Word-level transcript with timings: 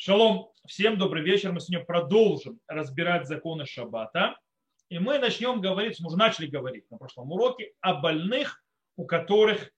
Шалом, 0.00 0.52
всем 0.64 0.96
добрый 0.96 1.24
вечер. 1.24 1.50
Мы 1.50 1.58
сегодня 1.58 1.84
продолжим 1.84 2.60
разбирать 2.68 3.26
законы 3.26 3.66
Шаббата. 3.66 4.38
И 4.90 5.00
мы 5.00 5.18
начнем 5.18 5.60
говорить, 5.60 5.98
мы 5.98 6.06
уже 6.06 6.16
начали 6.16 6.46
говорить 6.46 6.88
на 6.88 6.98
прошлом 6.98 7.32
уроке 7.32 7.72
о 7.80 7.94
больных, 7.94 8.62
у 8.94 9.06
которых, 9.06 9.72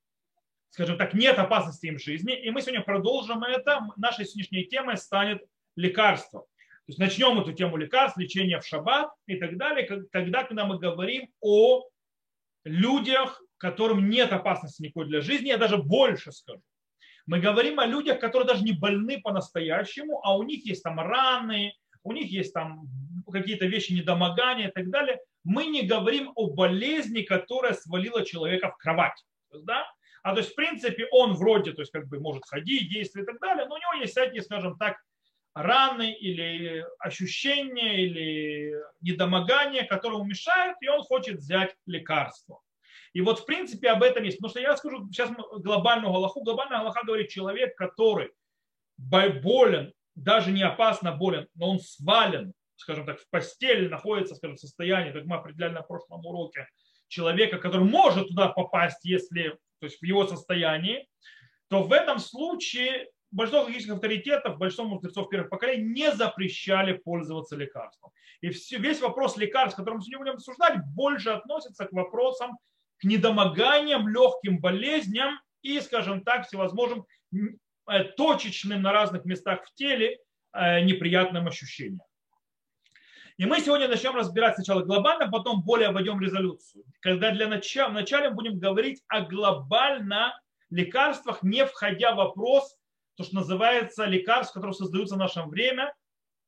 скажем 0.69 0.99
так, 0.99 1.15
нет 1.15 1.39
опасности 1.39 1.87
им 1.87 1.99
жизни. 1.99 2.39
И 2.39 2.51
мы 2.51 2.61
сегодня 2.61 2.83
продолжим 2.83 3.43
это. 3.45 3.81
Нашей 3.97 4.27
сегодняшней 4.27 4.67
темой 4.67 4.99
станет 4.99 5.43
лекарство. 5.75 6.41
То 6.41 6.49
есть 6.89 6.99
начнем 6.99 7.41
эту 7.41 7.55
тему 7.55 7.79
лекарств, 7.79 8.19
лечения 8.19 8.61
в 8.61 8.67
шаббат 8.67 9.11
и 9.27 9.37
так 9.37 9.57
далее, 9.57 9.87
тогда, 10.13 10.45
когда 10.45 10.67
мы 10.67 10.79
говорим 10.79 11.31
о 11.41 11.89
людях, 12.65 13.43
которым 13.57 14.11
нет 14.11 14.35
опасности 14.35 14.83
никакой 14.83 15.07
для 15.07 15.23
жизни, 15.23 15.49
я 15.49 15.57
даже 15.57 15.79
больше 15.79 16.31
скажу. 16.31 16.61
Мы 17.31 17.39
говорим 17.39 17.79
о 17.79 17.87
людях, 17.87 18.19
которые 18.19 18.49
даже 18.49 18.65
не 18.65 18.73
больны 18.73 19.21
по-настоящему, 19.21 20.21
а 20.25 20.37
у 20.37 20.43
них 20.43 20.67
есть 20.67 20.83
там 20.83 20.99
раны, 20.99 21.73
у 22.03 22.11
них 22.11 22.29
есть 22.29 22.53
там 22.53 22.89
какие-то 23.31 23.67
вещи 23.67 23.93
недомогания 23.93 24.67
и 24.67 24.73
так 24.73 24.91
далее. 24.91 25.21
Мы 25.45 25.67
не 25.67 25.83
говорим 25.83 26.33
о 26.35 26.49
болезни, 26.53 27.23
которая 27.23 27.75
свалила 27.75 28.27
человека 28.27 28.73
в 28.73 28.79
кровать. 28.79 29.25
Да? 29.53 29.87
А 30.25 30.33
то 30.33 30.41
есть, 30.41 30.51
в 30.51 30.55
принципе, 30.57 31.07
он 31.13 31.35
вроде, 31.35 31.73
то 31.73 31.83
есть, 31.83 31.93
как 31.93 32.09
бы 32.09 32.19
может 32.19 32.45
ходить, 32.47 32.91
действовать 32.91 33.29
и 33.29 33.31
так 33.31 33.41
далее, 33.41 33.67
но 33.67 33.77
у 33.77 33.79
него 33.79 34.03
есть 34.03 34.11
всякие, 34.11 34.43
скажем 34.43 34.77
так, 34.77 34.97
раны 35.55 36.13
или 36.13 36.85
ощущения 36.99 38.07
или 38.07 38.75
недомогания, 39.03 39.85
которые 39.85 40.25
мешают, 40.25 40.79
и 40.81 40.89
он 40.89 41.05
хочет 41.05 41.37
взять 41.37 41.77
лекарство. 41.87 42.61
И 43.13 43.21
вот 43.21 43.41
в 43.41 43.47
принципе 43.47 43.89
об 43.89 44.03
этом 44.03 44.23
есть. 44.25 44.39
Потому 44.39 44.51
что 44.51 44.61
я 44.61 44.77
скажу 44.77 45.07
сейчас 45.11 45.31
глобальную 45.31 46.13
галаху. 46.13 46.43
Глобальная 46.43 46.79
галаха 46.79 47.05
говорит 47.05 47.29
человек, 47.29 47.77
который 47.77 48.31
болен, 48.97 49.93
даже 50.15 50.53
не 50.53 50.63
опасно 50.63 51.13
болен, 51.13 51.49
но 51.55 51.71
он 51.71 51.81
свален, 51.81 52.53
скажем 52.77 53.07
так, 53.07 53.19
в 53.19 53.29
постели, 53.31 53.89
находится 53.89 54.35
скажем, 54.35 54.57
в 54.57 54.61
состоянии, 54.61 55.13
как 55.13 55.25
мы 55.25 55.37
определяли 55.37 55.73
на 55.73 55.83
прошлом 55.83 56.25
уроке, 56.25 56.69
человека, 57.09 57.59
который 57.59 57.87
может 57.87 58.29
туда 58.29 58.49
попасть, 58.49 59.05
если, 59.05 59.59
то 59.81 59.87
есть 59.87 60.01
в 60.01 60.05
его 60.05 60.27
состоянии, 60.27 61.09
то 61.69 61.83
в 61.83 61.93
этом 61.93 62.19
случае 62.19 63.09
большинство 63.31 63.65
логических 63.65 63.95
авторитетов, 63.95 64.59
большинство 64.59 64.87
мудрецов 64.87 65.29
первых 65.29 65.51
поколений 65.51 65.85
не 65.85 66.13
запрещали 66.13 66.95
пользоваться 66.95 67.57
лекарством. 67.57 68.11
И 68.41 68.51
все, 68.51 68.79
весь 68.79 69.01
вопрос 69.01 69.37
лекарств, 69.37 69.77
который 69.77 69.97
мы 69.97 70.03
сегодня 70.03 70.19
будем 70.19 70.35
обсуждать, 70.35 70.85
больше 70.95 71.31
относится 71.31 71.87
к 71.87 71.93
вопросам 71.93 72.59
к 73.01 73.05
недомоганиям, 73.05 74.09
легким 74.09 74.61
болезням 74.61 75.41
и, 75.63 75.81
скажем 75.81 76.23
так, 76.23 76.47
всевозможным 76.47 77.07
э, 77.33 78.05
точечным 78.17 78.83
на 78.83 78.93
разных 78.93 79.25
местах 79.25 79.65
в 79.65 79.75
теле 79.75 80.19
э, 80.53 80.81
неприятным 80.83 81.47
ощущениям. 81.47 82.03
И 83.39 83.47
мы 83.47 83.61
сегодня 83.61 83.89
начнем 83.89 84.15
разбирать 84.15 84.57
сначала 84.57 84.83
глобально, 84.83 85.31
потом 85.31 85.63
более 85.63 85.93
войдем 85.93 86.21
резолюцию. 86.21 86.85
Когда 87.01 87.31
для 87.31 87.49
начала, 87.49 87.89
вначале 87.89 88.29
будем 88.29 88.59
говорить 88.59 89.03
о 89.09 89.23
глобально 89.23 90.39
лекарствах, 90.69 91.43
не 91.43 91.65
входя 91.65 92.13
в 92.13 92.17
вопрос, 92.17 92.77
то, 93.17 93.25
что 93.25 93.37
называется 93.37 94.05
лекарств, 94.05 94.53
которые 94.53 94.75
создаются 94.75 95.15
в 95.15 95.19
наше 95.19 95.43
время 95.45 95.95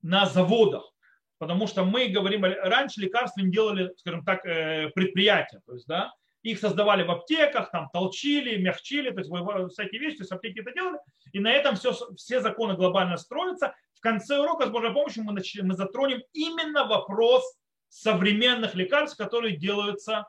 на 0.02 0.26
заводах. 0.26 0.92
Потому 1.38 1.66
что 1.66 1.84
мы 1.84 2.08
говорим, 2.08 2.44
раньше 2.44 3.00
лекарства 3.00 3.40
не 3.40 3.50
делали, 3.50 3.90
скажем 3.96 4.22
так, 4.22 4.44
э, 4.44 4.90
предприятия. 4.90 5.60
То 5.66 5.72
есть, 5.72 5.86
да, 5.86 6.12
их 6.42 6.58
создавали 6.58 7.04
в 7.04 7.10
аптеках, 7.10 7.70
там 7.70 7.88
толчили, 7.92 8.60
мягчили, 8.60 9.10
то 9.10 9.20
есть 9.20 9.30
всякие 9.72 10.00
вещи, 10.00 10.16
то 10.16 10.22
есть 10.22 10.32
аптеки 10.32 10.60
это 10.60 10.72
делали. 10.72 10.98
И 11.32 11.40
на 11.40 11.52
этом 11.52 11.76
все, 11.76 11.92
все 12.16 12.40
законы 12.40 12.74
глобально 12.74 13.16
строятся. 13.16 13.74
В 13.94 14.00
конце 14.00 14.38
урока 14.38 14.66
с 14.66 14.70
Божьей 14.70 14.92
помощью 14.92 15.22
мы, 15.24 15.32
начнем, 15.32 15.68
мы 15.68 15.74
затронем 15.74 16.22
именно 16.32 16.84
вопрос 16.84 17.44
современных 17.88 18.74
лекарств, 18.74 19.16
которые 19.16 19.56
делаются 19.56 20.26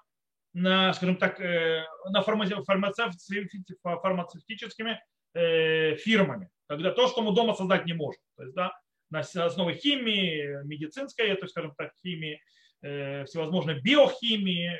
на, 0.53 0.94
скажем 0.94 1.18
так, 1.18 1.41
э, 1.41 1.85
на 2.09 2.22
фармацевтическими 2.22 5.01
э, 5.34 5.95
фирмами. 5.95 6.50
Когда 6.68 6.91
то, 6.91 7.07
что 7.07 7.24
мы 7.24 7.34
дома 7.34 7.56
создать 7.56 7.85
не 7.85 7.94
можем. 7.94 8.22
То 8.38 8.44
есть, 8.44 8.56
да, 8.56 8.74
на 9.09 9.19
основе 9.19 9.75
химии, 9.75 10.66
медицинской, 10.66 11.35
то 11.35 11.44
есть, 11.44 11.51
скажем 11.51 11.74
так, 11.75 11.91
химии, 12.03 12.41
э, 12.81 13.25
всевозможной 13.25 13.81
биохимии, 13.81 14.80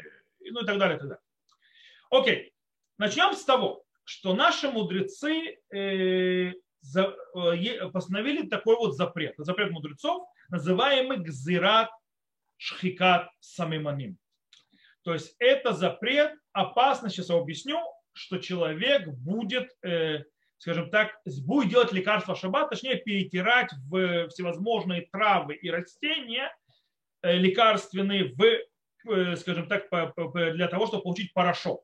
ну 0.51 0.61
и 0.61 0.65
так 0.65 0.77
далее, 0.77 0.97
и 0.97 1.00
так 1.00 1.09
далее. 1.09 1.22
Окей, 2.13 2.53
начнем 3.00 3.34
с 3.34 3.44
того, 3.44 3.84
что 4.03 4.35
наши 4.35 4.69
мудрецы 4.69 5.57
э, 5.74 6.51
э, 6.51 7.90
постановили 7.91 8.47
такой 8.47 8.75
вот 8.75 8.96
запрет, 8.96 9.34
запрет 9.38 9.72
мудрецов, 9.72 10.28
называемый 10.50 11.18
гзират 11.18 11.90
шхикат 12.57 13.29
самиманим. 13.40 14.19
То 15.01 15.13
есть 15.13 15.35
это 15.40 15.74
запрет, 15.74 16.35
опасно, 16.51 17.09
сейчас 17.09 17.29
я 17.29 17.35
объясню, 17.35 17.79
что 18.12 18.38
человек 18.38 19.07
будет, 19.07 19.72
э, 19.81 20.24
скажем 20.59 20.91
так, 20.91 21.19
будет 21.47 21.69
делать 21.72 21.94
лекарство 21.94 22.35
шаббат, 22.35 22.69
точнее 22.69 22.97
перетирать 22.97 23.72
в 23.90 24.28
всевозможные 24.28 25.07
травы 25.12 25.56
и 25.56 25.68
растения 25.72 26.56
лекарственные 27.24 28.35
в 28.35 29.35
скажем 29.38 29.68
так, 29.68 29.90
для 30.53 30.68
того, 30.68 30.85
чтобы 30.85 31.03
получить 31.03 31.34
порошок. 31.34 31.84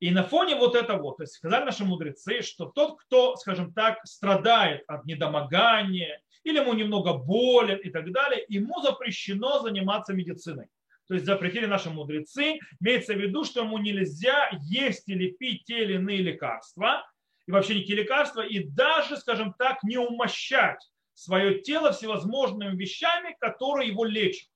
И 0.00 0.10
на 0.10 0.22
фоне 0.22 0.54
вот 0.54 0.76
этого, 0.76 1.14
то 1.16 1.24
есть 1.24 1.34
сказали 1.34 1.64
наши 1.64 1.84
мудрецы, 1.84 2.42
что 2.42 2.66
тот, 2.66 3.00
кто, 3.00 3.36
скажем 3.36 3.72
так, 3.72 3.98
страдает 4.04 4.84
от 4.86 5.04
недомогания, 5.06 6.20
или 6.44 6.60
ему 6.60 6.72
немного 6.72 7.14
болен 7.14 7.78
и 7.78 7.90
так 7.90 8.12
далее, 8.12 8.44
ему 8.48 8.80
запрещено 8.80 9.60
заниматься 9.60 10.14
медициной. 10.14 10.68
То 11.08 11.14
есть 11.14 11.26
запретили 11.26 11.66
наши 11.66 11.90
мудрецы, 11.90 12.58
имеется 12.80 13.14
в 13.14 13.18
виду, 13.18 13.44
что 13.44 13.62
ему 13.62 13.78
нельзя 13.78 14.50
есть 14.62 15.08
или 15.08 15.30
пить 15.30 15.64
те 15.64 15.82
или 15.82 15.94
иные 15.94 16.18
лекарства, 16.18 17.04
и 17.46 17.50
вообще 17.50 17.76
никакие 17.76 18.00
лекарства, 18.00 18.42
и 18.42 18.62
даже, 18.62 19.16
скажем 19.16 19.54
так, 19.58 19.82
не 19.82 19.96
умощать 19.96 20.86
свое 21.14 21.60
тело 21.60 21.92
всевозможными 21.92 22.76
вещами, 22.76 23.34
которые 23.40 23.88
его 23.88 24.04
лечат. 24.04 24.48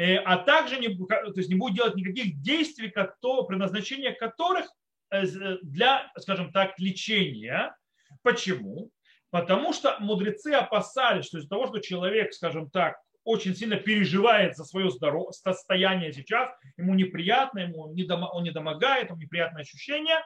Э, 0.00 0.16
а 0.24 0.38
также 0.38 0.78
не, 0.78 0.88
то 0.88 1.32
есть 1.36 1.50
не 1.50 1.56
будет 1.56 1.74
делать 1.74 1.94
никаких 1.94 2.40
действий, 2.40 2.90
которые, 2.90 3.46
предназначение 3.46 4.12
которых 4.12 4.66
э, 5.10 5.26
для, 5.60 6.10
скажем 6.16 6.52
так, 6.52 6.78
лечения. 6.78 7.76
Почему? 8.22 8.90
Потому 9.28 9.74
что 9.74 9.98
мудрецы 10.00 10.54
опасались, 10.54 11.26
что 11.26 11.36
из-за 11.36 11.50
того, 11.50 11.66
что 11.66 11.80
человек, 11.80 12.32
скажем 12.32 12.70
так, 12.70 12.96
очень 13.24 13.54
сильно 13.54 13.76
переживает 13.76 14.56
за 14.56 14.64
свое 14.64 14.88
здоровье, 14.88 15.32
состояние 15.32 16.14
сейчас, 16.14 16.48
ему 16.78 16.94
неприятно, 16.94 17.58
ему 17.58 17.92
не 17.92 18.04
дома, 18.04 18.30
он 18.32 18.44
не 18.44 18.52
домогает, 18.52 19.10
ему 19.10 19.20
неприятное 19.20 19.62
ощущение, 19.62 20.24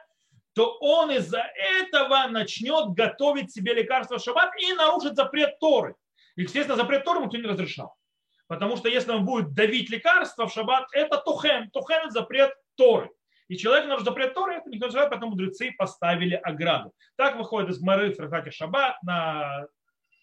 то 0.53 0.77
он 0.79 1.11
из-за 1.11 1.51
этого 1.81 2.27
начнет 2.29 2.93
готовить 2.93 3.51
себе 3.51 3.73
лекарство 3.73 4.19
в 4.19 4.23
шаббат 4.23 4.51
и 4.57 4.71
нарушит 4.71 5.17
запрет 5.17 5.59
Торы. 5.59 5.95
Естественно, 6.37 6.77
запрет 6.77 7.03
Торы 7.03 7.19
ему 7.19 7.25
никто 7.25 7.39
не 7.39 7.51
разрешал. 7.51 7.93
Потому 8.47 8.77
что 8.77 8.89
если 8.89 9.11
он 9.11 9.25
будет 9.25 9.53
давить 9.53 9.89
лекарства 9.89 10.47
в 10.47 10.53
шаббат, 10.53 10.87
это 10.93 11.17
тухен. 11.17 11.69
Тухен– 11.71 11.99
это 12.03 12.11
запрет 12.11 12.53
Торы. 12.75 13.09
И 13.47 13.57
человек 13.57 13.85
нарушил 13.85 14.05
запрет 14.05 14.33
Торы, 14.33 14.55
это 14.55 14.69
никто 14.69 14.87
не 14.87 14.91
знает, 14.91 15.09
поэтому 15.09 15.31
мудрецы 15.31 15.71
поставили 15.77 16.35
ограду. 16.35 16.93
Так 17.15 17.37
выходит 17.37 17.69
из 17.69 17.81
Мары 17.81 18.13
в 18.13 18.51
Шаббат 18.51 19.01
на 19.03 19.67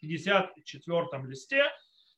54 0.00 1.04
листе. 1.24 1.70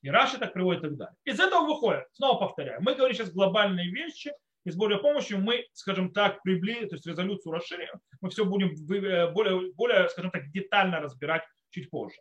И 0.02 0.10
Раши 0.10 0.38
так 0.38 0.52
приводит 0.52 0.84
и 0.84 0.88
так 0.88 0.96
далее. 0.96 1.16
Из 1.24 1.40
этого 1.40 1.66
выходит, 1.66 2.04
снова 2.12 2.38
повторяю, 2.38 2.82
мы 2.82 2.94
говорим 2.94 3.16
сейчас 3.16 3.32
глобальные 3.32 3.90
вещи, 3.90 4.32
и 4.64 4.70
с 4.70 4.76
Божьей 4.76 4.98
помощью 4.98 5.38
мы, 5.38 5.66
скажем 5.72 6.12
так, 6.12 6.42
приблизим, 6.42 6.90
то 6.90 6.96
есть 6.96 7.06
резолюцию 7.06 7.52
расширим, 7.52 8.00
мы 8.20 8.28
все 8.28 8.44
будем 8.44 8.68
э, 8.72 9.30
более, 9.30 9.72
более, 9.72 10.08
скажем 10.10 10.30
так, 10.30 10.50
детально 10.50 11.00
разбирать 11.00 11.42
чуть 11.70 11.88
позже. 11.88 12.16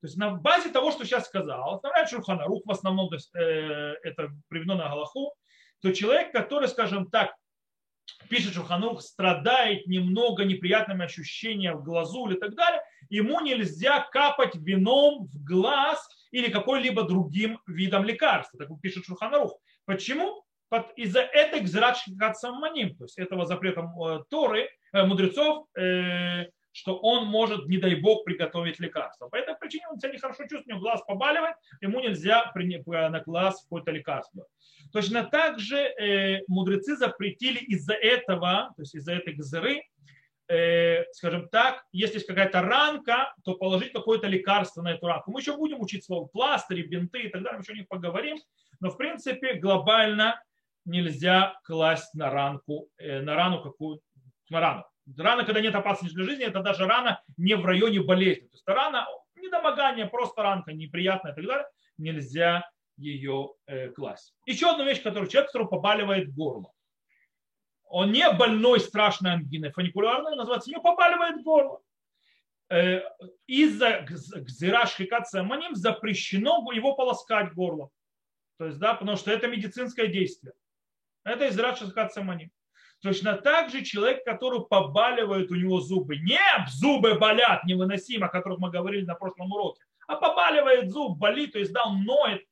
То 0.00 0.06
есть 0.06 0.16
на 0.16 0.30
базе 0.30 0.70
того, 0.70 0.90
что 0.90 1.04
сейчас 1.04 1.26
сказал, 1.26 1.74
оставляет 1.74 2.08
Шурханарух 2.08 2.62
в 2.64 2.70
основном, 2.70 3.10
э, 3.12 3.94
это 4.02 4.30
приведено 4.48 4.74
на 4.74 4.88
Галаху, 4.88 5.34
то 5.80 5.92
человек, 5.92 6.32
который, 6.32 6.68
скажем 6.68 7.10
так, 7.10 7.34
пишет 8.28 8.54
Шурханарух, 8.54 9.02
страдает 9.02 9.86
немного 9.86 10.44
неприятными 10.44 11.04
ощущениями 11.04 11.76
в 11.76 11.82
глазу 11.82 12.28
или 12.28 12.38
так 12.38 12.54
далее, 12.54 12.80
ему 13.08 13.40
нельзя 13.40 14.00
капать 14.10 14.54
вином 14.54 15.26
в 15.26 15.44
глаз 15.44 16.06
или 16.30 16.50
какой-либо 16.50 17.02
другим 17.02 17.60
видом 17.66 18.04
лекарства. 18.04 18.58
Так 18.58 18.68
пишет 18.80 19.04
Шурханарух. 19.04 19.58
Почему? 19.84 20.44
Из-за 20.96 21.20
этой 21.20 21.60
гзрат 21.60 21.96
саманим, 22.36 22.96
то 22.96 23.04
есть 23.04 23.18
этого 23.18 23.46
запрета 23.46 23.82
э, 23.82 24.18
Торы, 24.28 24.68
э, 24.92 25.04
мудрецов, 25.04 25.66
э, 25.78 26.46
что 26.76 26.98
он 26.98 27.26
может, 27.26 27.68
не 27.68 27.78
дай 27.78 27.94
бог, 27.94 28.24
приготовить 28.24 28.78
лекарство. 28.80 29.28
По 29.28 29.36
этой 29.36 29.54
причине 29.56 29.88
он 29.90 29.98
себя 29.98 30.12
нехорошо 30.12 30.42
чувствует, 30.42 30.66
у 30.66 30.70
него 30.72 30.80
глаз 30.80 31.02
побаливает, 31.06 31.56
ему 31.80 32.00
нельзя 32.00 32.52
на 32.54 33.20
глаз 33.20 33.62
какое-то 33.62 33.92
лекарство. 33.92 34.46
Точно 34.92 35.24
так 35.24 35.58
же 35.58 35.78
э, 35.78 36.42
мудрецы 36.48 36.96
запретили 36.96 37.60
из-за 37.60 37.94
этого, 37.94 38.74
то 38.76 38.82
есть 38.82 38.94
из-за 38.94 39.14
этой 39.14 39.32
гзыры, 39.32 39.84
э, 40.48 41.04
скажем 41.12 41.48
так, 41.48 41.82
если 41.92 42.16
есть 42.16 42.26
какая-то 42.26 42.60
ранка, 42.60 43.34
то 43.42 43.54
положить 43.54 43.92
какое-то 43.92 44.26
лекарство 44.26 44.82
на 44.82 44.92
эту 44.92 45.06
ранку. 45.06 45.30
Мы 45.30 45.40
еще 45.40 45.56
будем 45.56 45.80
учить 45.80 46.04
слово 46.04 46.26
пластыри, 46.26 46.82
бинты 46.82 47.22
и 47.22 47.28
так 47.28 47.42
далее, 47.42 47.56
мы 47.56 47.62
еще 47.62 47.72
о 47.72 47.76
них 47.76 47.88
поговорим. 47.88 48.36
Но 48.80 48.90
в 48.90 48.98
принципе 48.98 49.54
глобально 49.54 50.42
нельзя 50.84 51.58
класть 51.64 52.12
на 52.14 52.30
ранку, 52.30 52.90
э, 52.98 53.22
на 53.22 53.34
рану 53.34 53.62
какую 53.62 54.02
на 54.50 54.60
рану. 54.60 54.84
Рана, 55.16 55.44
когда 55.44 55.60
нет 55.60 55.74
опасности 55.74 56.14
для 56.14 56.24
жизни, 56.24 56.44
это 56.44 56.62
даже 56.62 56.86
рана 56.86 57.22
не 57.36 57.54
в 57.54 57.64
районе 57.64 58.00
болезни. 58.02 58.48
То 58.48 58.54
есть 58.54 58.66
рана 58.66 59.06
недомогание, 59.36 60.06
просто 60.06 60.42
ранка 60.42 60.72
неприятная 60.72 61.32
и 61.32 61.34
так 61.34 61.44
далее. 61.44 61.66
Нельзя 61.98 62.68
ее 62.96 63.54
э, 63.66 63.90
класть. 63.90 64.34
Еще 64.46 64.70
одна 64.70 64.84
вещь, 64.84 65.02
которую 65.02 65.28
человек, 65.28 65.50
которого 65.50 65.68
побаливает 65.68 66.34
горло. 66.34 66.72
Он 67.84 68.10
не 68.10 68.28
больной 68.32 68.80
страшной 68.80 69.34
ангиной 69.34 69.70
фуникулярной, 69.70 70.34
называется, 70.34 70.70
не 70.70 70.80
побаливает 70.80 71.42
горло. 71.44 71.80
Э, 72.68 73.02
из-за 73.46 74.00
гзира 74.00 74.86
шхикация 74.86 75.42
маним 75.42 75.74
запрещено 75.76 76.66
его 76.72 76.94
полоскать 76.94 77.52
горло. 77.54 77.90
То 78.58 78.66
есть, 78.66 78.78
да, 78.78 78.94
потому 78.94 79.16
что 79.16 79.30
это 79.30 79.46
медицинское 79.46 80.08
действие. 80.08 80.54
Это 81.24 81.46
из 81.46 81.56
шхикация 81.78 82.24
маним. 82.24 82.50
Точно 83.06 83.36
так 83.36 83.70
же 83.70 83.84
человек, 83.84 84.24
который 84.24 84.66
побаливает 84.66 85.52
у 85.52 85.54
него 85.54 85.78
зубы. 85.78 86.16
Не 86.16 86.40
зубы 86.68 87.14
болят 87.14 87.62
невыносимо, 87.62 88.26
о 88.26 88.30
которых 88.30 88.58
мы 88.58 88.68
говорили 88.68 89.04
на 89.04 89.14
прошлом 89.14 89.52
уроке, 89.52 89.80
а 90.08 90.16
побаливает 90.16 90.90
зуб, 90.90 91.16
болит, 91.16 91.52
то 91.52 91.60
есть 91.60 91.72
да, 91.72 91.84
он 91.84 92.02
ноет, 92.02 92.42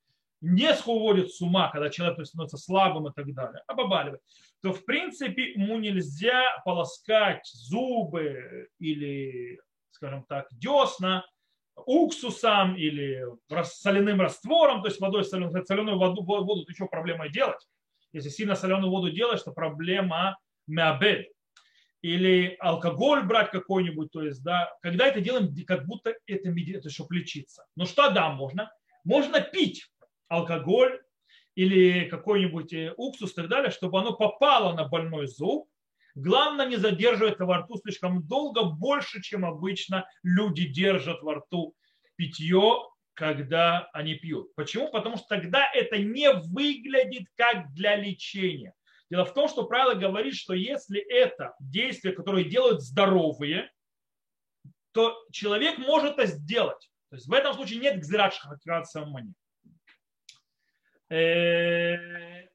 не 0.40 0.70
уводит 0.86 1.32
с 1.32 1.40
ума, 1.40 1.70
когда 1.72 1.90
человек 1.90 2.24
становится 2.24 2.56
слабым 2.56 3.08
и 3.08 3.12
так 3.12 3.34
далее, 3.34 3.64
а 3.66 3.74
побаливает, 3.74 4.20
то 4.62 4.72
в 4.72 4.84
принципе 4.84 5.54
ему 5.54 5.76
нельзя 5.80 6.44
полоскать 6.64 7.44
зубы 7.52 8.68
или, 8.78 9.58
скажем 9.90 10.22
так, 10.28 10.46
десна 10.52 11.26
уксусом 11.74 12.76
или 12.76 13.24
соляным 13.64 14.20
раствором, 14.20 14.82
то 14.82 14.88
есть 14.88 15.00
водой 15.00 15.24
соленую, 15.24 15.66
соленую 15.66 15.98
воду, 15.98 16.22
воду 16.22 16.64
еще 16.68 16.86
проблемой 16.86 17.32
делать. 17.32 17.66
Если 18.12 18.28
сильно 18.28 18.54
соленую 18.54 18.92
воду 18.92 19.10
делаешь, 19.10 19.42
то 19.42 19.50
проблема 19.50 20.38
меабед. 20.66 21.28
Или 22.02 22.56
алкоголь 22.60 23.22
брать 23.22 23.50
какой-нибудь, 23.50 24.10
то 24.12 24.22
есть, 24.22 24.42
да, 24.42 24.70
когда 24.82 25.06
это 25.06 25.20
делаем, 25.20 25.54
как 25.66 25.86
будто 25.86 26.14
это, 26.26 26.50
это 26.50 26.90
чтобы 26.90 27.16
лечиться. 27.16 27.64
Ну 27.76 27.86
что 27.86 28.10
да, 28.10 28.30
можно? 28.30 28.70
Можно 29.04 29.40
пить 29.40 29.90
алкоголь 30.28 31.00
или 31.54 32.08
какой-нибудь 32.08 32.72
э, 32.74 32.92
уксус 32.96 33.32
и 33.32 33.34
так 33.34 33.48
далее, 33.48 33.70
чтобы 33.70 34.00
оно 34.00 34.12
попало 34.12 34.74
на 34.74 34.86
больной 34.86 35.28
зуб. 35.28 35.66
Главное 36.14 36.66
не 36.66 36.76
задерживать 36.76 37.38
во 37.38 37.58
рту 37.58 37.78
слишком 37.78 38.26
долго, 38.26 38.64
больше, 38.64 39.22
чем 39.22 39.44
обычно 39.44 40.06
люди 40.22 40.66
держат 40.66 41.22
во 41.22 41.36
рту 41.36 41.74
питье 42.16 42.82
когда 43.14 43.88
они 43.92 44.16
пьют. 44.16 44.54
Почему? 44.54 44.90
Потому 44.90 45.16
что 45.16 45.26
тогда 45.28 45.70
это 45.72 45.98
не 45.98 46.30
выглядит 46.32 47.28
как 47.36 47.72
для 47.72 47.96
лечения. 47.96 48.74
Дело 49.14 49.26
в 49.26 49.32
том, 49.32 49.46
что 49.46 49.62
правило 49.64 49.94
говорит, 49.94 50.34
что 50.34 50.54
если 50.54 50.98
это 51.00 51.54
действие, 51.60 52.16
которое 52.16 52.42
делают 52.42 52.82
здоровые, 52.82 53.70
то 54.90 55.16
человек 55.30 55.78
может 55.78 56.14
это 56.18 56.26
сделать. 56.26 56.90
То 57.10 57.14
есть 57.14 57.28
в 57.28 57.32
этом 57.32 57.54
случае 57.54 57.78
нет 57.78 58.00
гзират 58.00 58.34
саммани. 58.88 59.32
Э, 61.10 62.48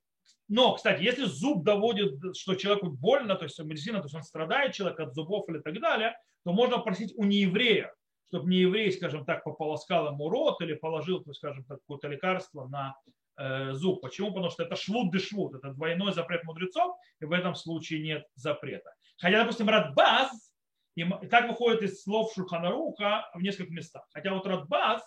но, 0.50 0.76
кстати, 0.76 1.02
если 1.02 1.24
зуб 1.24 1.64
доводит, 1.64 2.36
что 2.36 2.56
человеку 2.56 2.90
больно, 2.90 3.36
то 3.36 3.46
есть 3.46 3.58
медицина, 3.60 4.00
то 4.00 4.08
есть 4.08 4.16
он 4.16 4.24
страдает, 4.24 4.74
человек 4.74 5.00
от 5.00 5.14
зубов 5.14 5.48
или 5.48 5.60
так 5.60 5.80
далее, 5.80 6.14
то 6.44 6.52
можно 6.52 6.80
просить 6.80 7.14
у 7.16 7.24
нееврея, 7.24 7.96
чтобы 8.28 8.50
не 8.50 8.58
еврей, 8.58 8.92
скажем 8.92 9.24
так, 9.24 9.46
пополоскал 9.46 10.08
ему 10.08 10.28
рот 10.30 10.60
или 10.60 10.74
положил, 10.74 11.24
скажем 11.34 11.64
так, 11.64 11.80
какое-то 11.80 12.10
лекарство 12.10 12.68
на 12.68 12.98
зуб. 13.72 14.02
Почему? 14.02 14.30
Потому 14.30 14.50
что 14.50 14.64
это 14.64 14.76
швуд 14.76 15.12
де 15.12 15.20
швуд, 15.20 15.56
это 15.56 15.70
двойной 15.70 16.14
запрет 16.14 16.44
мудрецов, 16.44 16.96
и 17.22 17.26
в 17.26 17.32
этом 17.32 17.56
случае 17.56 18.02
нет 18.02 18.26
запрета. 18.36 18.94
Хотя, 19.18 19.42
допустим, 19.42 19.70
Радбаз, 19.70 20.50
и 20.96 21.06
так 21.30 21.48
выходит 21.48 21.84
из 21.84 22.02
слов 22.02 22.34
Шурханаруха 22.34 23.30
в 23.34 23.42
нескольких 23.42 23.72
местах. 23.72 24.06
Хотя 24.14 24.34
вот 24.34 24.46
Радбаз 24.46 25.02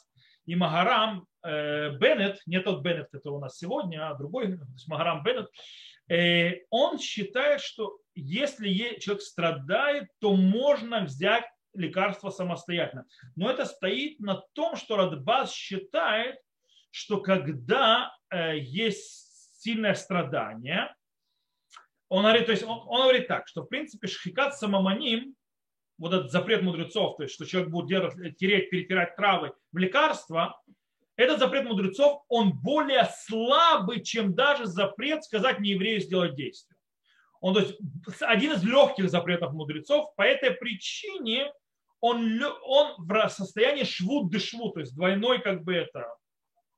и 0.47 0.55
Магарам 0.55 1.27
э, 1.43 1.91
Беннет, 1.99 2.41
не 2.47 2.61
тот 2.61 2.83
Беннет, 2.83 3.09
который 3.11 3.35
у 3.35 3.41
нас 3.41 3.59
сегодня, 3.59 4.09
а 4.09 4.15
другой, 4.15 4.59
Магарам 4.87 5.23
Беннет, 5.23 5.49
э, 6.09 6.63
он 6.71 6.99
считает, 6.99 7.61
что 7.61 7.99
если 8.15 8.99
человек 8.99 9.23
страдает, 9.23 10.09
то 10.21 10.35
можно 10.35 11.05
взять 11.05 11.45
лекарство 11.75 12.31
самостоятельно. 12.31 13.07
Но 13.37 13.51
это 13.51 13.65
стоит 13.65 14.21
на 14.21 14.43
том, 14.53 14.77
что 14.77 14.97
Радбаз 14.97 15.53
считает, 15.53 16.37
что 16.91 17.21
когда 17.21 18.11
э, 18.11 18.22
есть 18.33 19.61
сильное 19.63 19.95
страдание, 19.95 20.95
он 22.09 22.25
говорит, 22.25 22.47
то 22.47 22.53
есть 22.53 22.65
он, 22.65 22.83
он 22.87 23.03
говорит 23.03 23.29
так, 23.29 23.49
что 23.49 23.63
в 23.63 23.67
принципе 23.67 24.07
шхикат 24.07 24.57
самоманим, 24.57 25.35
вот 25.99 26.13
этот 26.13 26.31
запрет 26.31 26.63
мудрецов, 26.63 27.17
то 27.17 27.23
есть 27.23 27.35
что 27.35 27.47
человек 27.47 27.71
будет 27.71 27.87
делать, 27.89 28.37
тереть, 28.37 28.71
перетирать 28.71 29.17
травы 29.17 29.53
в 29.73 29.79
лекарства, 29.79 30.61
этот 31.17 31.39
запрет 31.39 31.65
мудрецов, 31.65 32.23
он 32.29 32.53
более 32.53 33.09
слабый, 33.19 34.03
чем 34.03 34.35
даже 34.35 34.67
запрет 34.67 35.25
сказать 35.25 35.61
нееврею 35.61 36.01
сделать 36.01 36.35
действие. 36.35 36.77
Он 37.41 37.55
то 37.55 37.61
есть, 37.61 37.77
один 38.21 38.53
из 38.53 38.65
легких 38.65 39.11
запретов 39.11 39.53
мудрецов. 39.53 40.15
По 40.15 40.23
этой 40.23 40.53
причине 40.53 41.53
он, 42.01 42.43
он 42.65 42.95
в 42.99 43.29
состоянии 43.29 43.85
швуд 43.85 44.31
дышву, 44.31 44.71
то 44.71 44.81
есть 44.81 44.95
двойной 44.95 45.41
как 45.41 45.63
бы 45.63 45.75
это 45.75 46.15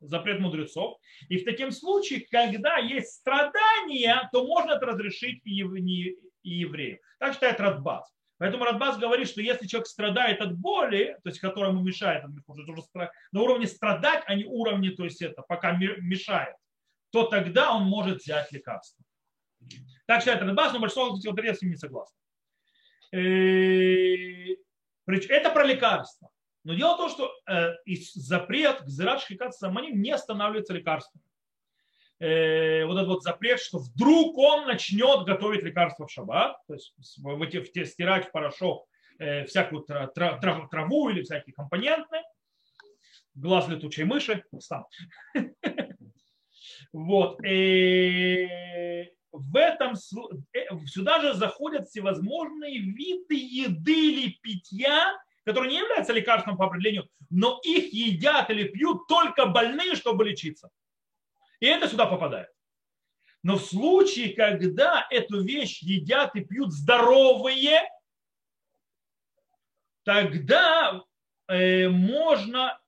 запрет 0.06 0.40
мудрецов. 0.40 0.98
И 1.28 1.38
в 1.38 1.44
таком 1.44 1.70
случае, 1.70 2.26
когда 2.30 2.78
есть 2.78 3.12
страдания, 3.12 4.28
то 4.32 4.46
можно 4.46 4.72
это 4.72 4.86
разрешить 4.86 5.40
и, 5.44 6.16
еврею. 6.42 6.98
Так 7.18 7.34
считает 7.34 7.60
Радбас. 7.60 8.12
Поэтому 8.38 8.64
Радбас 8.64 8.98
говорит, 8.98 9.28
что 9.28 9.40
если 9.40 9.66
человек 9.66 9.86
страдает 9.86 10.40
от 10.40 10.56
боли, 10.56 11.16
то 11.22 11.28
есть 11.28 11.40
которому 11.40 11.82
мешает, 11.82 12.24
уже 12.46 12.64
на 13.32 13.40
уровне 13.40 13.66
страдать, 13.66 14.24
а 14.26 14.34
не 14.34 14.44
уровне, 14.44 14.90
то 14.90 15.04
есть 15.04 15.22
это 15.22 15.42
пока 15.42 15.72
мешает, 15.72 16.56
то 17.10 17.24
тогда 17.24 17.74
он 17.74 17.84
может 17.84 18.22
взять 18.22 18.50
лекарство. 18.52 19.04
Так 20.06 20.20
считает 20.20 20.42
Радбас, 20.42 20.72
но 20.72 20.80
большинство 20.80 21.16
с 21.16 21.62
ним 21.62 21.70
не 21.70 21.76
согласны. 21.76 22.18
Э, 23.12 24.54
это 25.06 25.50
про 25.50 25.64
лекарства. 25.64 26.30
Но 26.64 26.74
дело 26.74 26.94
в 26.94 26.96
том, 26.96 27.10
что 27.10 27.30
э, 27.46 27.74
запрет 28.14 28.80
к 28.80 28.88
зират 28.88 29.22
саманим 29.54 30.00
не 30.00 30.10
останавливается 30.10 30.72
лекарством. 30.72 31.22
Э, 32.20 32.86
вот 32.86 32.96
этот 32.96 33.08
вот 33.08 33.22
запрет, 33.22 33.60
что 33.60 33.78
вдруг 33.78 34.38
он 34.38 34.66
начнет 34.66 35.26
готовить 35.26 35.62
лекарства 35.62 36.06
в 36.06 36.10
шаббат, 36.10 36.56
то 36.66 36.74
есть 36.74 36.94
стирать 37.86 38.28
в 38.28 38.32
порошок 38.32 38.88
э, 39.18 39.44
всякую 39.44 39.82
трав, 39.82 40.40
трав, 40.40 40.70
траву 40.70 41.10
или 41.10 41.22
всякие 41.22 41.54
компоненты, 41.54 42.22
глаз 43.34 43.68
летучей 43.68 44.04
мыши, 44.04 44.44
сам. 44.58 44.86
Вот. 46.92 47.44
Э, 47.44 49.08
в 49.32 49.56
этом 49.56 49.94
э, 49.94 50.86
сюда 50.86 51.20
же 51.20 51.34
заходят 51.34 51.88
всевозможные 51.88 52.78
виды 52.78 53.34
еды 53.34 54.12
или 54.12 54.38
питья, 54.40 55.13
которые 55.44 55.70
не 55.70 55.78
являются 55.78 56.12
лекарством 56.12 56.56
по 56.56 56.66
определению, 56.66 57.08
но 57.30 57.60
их 57.62 57.92
едят 57.92 58.50
или 58.50 58.68
пьют 58.68 59.06
только 59.06 59.46
больные, 59.46 59.94
чтобы 59.94 60.24
лечиться. 60.24 60.70
И 61.60 61.66
это 61.66 61.88
сюда 61.88 62.06
попадает. 62.06 62.48
Но 63.42 63.56
в 63.56 63.64
случае, 63.64 64.34
когда 64.34 65.06
эту 65.10 65.42
вещь 65.42 65.82
едят 65.82 66.34
и 66.34 66.40
пьют 66.40 66.72
здоровые, 66.72 67.82
тогда 70.02 71.02
э, 71.48 71.88
можно 71.88 72.80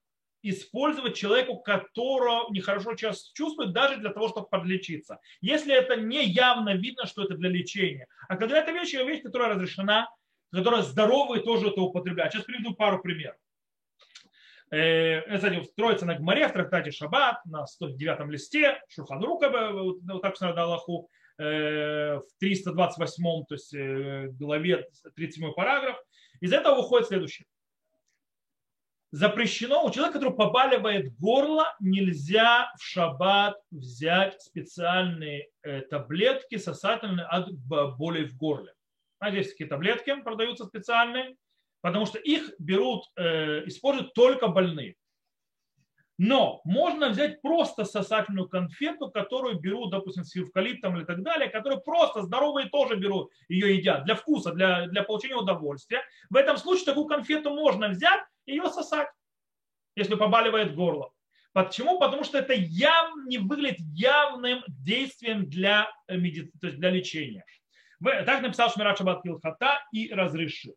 использовать 0.42 1.16
человеку, 1.16 1.58
которого 1.58 2.50
нехорошо 2.52 2.96
сейчас 2.96 3.30
чувствует, 3.32 3.72
даже 3.72 3.96
для 3.96 4.10
того, 4.10 4.28
чтобы 4.28 4.48
подлечиться. 4.48 5.18
Если 5.40 5.74
это 5.74 5.96
не 5.96 6.24
явно 6.24 6.74
видно, 6.74 7.06
что 7.06 7.24
это 7.24 7.34
для 7.34 7.50
лечения. 7.50 8.06
А 8.28 8.36
когда 8.36 8.58
это 8.58 8.70
вещь, 8.72 8.94
вещь, 8.94 9.22
которая 9.22 9.50
разрешена, 9.50 10.08
которая 10.56 10.82
здоровые 10.82 11.42
тоже 11.42 11.68
это 11.68 11.80
употребляют. 11.80 12.32
Сейчас 12.32 12.44
приведу 12.44 12.74
пару 12.74 13.00
примеров. 13.00 13.36
Э, 14.70 15.20
это 15.20 15.62
строится 15.64 16.06
на 16.06 16.16
Гмаре 16.16 16.48
в 16.48 16.52
трактате 16.52 16.90
Шаббат 16.90 17.44
на 17.46 17.66
109 17.66 18.28
листе, 18.30 18.80
Шурхан 18.88 19.22
Рука, 19.22 19.70
вот 19.72 19.98
так 20.22 20.40
на 20.40 20.62
Аллаху, 20.62 21.08
э, 21.38 22.16
в 22.16 22.26
328 22.40 23.44
то 23.44 23.54
есть 23.54 23.74
э, 23.74 24.28
главе 24.32 24.88
37 25.14 25.52
параграф. 25.52 25.96
Из 26.40 26.52
этого 26.52 26.76
выходит 26.76 27.08
следующее 27.08 27.46
запрещено, 29.12 29.84
у 29.84 29.90
человека, 29.90 30.18
который 30.18 30.34
побаливает 30.34 31.16
горло, 31.18 31.74
нельзя 31.80 32.70
в 32.76 32.82
шаббат 32.82 33.56
взять 33.70 34.42
специальные 34.42 35.48
таблетки 35.88 36.58
сосательные 36.58 37.24
от 37.24 37.50
боли 37.54 38.24
в 38.24 38.36
горле. 38.36 38.75
Есть 39.24 39.52
такие 39.52 39.68
таблетки, 39.68 40.14
продаются 40.22 40.64
специальные, 40.64 41.36
потому 41.80 42.06
что 42.06 42.18
их 42.18 42.52
берут, 42.58 43.04
э, 43.16 43.66
используют 43.66 44.14
только 44.14 44.48
больные. 44.48 44.96
Но 46.18 46.62
можно 46.64 47.10
взять 47.10 47.42
просто 47.42 47.84
сосательную 47.84 48.48
конфету, 48.48 49.10
которую 49.10 49.60
берут, 49.60 49.90
допустим, 49.90 50.24
с 50.24 50.34
эвкалиптом 50.34 50.96
или 50.96 51.04
так 51.04 51.22
далее, 51.22 51.50
которые 51.50 51.80
просто 51.80 52.22
здоровые 52.22 52.68
тоже 52.70 52.96
берут, 52.96 53.30
ее 53.48 53.76
едят 53.76 54.04
для 54.04 54.14
вкуса, 54.14 54.52
для, 54.52 54.86
для 54.86 55.02
получения 55.02 55.36
удовольствия. 55.36 56.02
В 56.30 56.36
этом 56.36 56.56
случае 56.56 56.86
такую 56.86 57.06
конфету 57.06 57.50
можно 57.50 57.88
взять 57.88 58.24
и 58.46 58.52
ее 58.52 58.68
сосать, 58.68 59.08
если 59.94 60.14
побаливает 60.14 60.74
горло. 60.74 61.12
Почему? 61.52 61.98
Потому 61.98 62.24
что 62.24 62.38
это 62.38 62.54
яв, 62.54 63.10
не 63.26 63.38
выглядит 63.38 63.80
явным 63.94 64.62
действием 64.68 65.48
для, 65.48 65.90
э, 66.06 66.16
медици... 66.16 66.50
то 66.60 66.68
есть 66.68 66.78
для 66.78 66.90
лечения. 66.90 67.44
Так 68.02 68.42
написал 68.42 68.70
Шмират 68.70 68.98
Шабат 68.98 69.22
Килхата 69.22 69.82
и 69.92 70.12
разрешил. 70.12 70.76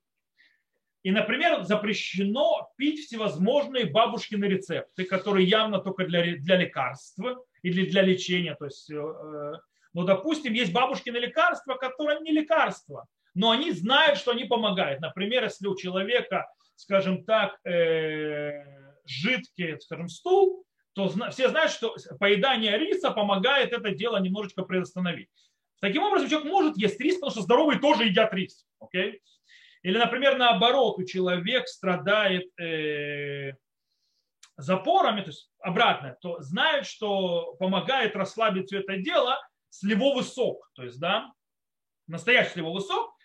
И, 1.03 1.11
например, 1.11 1.63
запрещено 1.63 2.69
пить 2.75 3.05
всевозможные 3.05 3.85
бабушкины 3.85 4.45
рецепты, 4.45 5.05
которые 5.05 5.47
явно 5.47 5.79
только 5.79 6.05
для, 6.05 6.35
для 6.37 6.57
лекарства 6.57 7.41
или 7.61 7.89
для 7.89 8.01
лечения. 8.01 8.55
То 8.55 8.65
есть, 8.65 8.91
э, 8.91 9.53
ну, 9.93 10.03
допустим, 10.03 10.53
есть 10.53 10.73
бабушкины 10.73 11.17
лекарства, 11.17 11.75
которые 11.75 12.19
не 12.19 12.31
лекарства, 12.31 13.07
но 13.33 13.51
они 13.51 13.71
знают, 13.71 14.17
что 14.17 14.31
они 14.31 14.43
помогают. 14.43 14.99
Например, 14.99 15.43
если 15.45 15.67
у 15.67 15.77
человека, 15.77 16.47
скажем 16.75 17.23
так, 17.23 17.57
э, 17.65 18.61
жидкий, 19.05 19.79
скажем, 19.79 20.09
стул, 20.09 20.65
то 20.93 21.07
все 21.29 21.47
знают, 21.47 21.71
что 21.71 21.95
поедание 22.19 22.77
риса 22.77 23.11
помогает 23.11 23.71
это 23.71 23.91
дело 23.91 24.17
немножечко 24.17 24.63
приостановить. 24.63 25.29
Таким 25.79 26.03
образом, 26.03 26.29
человек 26.29 26.49
может 26.49 26.77
есть 26.77 26.99
рис, 26.99 27.15
потому 27.15 27.31
что 27.31 27.41
здоровые 27.41 27.79
тоже 27.79 28.05
едят 28.05 28.33
рис. 28.33 28.65
Okay? 28.83 29.19
Или, 29.81 29.97
например, 29.97 30.37
наоборот, 30.37 30.97
у 30.97 31.05
человека 31.05 31.65
страдает 31.67 32.47
э, 32.59 33.53
запорами, 34.57 35.21
то 35.21 35.27
есть 35.27 35.49
обратно, 35.59 36.17
то 36.21 36.41
знает, 36.41 36.85
что 36.85 37.53
помогает 37.59 38.15
расслабить 38.15 38.67
все 38.67 38.79
это 38.79 38.97
дело 38.97 39.39
сливовый 39.69 40.23
сок. 40.23 40.69
То 40.73 40.83
есть, 40.83 40.99
да, 40.99 41.31
настоящий 42.07 42.51
сливовый 42.51 42.81
сок, 42.81 43.15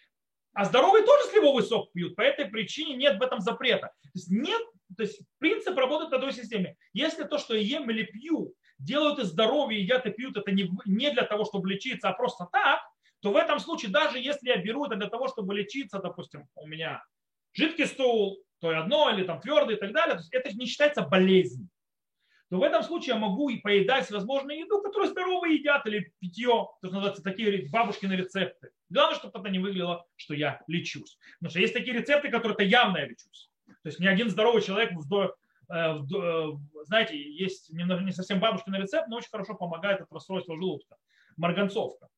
а 0.52 0.64
здоровые 0.64 1.04
тоже 1.04 1.28
сливовый 1.30 1.64
сок 1.64 1.92
пьют. 1.92 2.14
По 2.14 2.20
этой 2.23 2.46
причине 2.46 2.94
нет 2.94 3.18
в 3.18 3.23
этом 3.23 3.40
запрета. 3.40 3.88
То 4.02 4.11
есть 4.14 4.30
нет, 4.30 4.62
то 4.96 5.02
есть 5.02 5.20
принцип 5.38 5.76
работает 5.76 6.12
на 6.12 6.20
той 6.20 6.32
системе. 6.32 6.76
Если 6.92 7.25
то, 7.25 7.38
что 7.38 7.54
я 7.56 7.78
ем 7.78 7.90
или 7.90 8.04
пью, 8.04 8.54
делают 8.78 9.19
из 9.19 9.28
здоровья, 9.28 9.78
едят 9.78 10.07
и 10.07 10.11
пьют, 10.11 10.37
это 10.37 10.50
не, 10.50 10.71
не 10.85 11.11
для 11.11 11.25
того, 11.25 11.45
чтобы 11.45 11.69
лечиться, 11.71 12.09
а 12.09 12.12
просто 12.12 12.49
так, 12.52 12.81
то 13.21 13.33
в 13.33 13.37
этом 13.37 13.59
случае, 13.59 13.90
даже 13.90 14.19
если 14.19 14.49
я 14.49 14.57
беру 14.59 14.85
это 14.85 14.97
для 14.97 15.09
того, 15.09 15.28
чтобы 15.28 15.54
лечиться, 15.54 15.99
допустим, 15.99 16.47
у 16.57 16.66
меня 16.66 17.02
жидкий 17.54 17.87
стул, 17.87 18.38
то 18.61 18.71
и 18.73 18.75
одно, 18.75 19.11
или 19.11 19.25
там 19.25 19.40
твердый 19.40 19.76
и 19.76 19.78
так 19.78 19.93
далее, 19.93 20.14
то 20.14 20.21
есть 20.21 20.33
это 20.33 20.54
не 20.57 20.66
считается 20.66 21.02
болезнь. 21.02 21.69
То 22.50 22.59
в 22.59 22.62
этом 22.62 22.83
случае 22.83 23.14
я 23.14 23.21
могу 23.21 23.49
и 23.49 23.57
поедать 23.57 24.04
всевозможную 24.04 24.59
еду, 24.59 24.83
которую 24.83 25.11
здоровые 25.11 25.57
едят, 25.57 25.87
или 25.87 26.12
питье, 26.21 26.69
то, 26.81 26.88
что 26.88 26.97
называется 26.97 27.23
такие 27.23 27.69
бабушкины 27.71 28.12
рецепты. 28.12 28.71
Главное, 28.90 29.19
чтобы 29.19 29.38
это 29.40 29.49
не 29.49 29.59
выглядело, 29.59 30.07
что 30.16 30.35
я 30.35 30.61
лечусь. 30.66 31.19
Потому 31.38 31.50
что 31.50 31.61
есть 31.61 31.75
такие 31.75 31.97
рецепты, 31.97 32.28
которые 32.28 32.54
это 32.54 32.64
явно 32.64 32.99
я 32.99 33.07
лечусь. 33.07 33.50
То 33.66 33.88
есть 33.88 33.99
ни 33.99 34.07
один 34.07 34.28
здоровый 34.28 34.62
человек, 34.62 34.93
знаете, 35.68 37.16
есть 37.16 37.71
не 37.71 38.12
совсем 38.12 38.40
бабушкин 38.40 38.75
рецепт, 38.75 39.09
но 39.09 39.16
очень 39.16 39.30
хорошо 39.30 39.54
помогает 39.54 40.00
от 40.00 40.12
расстройства 40.12 40.56
желудка. 40.56 40.97
Марганцовка 41.37 42.09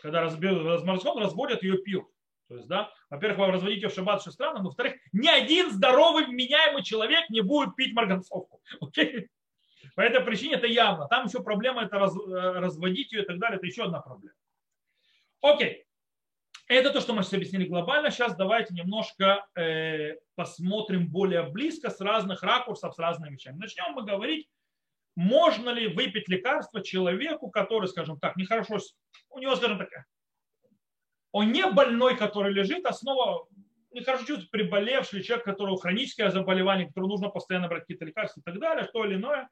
когда 0.00 0.22
разморозком 0.22 1.18
разводят 1.18 1.62
ее 1.62 1.78
пьют. 1.78 2.06
То 2.48 2.56
есть, 2.56 2.68
да, 2.68 2.92
во-первых, 3.10 3.38
вы 3.38 3.46
разводите 3.52 3.82
ее 3.82 3.88
в 3.88 3.94
шаббат, 3.94 4.20
что 4.20 4.30
странно, 4.30 4.60
но 4.60 4.66
во-вторых, 4.66 4.94
ни 5.12 5.26
один 5.26 5.70
здоровый, 5.70 6.26
вменяемый 6.26 6.84
человек 6.84 7.28
не 7.28 7.40
будет 7.40 7.74
пить 7.74 7.92
марганцовку. 7.92 8.62
Окей? 8.80 9.28
По 9.96 10.02
этой 10.02 10.20
причине 10.20 10.54
это 10.54 10.66
явно. 10.66 11.08
Там 11.08 11.26
еще 11.26 11.42
проблема 11.42 11.82
это 11.82 11.96
э, 11.96 12.00
разводить 12.60 13.12
ее 13.12 13.22
и 13.22 13.26
так 13.26 13.38
далее. 13.38 13.56
Это 13.56 13.66
еще 13.66 13.84
одна 13.84 14.00
проблема. 14.00 14.36
Окей. 15.40 15.85
Это 16.68 16.90
то, 16.90 17.00
что 17.00 17.14
мы 17.14 17.22
сейчас 17.22 17.34
объяснили 17.34 17.66
глобально. 17.66 18.10
Сейчас 18.10 18.36
давайте 18.36 18.74
немножко 18.74 19.46
э, 19.54 20.16
посмотрим 20.34 21.08
более 21.08 21.44
близко 21.44 21.90
с 21.90 22.00
разных 22.00 22.42
ракурсов, 22.42 22.94
с 22.94 22.98
разными 22.98 23.34
вещами. 23.34 23.58
Начнем 23.58 23.92
мы 23.92 24.04
говорить 24.04 24.48
можно 25.16 25.70
ли 25.70 25.88
выпить 25.88 26.28
лекарство 26.28 26.82
человеку, 26.82 27.50
который, 27.50 27.88
скажем 27.88 28.20
так, 28.20 28.36
нехорошо, 28.36 28.76
у 29.30 29.38
него, 29.38 29.56
скажем 29.56 29.78
так, 29.78 29.88
он 31.32 31.52
не 31.52 31.66
больной, 31.66 32.16
который 32.16 32.52
лежит, 32.52 32.84
а 32.84 32.92
снова 32.92 33.48
нехорошо 33.92 34.24
чувствует 34.24 34.50
приболевший 34.50 35.22
человек, 35.22 35.46
которого 35.46 35.80
хроническое 35.80 36.30
заболевание, 36.30 36.86
которому 36.86 37.12
нужно 37.12 37.30
постоянно 37.30 37.68
брать 37.68 37.82
какие-то 37.82 38.04
лекарства 38.04 38.40
и 38.40 38.42
так 38.42 38.60
далее, 38.60 38.84
что 38.84 39.04
или 39.04 39.14
иное, 39.14 39.48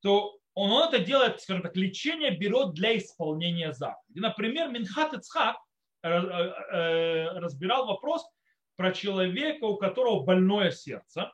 то 0.00 0.38
он, 0.54 0.70
он 0.70 0.88
это 0.88 0.98
делает, 1.04 1.40
скажем 1.40 1.62
так, 1.62 1.76
лечение 1.76 2.30
берет 2.30 2.72
для 2.72 2.96
исполнения 2.96 3.72
заповеди. 3.72 4.20
Например, 4.20 4.70
Минхат 4.70 5.12
Ицхак 5.12 5.56
разбирал 6.04 7.86
вопрос 7.86 8.28
про 8.76 8.92
человека, 8.92 9.64
у 9.64 9.76
которого 9.76 10.22
больное 10.22 10.70
сердце, 10.70 11.32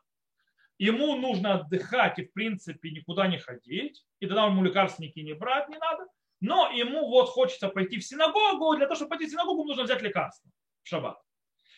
ему 0.79 1.17
нужно 1.17 1.55
отдыхать 1.55 2.19
и, 2.19 2.25
в 2.25 2.33
принципе, 2.33 2.91
никуда 2.91 3.27
не 3.27 3.39
ходить, 3.39 4.05
и 4.21 4.27
тогда 4.27 4.47
ему 4.47 4.63
лекарственники 4.63 5.19
не 5.21 5.33
брать 5.35 5.69
не 5.69 5.77
надо, 5.77 6.07
но 6.41 6.71
ему 6.71 7.09
вот 7.09 7.29
хочется 7.29 7.69
пойти 7.69 7.99
в 7.99 8.05
синагогу, 8.05 8.77
для 8.77 8.87
того, 8.87 8.95
чтобы 8.95 9.11
пойти 9.11 9.27
в 9.27 9.31
синагогу, 9.31 9.65
нужно 9.65 9.83
взять 9.83 10.03
лекарство 10.03 10.51
в 10.83 10.89
шаббат. 10.89 11.19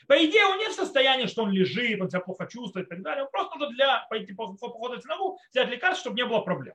По 0.06 0.14
идее, 0.25 0.44
он 0.46 0.58
не 0.58 0.68
в 0.68 0.72
состоянии, 0.72 1.26
что 1.26 1.44
он 1.44 1.52
лежит, 1.52 2.00
он 2.00 2.11
себя 2.11 2.20
плохо 2.20 2.46
чувствует 2.46 2.87
и 2.87 2.90
так 2.90 3.02
далее. 3.02 3.25
Он 3.25 3.30
просто 3.30 3.56
нужно 3.56 3.75
для 3.75 4.06
пойти 4.11 4.34
по 4.34 4.52
походу 4.54 4.99
в 4.99 5.02
синагогу 5.02 5.38
взять 5.50 5.68
лекарство, 5.68 6.00
чтобы 6.00 6.16
не 6.16 6.26
было 6.26 6.40
проблем. 6.40 6.75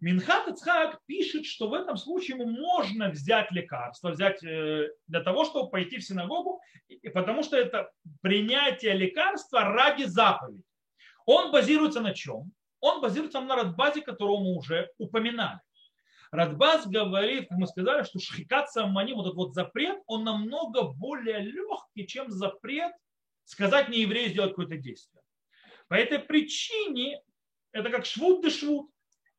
Минхат 0.00 0.48
Ицхак 0.48 1.00
пишет, 1.06 1.44
что 1.44 1.68
в 1.68 1.74
этом 1.74 1.96
случае 1.96 2.38
ему 2.38 2.50
можно 2.50 3.10
взять 3.10 3.50
лекарство, 3.52 4.10
взять 4.10 4.42
э, 4.42 4.88
для 5.06 5.20
того, 5.22 5.44
чтобы 5.44 5.70
пойти 5.70 5.98
в 5.98 6.04
синагогу, 6.04 6.60
потому 7.12 7.42
что 7.42 7.56
это 7.56 7.90
принятие 8.22 8.94
лекарства 8.94 9.60
ради 9.64 10.04
заповеди. 10.04 10.62
Он 11.26 11.52
базируется 11.52 12.00
на 12.00 12.14
чем? 12.14 12.52
Он 12.80 13.02
базируется 13.02 13.40
на 13.40 13.56
Радбазе, 13.56 14.00
которого 14.00 14.40
мы 14.40 14.56
уже 14.56 14.90
упоминали. 14.96 15.60
Радбаз 16.32 16.86
говорит, 16.86 17.48
как 17.48 17.58
мы 17.58 17.66
сказали, 17.66 18.04
что 18.04 18.20
шхикат 18.20 18.70
саммани, 18.70 19.12
вот 19.12 19.26
этот 19.26 19.36
вот 19.36 19.54
запрет, 19.54 19.98
он 20.06 20.24
намного 20.24 20.84
более 20.84 21.40
легкий, 21.40 22.06
чем 22.06 22.30
запрет 22.30 22.92
сказать 23.44 23.88
не 23.88 24.00
еврею 24.00 24.30
сделать 24.30 24.50
какое-то 24.50 24.76
действие. 24.76 25.22
По 25.88 25.94
этой 25.94 26.20
причине 26.20 27.20
это 27.72 27.90
как 27.90 28.06
швуд 28.06 28.42
де 28.42 28.50
швуд 28.50 28.90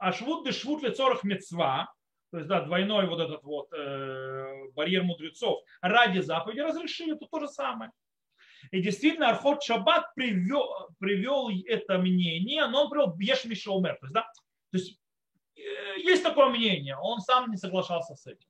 а 0.02 0.12
швуд 0.14 0.44
де 0.46 0.52
швуд 0.52 0.82
лицорах 0.82 1.24
мецва, 1.24 1.94
то 2.32 2.38
есть 2.38 2.50
да, 2.50 2.62
двойной 2.62 3.08
вот 3.08 3.20
этот 3.20 3.44
вот 3.44 3.72
э, 3.72 4.72
барьер 4.74 5.04
мудрецов, 5.04 5.64
ради 5.80 6.20
заповеди 6.22 6.62
разрешили, 6.62 7.16
это 7.16 7.28
то 7.28 7.40
же 7.40 7.48
самое. 7.48 7.92
И 8.72 8.82
действительно, 8.82 9.30
Архот 9.30 9.62
Шаббат 9.62 10.14
привел, 10.16 10.90
привел 11.00 11.50
это 11.68 12.00
мнение, 12.00 12.66
но 12.68 12.84
он 12.84 12.90
привел 12.90 13.14
Беш 13.14 13.46
Мишелмер. 13.46 13.98
То 13.98 14.06
есть, 14.06 14.14
да, 14.14 14.22
то 14.72 14.78
есть 14.78 15.00
э, 15.56 16.00
есть 16.00 16.24
такое 16.24 16.48
мнение, 16.50 16.98
он 16.98 17.20
сам 17.20 17.52
не 17.52 17.58
соглашался 17.58 18.16
с 18.16 18.26
этим. 18.26 18.48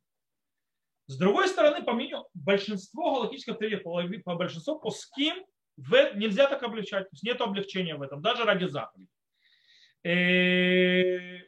С 1.08 1.17
другой 1.17 1.50
стороны, 1.50 1.84
по 1.84 1.91
мнению 1.91 2.27
большинства 2.34 3.13
галактических 3.13 3.53
авторитетов, 3.53 3.84
по, 3.84 4.03
по 4.24 4.36
большинству 4.36 4.79
пуским 4.79 5.36
в, 5.75 6.15
нельзя 6.15 6.48
так 6.48 6.63
облегчать. 6.63 7.10
То 7.10 7.13
есть 7.13 7.24
нет 7.24 7.41
облегчения 7.41 7.96
в 7.96 8.01
этом, 8.01 8.22
даже 8.22 8.46
ради 8.46 8.67
заповеди. 8.67 9.10
Э, 10.03 11.41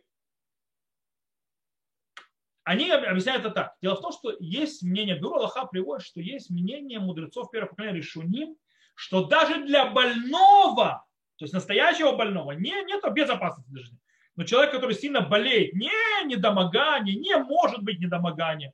они 2.64 2.90
объясняют 2.90 3.42
это 3.42 3.52
так. 3.52 3.76
Дело 3.82 3.96
в 3.96 4.02
том, 4.02 4.12
что 4.12 4.34
есть 4.40 4.84
мнение, 4.84 5.20
Бюро 5.20 5.38
Аллаха 5.38 5.66
приводит, 5.66 6.06
что 6.06 6.22
есть 6.22 6.50
мнение 6.50 7.00
мудрецов 7.00 7.52
первого 7.52 7.70
поколения 7.70 7.98
Решуним, 7.98 8.56
что 8.96 9.26
даже 9.26 9.66
для 9.66 9.88
больного, 9.88 11.06
то 11.38 11.46
есть 11.46 11.54
настоящего 11.54 12.16
больного, 12.16 12.52
не, 12.52 12.72
нет 12.86 13.04
безопасности 13.14 13.70
для. 13.70 13.98
Но 14.36 14.46
человек, 14.46 14.72
который 14.72 14.96
сильно 14.96 15.22
болеет, 15.22 15.74
не 15.74 15.92
недомогание, 16.26 17.16
не 17.16 17.38
может 17.38 17.84
быть 17.84 18.00
недомогание, 18.00 18.74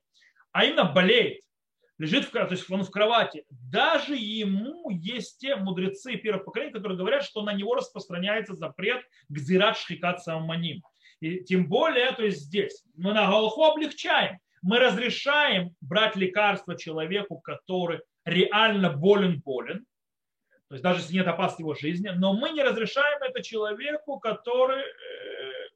а 0.52 0.66
именно 0.66 0.86
болеет, 0.86 1.42
лежит 2.00 2.26
в, 2.26 2.32
то 2.32 2.48
есть 2.50 2.70
он 2.72 2.84
в 2.84 2.90
кровати, 2.90 3.46
даже 3.50 4.16
ему 4.16 4.90
есть 4.90 5.38
те 5.40 5.56
мудрецы 5.56 6.16
первого 6.16 6.44
поколения, 6.44 6.74
которые 6.74 6.98
говорят, 6.98 7.24
что 7.24 7.44
на 7.44 7.54
него 7.54 7.76
распространяется 7.76 8.56
запрет 8.56 9.04
к 9.28 9.38
зират 9.38 9.78
шхикат 9.78 10.24
саманим. 10.24 10.82
И 11.20 11.44
тем 11.44 11.68
более, 11.68 12.12
то 12.14 12.24
есть 12.24 12.44
здесь 12.44 12.84
мы 12.96 13.14
на 13.14 13.28
Галаху 13.28 13.64
облегчаем. 13.66 14.40
Мы 14.62 14.80
разрешаем 14.80 15.76
брать 15.82 16.16
лекарство 16.16 16.78
человеку, 16.78 17.40
который 17.40 18.02
реально 18.26 18.90
болен-болен, 18.90 19.86
то 20.70 20.76
есть 20.76 20.84
даже 20.84 21.00
если 21.00 21.16
нет 21.16 21.28
опасности 21.28 21.62
его 21.62 21.74
жизни, 21.74 22.10
но 22.10 22.34
мы 22.34 22.52
не 22.52 22.62
разрешаем 22.62 23.22
это 23.24 23.42
человеку, 23.42 24.20
который 24.20 24.82
э, 24.82 24.86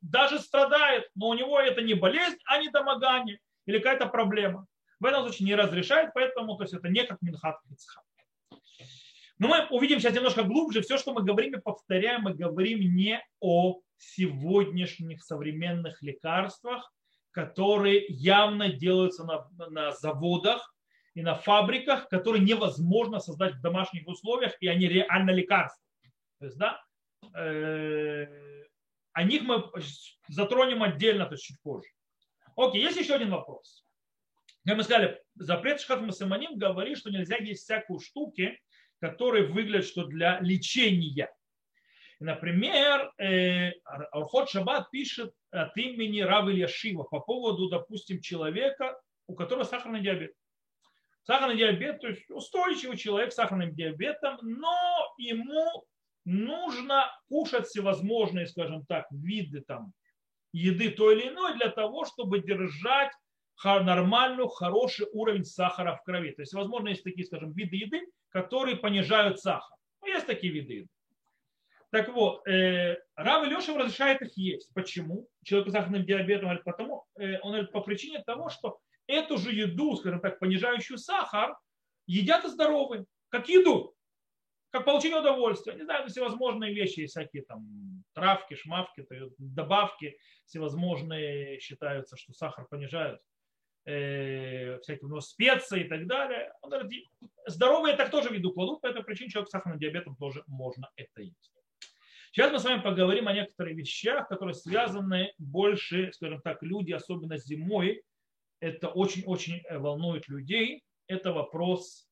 даже 0.01 0.39
страдает, 0.39 1.09
но 1.15 1.29
у 1.29 1.33
него 1.33 1.59
это 1.59 1.81
не 1.81 1.95
болезнь, 1.95 2.37
а 2.45 2.59
не 2.59 2.69
домогание 2.69 3.39
или 3.65 3.79
какая-то 3.79 4.05
проблема. 4.05 4.67
В 5.03 5.05
этом 5.05 5.23
случае 5.23 5.47
не 5.47 5.55
разрешает, 5.55 6.11
поэтому 6.13 6.55
то 6.55 6.63
есть 6.63 6.73
это 6.73 6.87
не 6.87 7.03
как 7.03 7.21
Минхат 7.21 7.57
Ицхак. 7.69 8.03
Но 9.37 9.49
мы 9.49 9.67
увидим 9.69 9.99
сейчас 9.99 10.13
немножко 10.13 10.43
глубже. 10.43 10.81
Все, 10.81 10.97
что 10.97 11.13
мы 11.13 11.23
говорим 11.23 11.53
и 11.55 11.61
повторяем, 11.61 12.21
мы 12.21 12.33
говорим 12.33 12.79
не 12.95 13.21
о 13.41 13.81
сегодняшних 13.97 15.21
современных 15.21 16.01
лекарствах, 16.01 16.93
которые 17.31 18.05
явно 18.07 18.69
делаются 18.69 19.25
на, 19.25 19.49
на 19.69 19.91
заводах 19.91 20.73
и 21.15 21.21
на 21.21 21.35
фабриках, 21.35 22.07
которые 22.07 22.41
невозможно 22.41 23.19
создать 23.19 23.55
в 23.55 23.61
домашних 23.61 24.07
условиях, 24.07 24.53
и 24.61 24.67
они 24.67 24.87
реально 24.87 25.31
лекарства. 25.31 25.83
То 26.39 26.45
есть, 26.45 26.57
да, 26.57 26.81
э, 27.35 28.25
о 29.11 29.23
них 29.23 29.41
мы 29.43 29.69
затронем 30.29 30.81
отдельно, 30.81 31.25
то 31.25 31.33
есть 31.33 31.43
чуть 31.43 31.61
позже. 31.61 31.89
Окей, 32.55 32.81
есть 32.81 32.97
еще 32.97 33.15
один 33.15 33.31
вопрос. 33.31 33.82
Как 34.65 34.77
мы 34.77 34.83
сказали, 34.83 35.21
запрет 35.35 35.81
Шхат 35.81 36.01
Масаманим 36.01 36.57
говорит, 36.57 36.97
что 36.97 37.11
нельзя 37.11 37.37
есть 37.37 37.63
всякую 37.63 37.99
штуки, 37.99 38.59
которые 38.99 39.47
выглядят 39.47 39.85
что 39.85 40.05
для 40.05 40.39
лечения. 40.39 41.29
Например, 42.21 43.11
э, 43.17 43.71
Архот 43.83 44.49
Шаббат 44.49 44.89
пишет 44.91 45.33
от 45.51 45.75
имени 45.75 46.21
Рава 46.21 46.51
Ильяшива 46.51 47.03
по 47.03 47.19
поводу, 47.19 47.67
допустим, 47.67 48.21
человека, 48.21 48.97
у 49.27 49.35
которого 49.35 49.65
сахарный 49.65 50.01
диабет. 50.01 50.31
Сахарный 51.23 51.57
диабет, 51.57 51.99
то 51.99 52.07
есть 52.07 52.29
устойчивый 52.29 52.95
человек 52.95 53.33
с 53.33 53.35
сахарным 53.35 53.75
диабетом, 53.75 54.37
но 54.41 55.13
ему 55.17 55.85
нужно 56.23 57.11
кушать 57.27 57.67
всевозможные, 57.67 58.47
скажем 58.47 58.85
так, 58.85 59.05
виды 59.11 59.61
там, 59.61 59.91
еды 60.53 60.91
той 60.91 61.19
или 61.19 61.27
иной 61.27 61.55
для 61.57 61.69
того, 61.69 62.05
чтобы 62.05 62.39
держать 62.39 63.11
нормальный, 63.63 64.47
хороший 64.49 65.07
уровень 65.13 65.45
сахара 65.45 65.95
в 65.95 66.03
крови. 66.03 66.31
То 66.31 66.41
есть, 66.41 66.53
возможно, 66.53 66.89
есть 66.89 67.03
такие, 67.03 67.25
скажем, 67.25 67.51
виды 67.53 67.75
еды, 67.75 68.01
которые 68.29 68.77
понижают 68.77 69.39
сахар. 69.39 69.77
Ну, 70.01 70.07
есть 70.07 70.25
такие 70.25 70.51
виды 70.51 70.73
еды. 70.73 70.89
Так 71.91 72.09
вот, 72.09 72.47
э, 72.47 72.97
Рав 73.15 73.45
Илешев 73.45 73.77
разрешает 73.77 74.21
их 74.23 74.35
есть. 74.35 74.73
Почему? 74.73 75.27
Человек 75.43 75.69
с 75.69 75.71
сахарным 75.73 76.03
диабетом 76.03 76.45
говорит, 76.45 76.63
потому, 76.63 77.05
э, 77.19 77.39
он 77.41 77.51
говорит, 77.51 77.71
по 77.71 77.81
причине 77.81 78.23
того, 78.23 78.49
что 78.49 78.79
эту 79.05 79.37
же 79.37 79.51
еду, 79.51 79.95
скажем 79.95 80.19
так, 80.19 80.39
понижающую 80.39 80.97
сахар, 80.97 81.55
едят 82.07 82.45
и 82.45 82.49
здоровые, 82.49 83.05
как 83.29 83.47
еду, 83.47 83.95
как 84.71 84.85
получение 84.85 85.19
удовольствия. 85.19 85.75
Не 85.75 85.83
знаю, 85.83 86.07
всевозможные 86.07 86.73
вещи, 86.73 87.05
всякие 87.05 87.43
там 87.43 87.63
травки, 88.13 88.55
шмавки, 88.55 89.05
добавки 89.37 90.17
всевозможные 90.45 91.59
считаются, 91.59 92.17
что 92.17 92.33
сахар 92.33 92.65
понижают 92.67 93.21
э, 93.85 94.79
всякие 94.79 95.09
ну, 95.09 95.19
специи 95.21 95.85
и 95.85 95.87
так 95.87 96.07
далее. 96.07 96.53
Он 96.61 96.69
говорит, 96.69 97.07
здоровые 97.47 97.95
так 97.95 98.11
тоже 98.11 98.29
в 98.29 98.33
виду 98.33 98.51
кладут, 98.51 98.81
по 98.81 98.87
этой 98.87 99.03
причине 99.03 99.29
человек 99.29 99.49
с 99.49 99.51
сахарным 99.51 99.79
диабетом 99.79 100.15
тоже 100.15 100.43
можно 100.47 100.89
это 100.95 101.21
есть. 101.21 101.53
Сейчас 102.31 102.51
мы 102.51 102.59
с 102.59 102.63
вами 102.63 102.81
поговорим 102.81 103.27
о 103.27 103.33
некоторых 103.33 103.75
вещах, 103.75 104.27
которые 104.27 104.55
связаны 104.55 105.33
больше, 105.37 106.11
скажем 106.13 106.41
так, 106.41 106.63
люди, 106.63 106.91
особенно 106.91 107.37
зимой, 107.37 108.03
это 108.59 108.87
очень-очень 108.87 109.61
волнует 109.69 110.27
людей. 110.29 110.83
Это 111.07 111.33
вопрос 111.33 112.09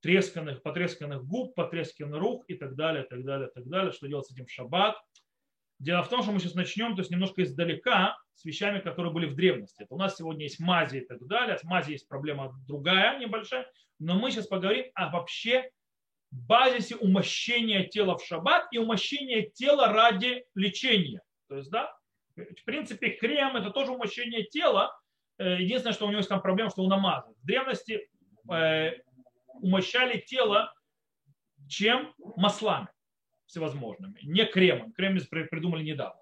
тресканных, 0.00 0.62
потресканных 0.62 1.24
губ, 1.24 1.54
потресканных 1.54 2.18
рук 2.18 2.44
и 2.48 2.54
так 2.54 2.74
далее, 2.74 3.04
так 3.04 3.24
далее, 3.24 3.48
так 3.48 3.68
далее. 3.68 3.92
Что 3.92 4.08
делать 4.08 4.26
с 4.26 4.32
этим 4.32 4.46
в 4.46 4.50
шаббат? 4.50 4.96
Дело 5.80 6.02
в 6.02 6.10
том, 6.10 6.22
что 6.22 6.30
мы 6.30 6.40
сейчас 6.40 6.54
начнем, 6.54 6.94
то 6.94 7.00
есть 7.00 7.10
немножко 7.10 7.42
издалека, 7.42 8.18
с 8.34 8.44
вещами, 8.44 8.80
которые 8.80 9.12
были 9.12 9.24
в 9.24 9.34
древности. 9.34 9.82
Это 9.82 9.94
у 9.94 9.98
нас 9.98 10.16
сегодня 10.16 10.44
есть 10.44 10.60
мази 10.60 10.98
и 10.98 11.06
так 11.06 11.26
далее. 11.26 11.56
С 11.56 11.64
мази 11.64 11.92
есть 11.92 12.06
проблема 12.06 12.54
другая, 12.68 13.18
небольшая. 13.18 13.66
Но 13.98 14.14
мы 14.18 14.30
сейчас 14.30 14.46
поговорим 14.46 14.86
о 14.94 15.08
вообще 15.10 15.70
базисе 16.30 16.96
умощения 16.96 17.84
тела 17.84 18.18
в 18.18 18.24
шаббат 18.24 18.66
и 18.72 18.78
умощения 18.78 19.48
тела 19.48 19.88
ради 19.88 20.44
лечения. 20.54 21.22
То 21.48 21.56
есть, 21.56 21.70
да, 21.70 21.94
в 22.36 22.64
принципе, 22.64 23.10
крем 23.10 23.56
это 23.56 23.70
тоже 23.70 23.92
умощение 23.92 24.44
тела. 24.44 24.94
Э, 25.38 25.60
единственное, 25.60 25.94
что 25.94 26.04
у 26.06 26.08
него 26.10 26.18
есть 26.18 26.28
там 26.28 26.42
проблема, 26.42 26.70
что 26.70 26.82
он 26.82 26.90
намазан. 26.90 27.34
В 27.42 27.46
древности 27.46 28.10
э, 28.52 28.92
умощали 29.54 30.18
тело 30.20 30.74
чем? 31.68 32.14
Маслами 32.36 32.88
всевозможными, 33.50 34.18
не 34.22 34.46
кремом. 34.46 34.92
Крем 34.92 35.18
придумали 35.28 35.82
недавно. 35.82 36.20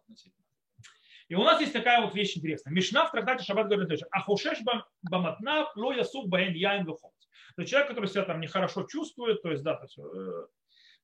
И 1.28 1.34
у 1.34 1.44
нас 1.44 1.60
есть 1.60 1.74
такая 1.74 2.00
вот 2.00 2.14
вещь 2.14 2.36
интересная. 2.36 2.72
Мишна 2.72 3.06
в 3.06 3.10
трактате 3.10 3.44
Шаббат 3.44 3.68
говорит, 3.68 4.02
ахушеш 4.10 4.60
баматна 5.02 5.70
ло 5.76 5.92
ясук 5.92 6.26
баэн 6.28 6.54
яин 6.54 6.86
вихот. 6.86 7.12
То 7.56 7.64
человек, 7.64 7.88
который 7.88 8.06
себя 8.06 8.24
там 8.24 8.40
нехорошо 8.40 8.84
чувствует, 8.84 9.42
то 9.42 9.50
есть, 9.50 9.62
да, 9.62 9.74
то, 9.74 9.84
есть, 9.84 9.98
э, 9.98 10.46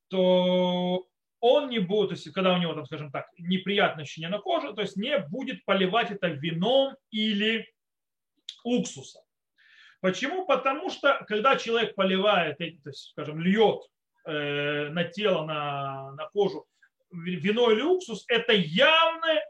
то 0.08 1.06
он 1.40 1.68
не 1.68 1.78
будет, 1.78 2.08
то 2.08 2.14
есть, 2.14 2.32
когда 2.32 2.54
у 2.54 2.58
него, 2.58 2.72
там, 2.72 2.87
скажем 2.87 3.10
так, 3.10 3.26
неприятное 3.37 4.04
ощущение 4.04 4.30
на 4.30 4.38
коже, 4.38 4.72
то 4.72 4.80
есть 4.80 4.96
не 4.96 5.18
будет 5.18 5.64
поливать 5.66 6.10
это 6.10 6.28
вином 6.28 6.96
или 7.10 7.70
уксусом. 8.62 9.22
Почему? 10.00 10.46
Потому 10.46 10.88
что, 10.88 11.22
когда 11.28 11.56
человек 11.56 11.94
поливает, 11.94 12.56
то 12.58 12.64
есть, 12.64 13.10
скажем, 13.10 13.40
льет 13.40 13.82
э, 14.26 14.88
на 14.90 15.04
тело, 15.04 15.44
на, 15.44 16.12
на 16.12 16.28
кожу 16.28 16.66
вино 17.10 17.70
или 17.70 17.82
уксус, 17.82 18.24
это 18.28 18.52
явно 18.52 19.40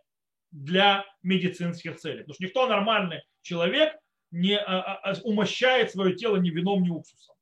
для 0.50 1.04
медицинских 1.22 1.96
целей. 1.96 2.20
Потому 2.20 2.34
что 2.34 2.44
никто 2.44 2.66
нормальный 2.66 3.22
человек 3.42 3.96
не 4.30 4.58
а, 4.58 4.80
а, 4.80 5.10
а, 5.10 5.14
умощает 5.22 5.90
свое 5.90 6.14
тело 6.14 6.36
ни 6.36 6.50
вином, 6.50 6.82
ни 6.82 6.90
уксусом. 6.90 7.36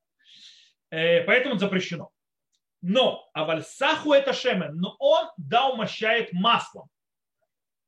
Э, 0.90 1.22
поэтому 1.24 1.58
запрещено. 1.58 2.10
Но 2.82 3.28
авальсаху 3.32 4.12
это 4.12 4.32
шемен, 4.32 4.76
но 4.76 4.96
он 4.98 5.28
да 5.36 5.68
умощает 5.68 6.32
маслом. 6.32 6.88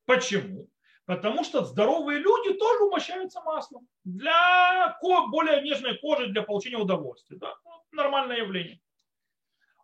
Почему? 0.06 0.68
Потому 1.06 1.44
что 1.44 1.64
здоровые 1.64 2.18
люди 2.18 2.54
тоже 2.54 2.84
умощаются 2.84 3.40
маслом. 3.42 3.86
Для 4.04 4.96
более 5.30 5.60
нежной 5.62 5.98
кожи, 5.98 6.28
для 6.28 6.42
получения 6.42 6.78
удовольствия. 6.78 7.36
Да? 7.38 7.54
Нормальное 7.92 8.38
явление. 8.38 8.80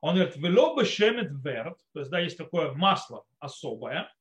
Он 0.00 0.14
говорит, 0.14 0.36
вело 0.36 0.74
бы 0.74 0.84
шемет 0.84 1.30
верт, 1.44 1.78
то 1.92 2.00
есть, 2.00 2.10
да, 2.10 2.20
есть 2.20 2.38
такое 2.38 2.72
масло 2.72 3.24
особое. 3.38 4.12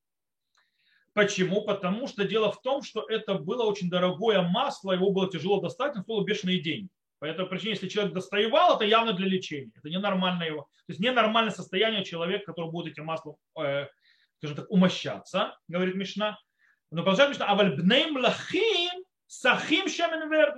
Почему? 1.13 1.63
Потому 1.63 2.07
что 2.07 2.25
дело 2.25 2.51
в 2.51 2.61
том, 2.61 2.83
что 2.83 3.05
это 3.09 3.35
было 3.35 3.63
очень 3.63 3.89
дорогое 3.89 4.41
масло, 4.41 4.91
его 4.91 5.11
было 5.11 5.29
тяжело 5.29 5.61
достать, 5.61 5.95
он 5.95 6.03
стоило 6.03 6.23
бешеные 6.23 6.61
деньги. 6.61 6.89
По 7.19 7.25
этой 7.25 7.45
причине, 7.45 7.71
если 7.71 7.89
человек 7.89 8.13
достаевал, 8.13 8.75
это 8.75 8.85
явно 8.85 9.13
для 9.13 9.27
лечения. 9.27 9.71
Это 9.75 9.89
ненормальное 9.89 10.47
его, 10.47 10.61
то 10.61 10.89
есть 10.89 10.99
ненормальное 10.99 11.51
состояние 11.51 12.05
человека, 12.05 12.45
который 12.45 12.71
будет 12.71 12.93
этим 12.93 13.05
маслом, 13.05 13.35
э, 13.57 13.87
скажем 14.37 14.57
так, 14.57 14.71
умощаться, 14.71 15.57
говорит 15.67 15.95
Мишна. 15.95 16.37
Но 16.91 17.03
продолжает 17.03 17.31
Мишна, 17.31 17.47
аваль 17.47 17.75
бнейм 17.75 18.17
лахим 18.17 19.03
сахим 19.29 19.87
шемен 19.87 20.29
верт 20.29 20.55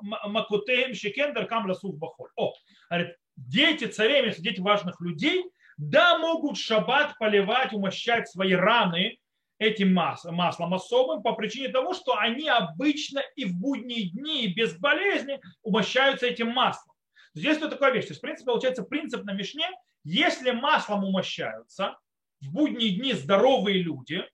макутеем 0.00 0.94
шекен 0.94 1.32
даркам 1.32 1.66
ласух 1.68 1.96
бахоль. 1.96 2.30
О, 2.36 2.52
говорит, 2.88 3.16
дети 3.48 3.86
царей, 3.86 4.24
если 4.24 4.42
дети 4.42 4.60
важных 4.60 5.00
людей, 5.00 5.44
да, 5.76 6.18
могут 6.18 6.58
шаббат 6.58 7.16
поливать, 7.18 7.72
умощать 7.72 8.28
свои 8.28 8.52
раны 8.52 9.18
этим 9.58 9.92
маслом 9.92 10.74
особым 10.74 11.22
по 11.22 11.32
причине 11.32 11.68
того, 11.68 11.94
что 11.94 12.16
они 12.16 12.48
обычно 12.48 13.22
и 13.36 13.44
в 13.44 13.54
будние 13.54 14.10
дни, 14.10 14.44
и 14.44 14.54
без 14.54 14.76
болезни 14.78 15.40
умощаются 15.62 16.26
этим 16.26 16.48
маслом. 16.48 16.94
Здесь 17.34 17.58
что 17.58 17.68
такая 17.68 17.92
вещь? 17.92 18.06
То 18.06 18.10
есть, 18.10 18.20
в 18.20 18.22
принципе, 18.22 18.46
получается 18.46 18.82
принцип 18.82 19.24
на 19.24 19.32
Мишне, 19.32 19.68
если 20.02 20.50
маслом 20.50 21.04
умощаются 21.04 21.98
в 22.40 22.50
будние 22.52 22.96
дни 22.96 23.12
здоровые 23.12 23.82
люди, 23.82 24.24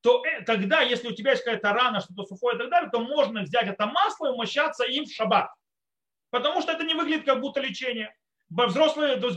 то 0.00 0.24
э, 0.24 0.42
тогда, 0.42 0.80
если 0.80 1.08
у 1.08 1.14
тебя 1.14 1.32
есть 1.32 1.44
какая-то 1.44 1.72
рана, 1.72 2.00
что-то 2.00 2.24
сухое 2.24 2.56
и 2.56 2.58
так 2.58 2.70
далее, 2.70 2.90
то 2.90 3.00
можно 3.00 3.42
взять 3.42 3.66
это 3.66 3.86
масло 3.86 4.26
и 4.26 4.30
умощаться 4.30 4.84
им 4.84 5.04
в 5.04 5.12
шаббат. 5.12 5.50
Потому 6.30 6.62
что 6.62 6.72
это 6.72 6.84
не 6.84 6.94
выглядит 6.94 7.26
как 7.26 7.40
будто 7.40 7.60
лечение. 7.60 8.14
Взрослые, 8.48 9.16
то 9.16 9.26
есть 9.26 9.36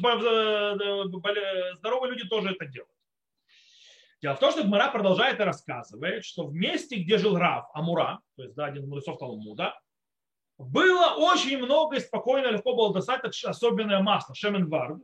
здоровые 1.80 2.12
люди 2.12 2.28
тоже 2.28 2.52
это 2.52 2.66
делают. 2.66 2.94
Дело 4.22 4.36
в 4.36 4.40
том, 4.40 4.52
что 4.52 4.64
Гмара 4.64 4.92
продолжает 4.92 5.40
и 5.40 5.44
рассказывает, 5.44 6.26
что 6.26 6.46
в 6.46 6.54
месте, 6.54 6.98
где 6.98 7.18
жил 7.18 7.38
Рав, 7.38 7.70
Амура, 7.74 8.20
то 8.36 8.44
есть 8.44 8.54
да, 8.54 8.66
один 8.66 8.84
из 8.84 8.88
мудрецов 8.88 9.18
Талмуда, 9.18 9.80
было 10.58 11.16
очень 11.16 11.58
много 11.58 11.96
и 11.96 12.02
спокойно, 12.02 12.48
легко 12.48 12.76
было 12.76 12.94
достать 12.94 13.24
особенное 13.46 14.02
масло, 14.02 14.36
шеменвард. 14.36 15.02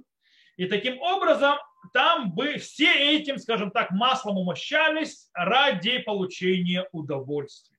И 0.58 0.68
таким 0.68 1.00
образом 1.00 1.58
там 1.94 2.34
бы 2.34 2.58
все 2.58 3.16
этим, 3.16 3.38
скажем 3.38 3.72
так, 3.72 3.92
маслом 3.92 4.38
умощались 4.38 5.30
ради 5.34 6.00
получения 6.00 6.88
удовольствия. 6.92 7.75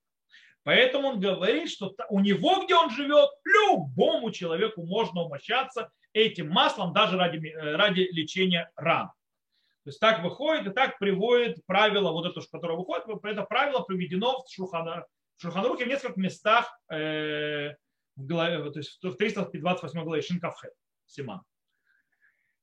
Поэтому 0.67 1.11
он 1.11 1.21
говорит, 1.21 1.71
что 1.71 1.95
у 2.09 2.19
него, 2.19 2.65
где 2.65 2.75
он 2.75 2.91
живет, 2.91 3.31
любому 3.45 4.33
человеку 4.33 4.85
можно 4.85 5.21
умощаться 5.21 5.93
этим 6.13 6.49
маслом 6.49 6.93
даже 6.93 7.17
ради, 7.17 7.47
э, 7.47 7.77
ради 7.77 8.01
лечения 8.01 8.69
ран. 8.75 9.07
То 9.07 9.91
есть 9.91 10.01
так 10.01 10.25
выходит 10.25 10.67
и 10.67 10.71
так 10.71 10.99
приводит 10.99 11.65
правило, 11.67 12.11
вот 12.11 12.27
это, 12.27 12.41
которое 12.51 12.77
выходит, 12.77 13.05
это 13.23 13.45
правило 13.45 13.83
приведено 13.83 14.43
в 14.43 14.53
Шухана, 14.53 15.07
в 15.37 15.41
в 15.45 15.87
нескольких 15.87 16.17
местах, 16.17 16.69
э, 16.91 17.77
в, 18.17 18.27
главе, 18.27 18.69
то 18.73 18.81
есть 18.81 18.99
в 19.01 19.15
328 19.15 20.03
главе 20.03 20.21
Шинкавхет, 20.21 20.73
Симан. 21.07 21.43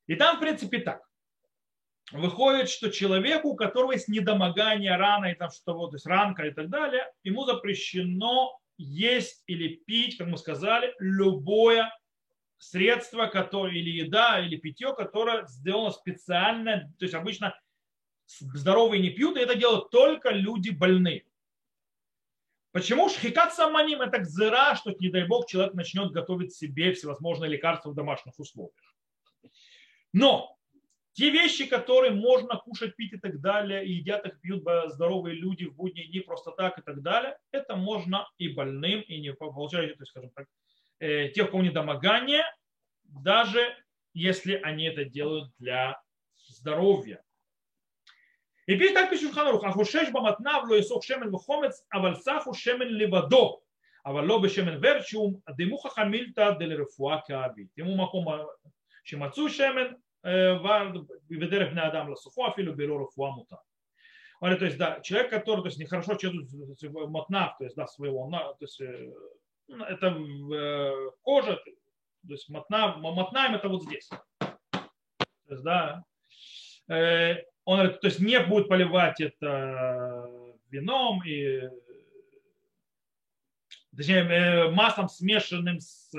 И 0.07 0.15
там, 0.15 0.35
в 0.35 0.39
принципе, 0.41 0.79
так. 0.79 1.01
Выходит, 2.11 2.69
что 2.69 2.91
человеку, 2.91 3.49
у 3.49 3.55
которого 3.55 3.93
есть 3.93 4.07
недомогание, 4.07 4.95
рана, 4.97 5.27
и 5.27 5.35
там 5.35 5.49
что 5.49 5.73
вот, 5.73 5.91
то 5.91 5.95
есть 5.95 6.05
ранка 6.05 6.43
и 6.43 6.51
так 6.51 6.69
далее, 6.69 7.11
ему 7.23 7.45
запрещено 7.45 8.59
есть 8.77 9.43
или 9.47 9.75
пить, 9.75 10.17
как 10.17 10.27
мы 10.27 10.37
сказали, 10.37 10.93
любое 10.99 11.89
средство, 12.57 13.27
которое, 13.27 13.75
или 13.75 13.89
еда, 13.89 14.39
или 14.45 14.57
питье, 14.57 14.93
которое 14.93 15.45
сделано 15.47 15.91
специально, 15.91 16.91
то 16.97 17.05
есть 17.05 17.13
обычно 17.13 17.57
здоровые 18.27 19.01
не 19.01 19.09
пьют, 19.09 19.37
и 19.37 19.41
это 19.41 19.55
делают 19.55 19.89
только 19.89 20.29
люди 20.29 20.69
больные. 20.69 21.25
Почему 22.71 23.07
шхикат 23.09 23.53
саманим 23.53 24.01
это 24.01 24.19
гзыра, 24.19 24.75
что, 24.75 24.91
не 24.99 25.09
дай 25.09 25.27
бог, 25.27 25.47
человек 25.47 25.75
начнет 25.75 26.11
готовить 26.11 26.55
себе 26.55 26.93
всевозможные 26.93 27.51
лекарства 27.51 27.89
в 27.89 27.95
домашних 27.95 28.37
условиях. 28.39 28.95
Но 30.11 30.52
те 31.13 31.29
вещи, 31.29 31.67
которые 31.67 32.11
можно 32.11 32.57
кушать, 32.57 32.95
пить 32.95 33.13
и 33.13 33.17
так 33.17 33.39
далее, 33.39 33.85
и 33.85 33.93
едят 33.93 34.25
их, 34.25 34.41
пьют 34.41 34.63
здоровые 34.87 35.35
люди 35.35 35.65
в 35.65 35.75
будние 35.75 36.07
дни 36.07 36.19
просто 36.21 36.51
так 36.51 36.79
и 36.79 36.81
так 36.81 37.01
далее, 37.03 37.37
это 37.51 37.75
можно 37.75 38.27
и 38.39 38.47
больным, 38.47 39.01
и 39.01 39.21
не 39.21 39.33
получающим, 39.33 39.95
то 39.95 40.01
есть, 40.01 40.09
скажем 40.09 40.31
так, 40.31 40.47
э, 40.99 41.29
тех, 41.29 41.47
у 41.47 41.51
кого 41.51 41.63
недомогание, 41.63 42.43
даже 43.03 43.75
если 44.13 44.55
они 44.63 44.85
это 44.85 45.05
делают 45.05 45.51
для 45.59 46.01
здоровья. 46.47 47.23
И 48.65 48.75
теперь 48.75 48.93
так 48.93 49.09
пишет 49.09 49.33
Ханарух, 49.33 49.63
«Ахушеш 49.63 50.09
баматнавло 50.09 50.79
исох 50.79 51.03
шемен 51.03 51.29
вухомец, 51.29 51.83
авальсаху 51.89 52.53
шемен 52.53 52.87
левадо, 52.87 53.59
авалло 54.03 54.39
бешемен 54.39 54.81
верчум, 54.81 55.43
дымуха 55.47 55.89
хамильта 55.89 56.55
дель 56.59 56.77
рефуа 56.77 57.21
кааби». 57.27 57.69
Ему 57.75 57.95
макома 57.95 58.47
шимацу 59.03 59.49
шемен, 59.49 59.97
Э, 60.23 60.57
бедерев 61.27 61.73
на 61.73 61.87
Адам 61.87 62.09
ласуху, 62.09 62.45
афилю 62.45 62.73
белору 62.73 63.11
мута. 63.17 63.61
Говорит, 64.39 64.59
то 64.59 64.65
есть, 64.65 64.77
да, 64.77 65.01
человек, 65.01 65.29
который, 65.29 65.61
то 65.61 65.67
есть, 65.67 65.79
нехорошо 65.79 66.15
чувствует 66.15 67.09
мотнав, 67.09 67.57
то 67.57 67.65
есть, 67.65 67.75
да, 67.75 67.87
своего, 67.87 68.29
то 68.29 68.55
есть, 68.61 68.79
э, 68.79 69.13
ну, 69.67 69.83
это 69.83 70.07
э, 70.07 71.11
кожа, 71.23 71.57
то 71.57 72.33
есть, 72.33 72.47
мотнав, 72.47 72.97
мотнаем 72.97 73.55
это 73.55 73.67
вот 73.67 73.83
здесь. 73.83 74.09
То 74.39 75.49
есть, 75.49 75.63
да, 75.63 76.05
он 77.65 77.77
говорит, 77.79 77.99
то 77.99 78.07
есть, 78.07 78.19
не 78.19 78.39
будет 78.39 78.69
поливать 78.69 79.19
это 79.19 80.29
вином 80.69 81.21
и 81.25 81.69
точнее, 83.95 84.69
маслом, 84.71 85.07
смешанным 85.07 85.79
с 85.79 86.11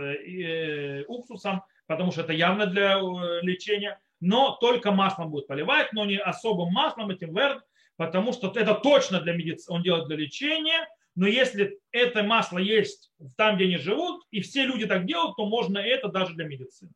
уксусом, 1.08 1.62
потому 1.86 2.12
что 2.12 2.22
это 2.22 2.32
явно 2.32 2.66
для 2.66 2.98
э, 2.98 3.40
лечения, 3.42 4.00
но 4.20 4.56
только 4.60 4.92
маслом 4.92 5.30
будет 5.30 5.46
поливать, 5.46 5.92
но 5.92 6.04
не 6.04 6.18
особым 6.18 6.72
маслом 6.72 7.10
этим 7.10 7.34
верд, 7.34 7.62
потому 7.96 8.32
что 8.32 8.52
это 8.54 8.74
точно 8.74 9.20
для 9.20 9.34
медицины, 9.34 9.76
он 9.76 9.82
делает 9.82 10.06
для 10.08 10.16
лечения, 10.16 10.88
но 11.14 11.26
если 11.26 11.78
это 11.92 12.22
масло 12.22 12.58
есть 12.58 13.12
там, 13.36 13.56
где 13.56 13.64
они 13.64 13.76
живут, 13.76 14.24
и 14.30 14.40
все 14.40 14.64
люди 14.64 14.86
так 14.86 15.06
делают, 15.06 15.36
то 15.36 15.46
можно 15.46 15.78
это 15.78 16.08
даже 16.08 16.34
для 16.34 16.46
медицины. 16.46 16.90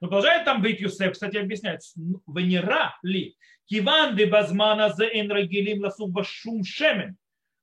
Но 0.00 0.08
продолжает 0.08 0.44
там 0.44 0.60
быть 0.60 0.80
Юсеф, 0.80 1.12
кстати, 1.12 1.38
объясняет, 1.38 1.80
венера 2.26 2.98
ли, 3.02 3.36
киван 3.66 4.14
де 4.14 4.26
базмана 4.26 4.90
за 4.90 5.06
энрагилим 5.06 5.82
ласук 5.82 6.10
башум 6.10 6.64
шемен, 6.64 7.16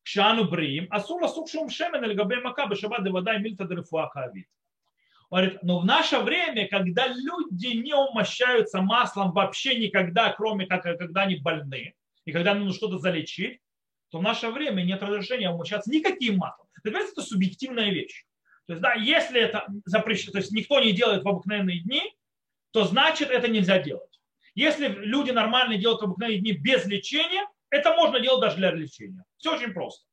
кшану 0.03 0.49
бриим, 0.49 0.87
асур 0.89 1.21
ласук 1.21 1.47
шум 1.49 1.69
шемен, 1.69 2.03
или 2.03 2.13
габе 2.13 2.39
мака, 2.39 2.65
бешабат 2.65 3.03
де 3.03 3.11
вода 3.11 3.37
мильта 3.37 3.65
дерефуа 3.65 4.09
Говорит, 5.33 5.63
но 5.63 5.79
в 5.79 5.85
наше 5.85 6.19
время, 6.19 6.67
когда 6.67 7.07
люди 7.07 7.75
не 7.75 7.95
умощаются 7.95 8.83
маслом 8.83 9.31
вообще 9.31 9.79
никогда, 9.79 10.31
кроме 10.31 10.67
как 10.67 10.83
когда 10.83 11.23
они 11.23 11.37
больны, 11.37 11.95
и 12.23 12.31
когда 12.31 12.53
нужно 12.53 12.71
что-то 12.71 12.99
залечить, 12.99 13.59
то 14.11 14.19
в 14.19 14.21
наше 14.21 14.49
время 14.49 14.83
нет 14.83 15.01
разрешения 15.01 15.49
умощаться 15.49 15.89
никаким 15.89 16.37
маслом. 16.37 16.67
Это 16.83 17.23
субъективная 17.23 17.89
вещь. 17.89 18.25
То 18.67 18.73
есть, 18.73 18.83
да, 18.83 18.93
если 18.93 19.41
это 19.41 19.65
запрещено, 19.85 20.33
то 20.33 20.37
есть 20.37 20.51
никто 20.51 20.79
не 20.79 20.91
делает 20.91 21.23
в 21.23 21.27
обыкновенные 21.27 21.79
дни, 21.79 22.15
то 22.69 22.83
значит 22.83 23.31
это 23.31 23.47
нельзя 23.47 23.79
делать. 23.79 24.21
Если 24.53 24.87
люди 24.87 25.31
нормально 25.31 25.79
делают 25.79 26.03
обыкновенные 26.03 26.41
дни 26.41 26.51
без 26.51 26.85
лечения, 26.85 27.47
это 27.71 27.95
можно 27.95 28.19
делать 28.19 28.41
даже 28.41 28.57
для 28.57 28.71
лечения. 28.71 29.23
Все 29.37 29.55
очень 29.55 29.73
просто. 29.73 30.05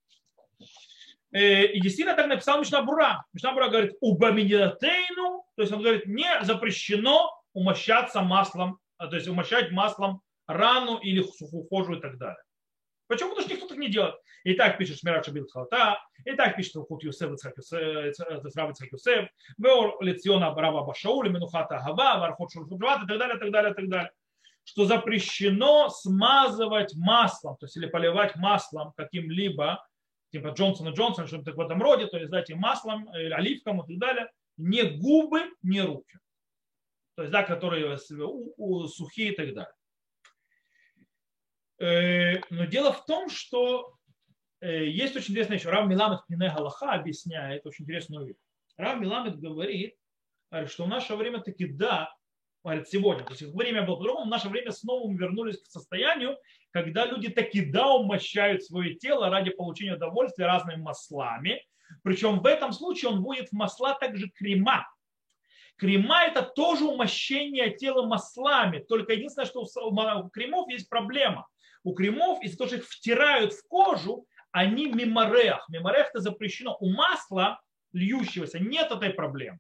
Э, 1.33 1.65
и 1.67 1.81
действительно 1.81 2.17
так 2.17 2.27
написал 2.27 2.61
Мишнабура. 2.61 3.25
Мишнабура 3.33 3.69
говорит, 3.69 3.97
убаминитейну, 4.01 5.45
то 5.57 5.63
есть 5.63 5.73
он 5.73 5.83
говорит, 5.83 6.07
не 6.07 6.29
запрещено 6.43 7.31
умощаться 7.53 8.23
маслом, 8.23 8.79
а, 8.99 9.07
то 9.07 9.17
есть 9.17 9.29
умощать 9.29 9.71
маслом 9.71 10.23
рану 10.47 10.99
или 10.99 11.23
сухохожую 11.23 11.99
и 11.99 12.03
так 12.03 12.19
далее. 12.19 12.43
Почему? 13.07 13.31
Потому 13.31 13.47
что 13.47 13.55
никто 13.55 13.69
так 13.69 13.79
не 13.79 13.89
делает. 13.89 14.15
И 14.45 14.55
так 14.55 14.79
пишет 14.79 14.99
Шмират 14.99 15.25
Шабил 15.27 15.47
Халта, 15.49 15.99
и 16.25 16.33
так 16.33 16.57
пишет 16.57 16.77
Хут 16.77 17.03
Юсеф 17.03 17.33
Ицхак 17.33 17.57
Юсеф, 17.59 19.29
Веор 19.59 19.97
Лециона 20.01 20.55
Раба 20.55 20.83
Башаули, 20.83 21.29
Менухата 21.29 21.83
Гава, 21.85 22.21
Вархот 22.21 22.53
Шурфубрат 22.53 23.03
и 23.05 23.07
так 23.07 23.19
далее, 23.19 23.39
так 23.39 23.51
далее, 23.51 23.75
так 23.75 23.89
далее. 23.89 24.13
Что 24.65 24.85
запрещено 24.85 25.89
смазывать 25.89 26.95
маслом, 26.95 27.57
то 27.57 27.67
есть 27.67 27.77
или 27.77 27.87
поливать 27.87 28.37
маслом 28.37 28.93
каким-либо, 28.97 29.85
типа 30.31 30.49
Джонсона 30.49 30.91
Джонсона, 30.91 31.27
что-то 31.27 31.53
в 31.53 31.61
этом 31.61 31.83
роде, 31.83 32.07
то 32.07 32.19
есть 32.19 32.31
дать 32.31 32.51
им 32.51 32.59
маслом, 32.59 33.15
или 33.15 33.33
оливком 33.33 33.83
и 33.83 33.87
так 33.87 33.99
далее, 33.99 34.31
не 34.57 34.83
губы, 34.83 35.43
не 35.63 35.81
руки. 35.83 36.19
То 37.17 37.23
есть, 37.23 37.33
да, 37.33 37.43
которые 37.43 37.99
сухие 37.99 39.33
и 39.33 39.37
так 39.37 39.55
далее. 39.55 39.75
Э, 41.79 42.41
но 42.51 42.67
дело 42.67 42.93
в 42.93 43.05
том, 43.07 43.29
что 43.29 43.95
э, 44.61 44.87
есть 44.87 45.17
очень 45.17 45.33
интересная 45.33 45.57
вещь. 45.57 45.67
Рав 45.67 45.89
Миламед 45.89 46.27
Пнинай 46.27 46.55
Галаха 46.55 46.93
объясняет 46.93 47.67
очень 47.67 47.85
интересную 47.85 48.27
вещь. 48.27 48.37
Рав 48.77 49.01
Миламед 49.01 49.39
говорит, 49.39 49.97
что 50.67 50.85
в 50.85 50.89
наше 50.89 51.17
время 51.17 51.41
таки 51.41 51.67
да, 51.67 52.13
говорит, 52.63 52.89
сегодня, 52.89 53.25
то 53.25 53.33
есть 53.33 53.43
время 53.55 53.83
было 53.83 53.97
по-другому, 53.97 54.27
в 54.27 54.31
наше 54.31 54.49
время 54.49 54.71
снова 54.73 55.09
мы 55.09 55.17
вернулись 55.17 55.61
к 55.61 55.67
состоянию, 55.67 56.37
когда 56.71 57.07
люди 57.07 57.29
таки 57.29 57.65
да 57.65 57.93
умощают 57.95 58.65
свое 58.65 58.95
тело 58.95 59.31
ради 59.31 59.51
получения 59.51 59.95
удовольствия 59.95 60.47
разными 60.47 60.81
маслами. 60.81 61.65
Причем 62.03 62.41
в 62.41 62.47
этом 62.47 62.73
случае 62.73 63.11
он 63.11 63.23
вводит 63.23 63.49
в 63.49 63.53
масла 63.53 63.95
также 63.95 64.29
крема. 64.29 64.87
Крема 65.77 66.25
это 66.25 66.43
тоже 66.43 66.85
умощение 66.85 67.75
тела 67.75 68.07
маслами. 68.07 68.79
Только 68.79 69.15
единственное, 69.15 69.47
что 69.47 69.63
у 69.63 70.29
кремов 70.31 70.69
есть 70.69 70.89
проблема– 70.89 71.47
у 71.83 71.95
кремов, 71.95 72.43
из-за 72.43 72.59
того, 72.59 72.69
что 72.69 72.77
их 72.77 72.89
втирают 72.89 73.53
в 73.53 73.67
кожу, 73.67 74.27
они 74.53 74.87
меморех. 74.93 75.65
Меморех 75.69 76.09
это 76.09 76.21
запрещено. 76.21 76.77
У 76.81 76.91
масла 76.91 77.61
льющегося 77.93 78.59
нет 78.59 78.91
этой 78.91 79.11
проблемы. 79.11 79.59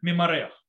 Меморех. 0.00 0.61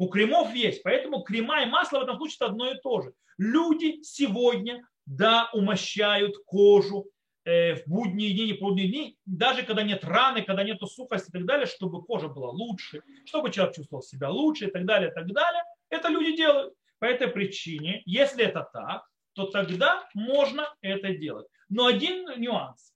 У 0.00 0.08
кремов 0.08 0.54
есть. 0.54 0.82
Поэтому 0.82 1.22
крема 1.22 1.62
и 1.62 1.66
масло 1.66 1.98
в 1.98 2.02
этом 2.04 2.16
случае 2.16 2.36
это 2.36 2.46
одно 2.46 2.70
и 2.70 2.80
то 2.80 3.02
же. 3.02 3.12
Люди 3.36 4.02
сегодня, 4.02 4.82
да, 5.04 5.50
умощают 5.52 6.36
кожу 6.46 7.04
э, 7.44 7.74
в 7.74 7.86
будние 7.86 8.32
дни, 8.32 8.46
не 8.46 8.52
будние 8.54 8.88
дни, 8.88 9.18
даже 9.26 9.62
когда 9.62 9.82
нет 9.82 10.02
раны, 10.02 10.40
когда 10.40 10.64
нет 10.64 10.80
сухости 10.80 11.28
и 11.28 11.32
так 11.32 11.44
далее, 11.44 11.66
чтобы 11.66 12.02
кожа 12.02 12.28
была 12.28 12.48
лучше, 12.48 13.02
чтобы 13.26 13.50
человек 13.50 13.76
чувствовал 13.76 14.02
себя 14.02 14.30
лучше 14.30 14.68
и 14.68 14.70
так 14.70 14.86
далее, 14.86 15.10
и 15.10 15.12
так 15.12 15.26
далее. 15.26 15.62
Это 15.90 16.08
люди 16.08 16.34
делают. 16.34 16.72
По 16.98 17.04
этой 17.04 17.28
причине, 17.28 18.02
если 18.06 18.42
это 18.42 18.66
так, 18.72 19.04
то 19.34 19.48
тогда 19.48 20.08
можно 20.14 20.66
это 20.80 21.12
делать. 21.12 21.46
Но 21.68 21.84
один 21.84 22.26
нюанс. 22.40 22.94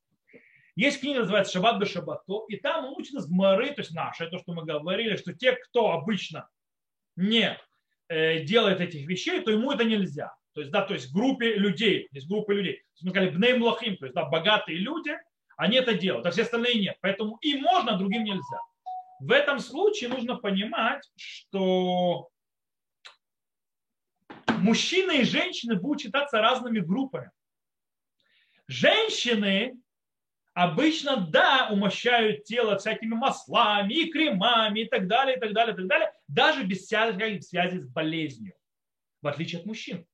Есть 0.74 1.00
книга, 1.00 1.20
называется 1.20 1.52
«Шаббат 1.52 1.78
бе 1.78 1.84
шаббато», 1.84 2.46
и 2.48 2.56
там 2.56 2.86
учат 2.94 3.14
из 3.16 3.28
Мары, 3.28 3.74
то 3.74 3.82
есть 3.82 3.94
наши, 3.94 4.26
то, 4.30 4.38
что 4.38 4.54
мы 4.54 4.64
говорили, 4.64 5.16
что 5.16 5.34
те, 5.34 5.52
кто 5.52 5.92
обычно 5.92 6.48
не 7.16 7.58
э, 8.08 8.40
делает 8.40 8.80
этих 8.80 9.06
вещей, 9.06 9.40
то 9.40 9.50
ему 9.50 9.72
это 9.72 9.84
нельзя. 9.84 10.34
То 10.54 10.60
есть, 10.60 10.72
да, 10.72 10.82
то 10.82 10.94
есть 10.94 11.12
группе 11.12 11.54
людей, 11.54 12.08
есть 12.12 12.28
группы 12.28 12.54
людей. 12.54 12.82
Мы 13.02 13.10
сказали 13.10 13.30
бней 13.30 13.54
млахим, 13.54 13.96
то 13.96 14.06
есть, 14.06 14.14
да, 14.14 14.24
богатые 14.24 14.78
люди, 14.78 15.16
они 15.56 15.76
это 15.76 15.94
делают, 15.94 16.26
а 16.26 16.30
все 16.30 16.42
остальные 16.42 16.80
нет. 16.80 16.96
Поэтому 17.00 17.38
им 17.40 17.62
можно, 17.62 17.94
а 17.94 17.98
другим 17.98 18.24
нельзя. 18.24 18.60
В 19.20 19.32
этом 19.32 19.58
случае 19.58 20.10
нужно 20.10 20.36
понимать, 20.36 21.08
что 21.16 22.28
мужчины 24.48 25.20
и 25.20 25.24
женщины 25.24 25.76
будут 25.76 26.02
считаться 26.02 26.40
разными 26.40 26.80
группами. 26.80 27.30
Женщины 28.66 29.74
обычно, 30.54 31.16
да, 31.16 31.68
умощают 31.70 32.44
тело 32.44 32.78
всякими 32.78 33.14
маслами 33.14 33.92
и 33.92 34.10
кремами 34.10 34.80
и 34.80 34.88
так 34.88 35.06
далее, 35.08 35.36
и 35.36 35.40
так 35.40 35.52
далее, 35.52 35.74
и 35.74 35.76
так 35.76 35.86
далее, 35.86 36.12
даже 36.28 36.64
без 36.64 36.82
всяких 36.82 37.42
связи 37.42 37.78
с 37.78 37.88
болезнью, 37.88 38.54
в 39.20 39.26
отличие 39.26 39.60
от 39.60 39.66
мужчин. 39.66 40.06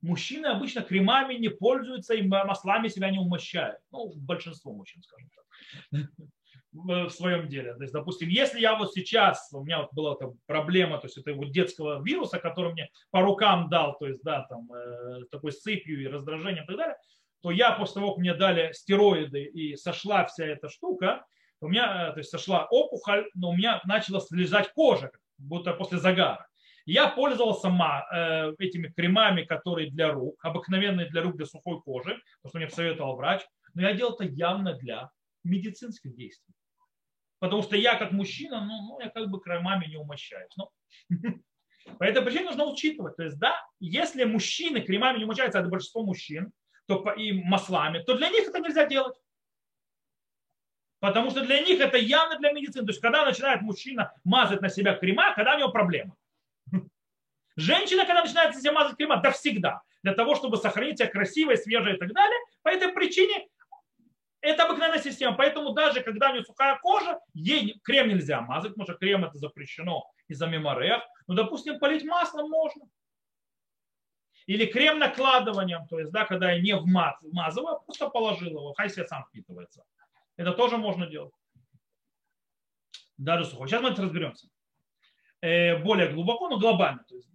мужчины 0.00 0.46
обычно 0.46 0.82
кремами 0.82 1.34
не 1.34 1.48
пользуются 1.48 2.14
и 2.14 2.22
маслами 2.22 2.88
себя 2.88 3.10
не 3.10 3.18
умощают. 3.18 3.78
Ну, 3.90 4.12
большинство 4.16 4.72
мужчин, 4.72 5.02
скажем 5.02 5.30
так 5.30 6.10
в 6.72 7.10
своем 7.10 7.48
деле. 7.48 7.74
То 7.74 7.82
есть, 7.82 7.92
допустим, 7.92 8.28
если 8.28 8.60
я 8.60 8.76
вот 8.76 8.92
сейчас, 8.92 9.48
у 9.52 9.64
меня 9.64 9.82
вот 9.82 9.92
была 9.92 10.14
эта 10.14 10.34
проблема, 10.46 10.98
то 10.98 11.06
есть 11.06 11.18
это 11.18 11.32
вот 11.34 11.50
детского 11.50 12.02
вируса, 12.02 12.38
который 12.38 12.72
мне 12.72 12.90
по 13.10 13.20
рукам 13.20 13.68
дал, 13.68 13.96
то 13.96 14.06
есть, 14.06 14.22
да, 14.22 14.42
там, 14.42 14.70
э, 14.72 15.24
такой 15.30 15.52
сыпью 15.52 16.02
и 16.02 16.06
раздражением 16.06 16.64
и 16.64 16.66
так 16.66 16.76
далее, 16.76 16.96
то 17.40 17.50
я 17.50 17.72
после 17.72 17.94
того, 17.94 18.12
как 18.12 18.18
мне 18.18 18.34
дали 18.34 18.72
стероиды 18.72 19.44
и 19.44 19.76
сошла 19.76 20.26
вся 20.26 20.44
эта 20.44 20.68
штука, 20.68 21.24
у 21.60 21.68
меня, 21.68 22.08
э, 22.08 22.12
то 22.12 22.18
есть 22.18 22.30
сошла 22.30 22.66
опухоль, 22.66 23.28
но 23.34 23.50
у 23.50 23.56
меня 23.56 23.80
начала 23.84 24.20
слезать 24.20 24.72
кожа, 24.72 25.10
будто 25.38 25.72
после 25.72 25.98
загара. 25.98 26.46
Я 26.86 27.08
пользовался 27.08 27.68
э, 27.68 28.54
этими 28.58 28.88
кремами, 28.88 29.44
которые 29.44 29.90
для 29.90 30.10
рук, 30.12 30.42
обыкновенные 30.42 31.10
для 31.10 31.22
рук, 31.22 31.36
для 31.36 31.46
сухой 31.46 31.80
кожи, 31.82 32.18
потому 32.40 32.50
что 32.50 32.58
мне 32.58 32.66
посоветовал 32.66 33.16
врач, 33.16 33.42
но 33.74 33.82
я 33.82 33.92
делал 33.92 34.14
это 34.14 34.24
явно 34.24 34.74
для 34.74 35.10
медицинских 35.44 36.16
действий. 36.16 36.54
Потому 37.40 37.62
что 37.62 37.76
я 37.76 37.96
как 37.96 38.12
мужчина, 38.12 38.64
ну, 38.64 38.82
ну 38.88 39.00
я 39.00 39.10
как 39.10 39.28
бы 39.28 39.40
кремами 39.40 39.86
не 39.86 39.96
умощаюсь. 39.96 40.52
Ну. 40.56 40.70
По 41.98 42.04
этой 42.04 42.22
причине 42.22 42.46
нужно 42.46 42.64
учитывать. 42.64 43.16
То 43.16 43.24
есть, 43.24 43.38
да, 43.38 43.54
если 43.80 44.24
мужчины 44.24 44.80
кремами 44.80 45.18
не 45.18 45.24
умощаются, 45.24 45.58
а 45.58 45.60
это 45.62 45.70
большинство 45.70 46.02
мужчин, 46.04 46.52
то 46.88 47.12
и 47.12 47.32
маслами, 47.32 48.02
то 48.02 48.14
для 48.14 48.30
них 48.30 48.48
это 48.48 48.58
нельзя 48.60 48.86
делать. 48.86 49.14
Потому 51.00 51.30
что 51.30 51.42
для 51.42 51.60
них 51.60 51.80
это 51.80 51.98
явно 51.98 52.38
для 52.38 52.52
медицины. 52.52 52.84
То 52.84 52.90
есть, 52.90 53.00
когда 53.00 53.24
начинает 53.24 53.60
мужчина 53.60 54.12
мазать 54.24 54.62
на 54.62 54.68
себя 54.68 54.94
крема, 54.94 55.34
когда 55.34 55.54
у 55.54 55.58
него 55.58 55.70
проблема. 55.70 56.16
Женщина, 57.56 58.04
когда 58.04 58.22
начинает 58.22 58.54
на 58.54 58.60
себя 58.60 58.72
мазать 58.72 58.96
крема, 58.96 59.18
да 59.18 59.30
всегда. 59.30 59.82
Для 60.02 60.14
того, 60.14 60.34
чтобы 60.34 60.56
сохранить 60.56 60.98
себя 60.98 61.08
красивой, 61.08 61.58
свежей 61.58 61.94
и 61.94 61.98
так 61.98 62.12
далее. 62.12 62.38
По 62.62 62.70
этой 62.70 62.88
причине 62.88 63.46
это 64.40 64.64
обыкновенная 64.64 65.02
система. 65.02 65.36
Поэтому 65.36 65.74
даже 65.74 66.00
когда 66.00 66.30
у 66.30 66.32
нее 66.32 66.44
сухая 66.44 66.78
кожа, 66.78 67.20
ей 67.34 67.78
крем 67.84 68.08
нельзя 68.08 68.40
мазать, 68.40 68.70
потому 68.72 68.86
что 68.86 68.94
крем 68.94 69.24
это 69.24 69.36
запрещено 69.36 70.10
из-за 70.26 70.46
меморех. 70.46 71.02
Но, 71.26 71.34
допустим, 71.34 71.78
полить 71.78 72.04
маслом 72.04 72.48
можно. 72.48 72.86
Или 74.48 74.64
крем 74.64 74.98
накладыванием, 74.98 75.86
то 75.88 75.98
есть, 75.98 76.10
да, 76.10 76.24
когда 76.24 76.52
я 76.52 76.62
не 76.62 76.74
вмазываю, 76.74 77.74
а 77.74 77.80
просто 77.80 78.08
положил 78.08 78.48
его, 78.48 78.72
хай 78.72 78.88
себе 78.88 79.06
сам 79.06 79.26
впитывается. 79.26 79.84
Это 80.38 80.52
тоже 80.52 80.78
можно 80.78 81.06
делать. 81.06 81.34
Даже 83.18 83.44
сухой. 83.44 83.68
Сейчас 83.68 83.82
мы 83.82 83.90
это 83.90 84.00
разберемся. 84.00 84.48
Э, 85.42 85.76
более 85.76 86.08
глубоко, 86.08 86.48
но 86.48 86.58
глобально. 86.58 87.04
То 87.04 87.16
есть, 87.16 87.28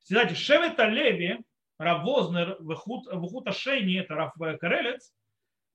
кстати, 0.00 0.32
Шевета 0.32 0.88
Леви, 0.88 1.44
Равознер, 1.76 2.56
Вахут 2.60 3.46
Ашейни, 3.46 4.00
это 4.00 4.14
Раф 4.14 4.32
Карелец, 4.58 5.12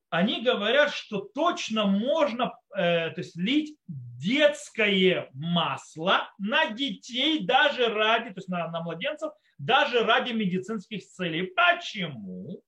они 0.09 0.41
говорят, 0.41 0.91
что 0.91 1.19
точно 1.19 1.85
можно 1.85 2.53
э, 2.75 3.11
то 3.11 3.15
есть, 3.17 3.35
лить 3.35 3.77
детское 3.87 5.29
масло 5.33 6.29
на 6.39 6.71
детей 6.71 7.45
даже 7.45 7.87
ради, 7.87 8.29
то 8.29 8.37
есть 8.37 8.49
на, 8.49 8.67
на 8.69 8.81
младенцев, 8.81 9.31
даже 9.57 9.99
ради 10.03 10.31
медицинских 10.31 11.05
целей. 11.05 11.53
Почему? 11.55 12.61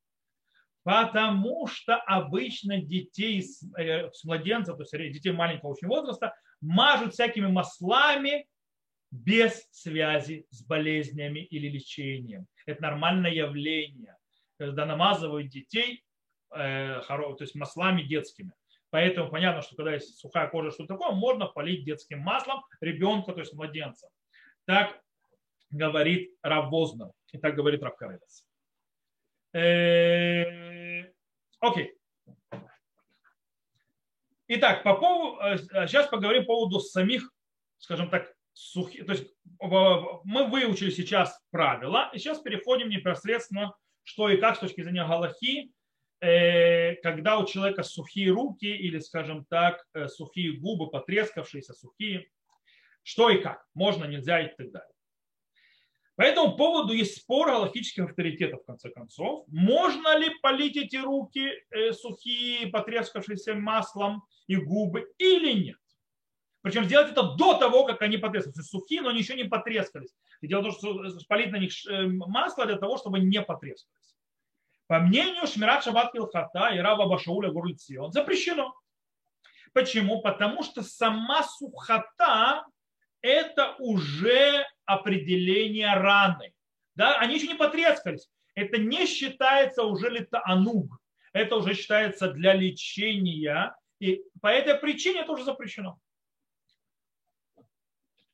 Потому 0.84 1.68
что 1.68 1.96
обычно 1.96 2.80
детей 2.80 3.42
с, 3.42 3.64
э, 3.78 4.12
с 4.12 4.24
младенцев, 4.24 4.78
то 4.78 4.84
есть 4.84 5.14
детей 5.14 5.32
маленького 5.32 5.72
очень 5.72 5.88
возраста, 5.88 6.36
мажут 6.60 7.14
всякими 7.14 7.48
маслами 7.48 8.48
без 9.10 9.68
связи 9.72 10.46
с 10.52 10.64
болезнями 10.64 11.40
или 11.40 11.68
лечением. 11.68 12.46
Это 12.66 12.84
нормальное 12.84 13.32
явление. 13.32 14.16
Когда 14.58 14.86
намазывают 14.86 15.50
детей 15.50 16.04
Э, 16.54 17.02
то 17.08 17.36
есть 17.40 17.56
маслами 17.56 18.04
детскими. 18.04 18.52
Поэтому 18.90 19.30
понятно, 19.30 19.62
что 19.62 19.76
когда 19.76 19.94
есть 19.94 20.20
сухая 20.20 20.50
кожа, 20.50 20.72
что 20.72 20.86
такое, 20.86 21.12
можно 21.12 21.46
полить 21.46 21.86
детским 21.86 22.20
маслом 22.20 22.62
ребенка, 22.82 23.32
то 23.32 23.40
есть 23.40 23.54
младенца. 23.54 24.10
Так 24.66 25.02
говорит 25.70 26.36
Равознер. 26.42 27.12
И 27.32 27.38
так 27.38 27.56
говорит 27.56 27.82
Равкарелес. 27.82 28.46
Э, 29.54 31.10
окей. 31.60 31.94
Итак, 34.48 34.84
по 34.84 34.96
поводу, 34.96 35.58
сейчас 35.88 36.08
э, 36.08 36.10
поговорим 36.10 36.44
по 36.44 36.56
поводу 36.56 36.82
самих, 36.82 37.32
скажем 37.78 38.10
так, 38.10 38.34
сухих. 38.52 39.06
То 39.06 39.14
есть 39.14 39.34
мы 39.62 40.48
выучили 40.50 40.90
сейчас 40.90 41.42
правила, 41.50 42.10
и 42.14 42.18
сейчас 42.18 42.40
переходим 42.40 42.90
непосредственно, 42.90 43.74
что 44.04 44.30
и 44.30 44.36
как 44.36 44.58
с 44.58 44.60
точки 44.60 44.82
зрения 44.82 45.08
Галахи 45.08 45.72
Э, 45.72 45.81
когда 46.22 47.40
у 47.40 47.46
человека 47.48 47.82
сухие 47.82 48.32
руки 48.32 48.66
или, 48.66 49.00
скажем 49.00 49.44
так, 49.46 49.84
э, 49.94 50.08
сухие 50.08 50.54
губы, 50.54 50.90
потрескавшиеся, 50.92 51.74
сухие, 51.74 52.30
что 53.02 53.32
и 53.32 53.42
как, 53.42 53.66
можно, 53.74 54.06
нельзя 54.06 54.40
и 54.42 54.56
так 54.56 54.72
далее. 54.72 54.94
По 56.16 56.22
этому 56.22 56.56
поводу 56.56 56.94
есть 56.94 57.18
спор 57.18 57.48
галактических 57.48 58.06
авторитетов, 58.06 58.62
в 58.62 58.66
конце 58.66 58.92
концов. 58.92 59.46
Можно 59.48 60.16
ли 60.20 60.30
полить 60.44 60.78
эти 60.78 60.98
руки 60.98 61.52
э, 61.72 61.94
сухие, 61.94 62.68
потрескавшиеся 62.68 63.56
маслом 63.56 64.24
и 64.46 64.58
губы 64.58 65.12
или 65.18 65.54
нет? 65.54 65.78
Причем 66.62 66.84
сделать 66.84 67.12
это 67.12 67.34
до 67.36 67.56
того, 67.56 67.86
как 67.86 68.04
они 68.04 68.18
потрескались. 68.18 68.68
Сухие, 68.68 69.02
но 69.02 69.10
они 69.10 69.20
еще 69.20 69.34
не 69.34 69.46
потрескались. 69.46 70.14
И 70.42 70.48
дело 70.48 70.62
в 70.62 70.80
том, 70.80 71.10
что 71.10 71.26
полить 71.28 71.52
на 71.52 71.58
них 71.58 71.72
масло 72.28 72.68
для 72.68 72.78
того, 72.78 72.98
чтобы 72.98 73.20
не 73.20 73.42
потрескались. 73.42 73.88
По 74.92 75.00
мнению 75.00 75.48
Шмират 75.48 75.86
Шабат 75.86 76.12
Килхата 76.12 76.76
и 76.76 76.80
Рава 76.80 77.06
Башауля 77.06 77.50
Гурльцион 77.50 78.12
запрещено. 78.12 78.76
Почему? 79.72 80.22
Потому 80.22 80.64
что 80.64 80.84
сама 80.84 81.44
сухота– 81.44 82.66
это 83.22 83.78
уже 83.80 84.68
определение 84.84 85.94
раны. 85.94 86.54
Да? 86.96 87.18
Они 87.20 87.36
еще 87.36 87.48
не 87.48 87.56
потрескались. 87.56 88.28
Это 88.54 88.80
не 88.80 89.06
считается 89.06 89.84
уже 89.84 90.10
литоануг. 90.10 91.00
Это 91.32 91.56
уже 91.56 91.74
считается 91.74 92.30
для 92.34 92.54
лечения. 92.54 93.74
И 94.00 94.22
по 94.42 94.48
этой 94.48 94.76
причине 94.76 95.22
это 95.22 95.32
уже 95.32 95.46
запрещено. 95.46 96.00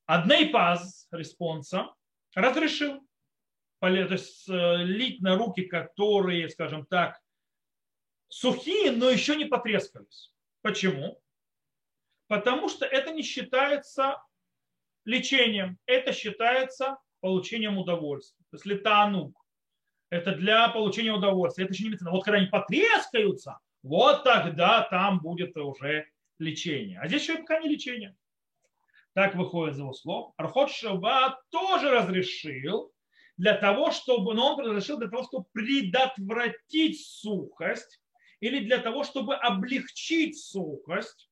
Адней 0.07 0.70
Паз 0.70 1.07
респонса 1.11 1.93
разрешил 2.33 3.06
то 3.79 4.13
есть 4.13 4.49
э, 4.49 4.77
лить 4.83 5.21
на 5.21 5.35
руки, 5.37 5.63
которые, 5.63 6.49
скажем 6.49 6.85
так, 6.85 7.19
сухие, 8.29 8.91
но 8.91 9.09
еще 9.09 9.35
не 9.35 9.45
потрескались. 9.45 10.33
Почему? 10.61 11.21
Потому 12.27 12.69
что 12.69 12.85
это 12.85 13.11
не 13.11 13.23
считается 13.23 14.21
лечением, 15.05 15.77
это 15.85 16.11
считается 16.11 16.97
получением 17.21 17.77
удовольствия. 17.77 18.43
То 18.51 18.55
есть 18.55 18.65
לתענוג. 18.65 19.33
Это 20.09 20.33
для 20.33 20.69
получения 20.69 21.11
удовольствия. 21.11 21.65
Это 21.65 21.73
еще 21.73 21.83
не 21.83 21.89
медицина. 21.89 22.11
Вот 22.11 22.23
когда 22.23 22.37
они 22.37 22.47
потрескаются, 22.47 23.59
вот 23.83 24.23
тогда 24.23 24.81
там 24.89 25.19
будет 25.19 25.55
уже 25.57 26.07
лечение. 26.39 26.99
А 26.99 27.07
здесь 27.07 27.23
еще 27.23 27.37
пока 27.37 27.59
не 27.59 27.69
лечение. 27.69 28.15
Так 29.13 29.35
выходит 29.35 29.75
из 29.75 29.79
его 29.79 29.93
слов. 29.93 30.33
Архот 30.37 30.71
Шава 30.71 31.41
тоже 31.49 31.89
разрешил 31.89 32.93
для 33.37 33.53
того, 33.53 33.91
чтобы, 33.91 34.33
но 34.33 34.55
он 34.55 34.65
разрешил 34.65 34.97
для 34.97 35.07
того, 35.07 35.23
чтобы 35.23 35.45
предотвратить 35.53 36.99
сухость 37.05 38.01
или 38.39 38.65
для 38.65 38.79
того, 38.79 39.03
чтобы 39.03 39.35
облегчить 39.35 40.39
сухость. 40.39 41.29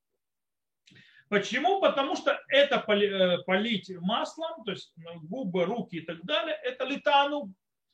Почему? 1.28 1.82
Потому 1.82 2.16
что 2.16 2.40
это 2.50 2.76
э, 2.76 3.44
полить 3.44 3.90
маслом, 4.00 4.64
то 4.64 4.72
есть 4.72 4.94
губы, 5.24 5.66
руки 5.66 5.98
и 5.98 6.02
так 6.02 6.24
далее, 6.24 6.56
это 6.64 6.86
летану 6.86 7.52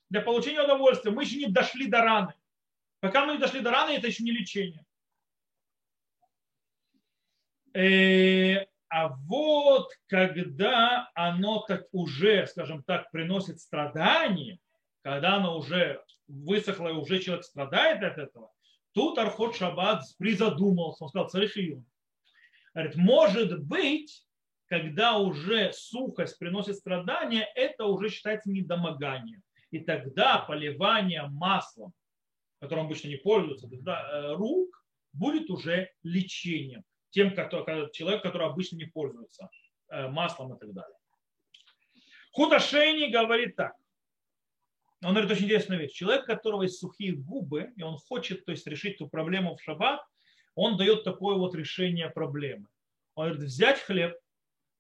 для 0.09 0.21
получения 0.21 0.61
удовольствия. 0.61 1.11
Мы 1.11 1.23
еще 1.23 1.37
не 1.37 1.47
дошли 1.47 1.87
до 1.87 2.01
раны. 2.01 2.33
Пока 2.99 3.25
мы 3.25 3.33
не 3.33 3.39
дошли 3.39 3.61
до 3.61 3.71
раны, 3.71 3.91
это 3.91 4.07
еще 4.07 4.23
не 4.23 4.31
лечение. 4.31 4.85
А 8.91 9.07
вот 9.07 9.89
когда 10.07 11.09
оно 11.15 11.61
так 11.61 11.85
уже, 11.93 12.45
скажем 12.47 12.83
так, 12.83 13.09
приносит 13.11 13.61
страдания, 13.61 14.59
когда 15.01 15.37
оно 15.37 15.57
уже 15.57 16.03
высохло 16.27 16.89
и 16.89 16.91
уже 16.91 17.19
человек 17.19 17.45
страдает 17.45 18.03
от 18.03 18.17
этого, 18.17 18.51
тут 18.91 19.17
Архот 19.17 19.55
Шаббат 19.55 20.03
призадумался, 20.17 21.05
он 21.05 21.09
сказал, 21.09 21.29
царь 21.29 21.49
Говорит, 22.73 22.95
может 22.97 23.63
быть, 23.63 24.27
когда 24.65 25.17
уже 25.17 25.71
сухость 25.71 26.37
приносит 26.37 26.75
страдания, 26.75 27.47
это 27.55 27.85
уже 27.85 28.09
считается 28.09 28.51
недомоганием. 28.51 29.41
И 29.69 29.79
тогда 29.79 30.39
поливание 30.39 31.27
маслом, 31.29 31.93
которым 32.59 32.87
обычно 32.87 33.07
не 33.07 33.17
пользуются, 33.17 33.67
э, 33.67 34.33
рук, 34.33 34.85
будет 35.13 35.49
уже 35.49 35.91
лечением 36.03 36.83
тем, 37.11 37.35
который, 37.35 37.91
человек, 37.91 38.23
который 38.23 38.47
обычно 38.47 38.77
не 38.77 38.85
пользуется 38.85 39.49
э, 39.89 40.07
маслом 40.07 40.55
и 40.55 40.59
так 40.59 40.73
далее. 40.73 40.97
Худошейни 42.31 43.11
говорит 43.11 43.55
так. 43.55 43.75
он 45.03 45.11
говорит 45.11 45.31
очень 45.31 45.45
интересную 45.45 45.81
вещь. 45.81 45.91
Человек, 45.91 46.23
у 46.23 46.27
которого 46.27 46.63
есть 46.63 46.79
сухие 46.79 47.13
губы, 47.13 47.73
и 47.75 47.83
он 47.83 47.97
хочет 47.97 48.45
то 48.45 48.51
есть, 48.51 48.65
решить 48.67 48.95
эту 48.95 49.09
проблему 49.09 49.55
в 49.55 49.61
шаббат, 49.61 50.01
он 50.55 50.77
дает 50.77 51.03
такое 51.03 51.35
вот 51.35 51.55
решение 51.55 52.09
проблемы. 52.09 52.67
Он 53.15 53.27
говорит, 53.27 53.43
взять 53.43 53.79
хлеб, 53.81 54.15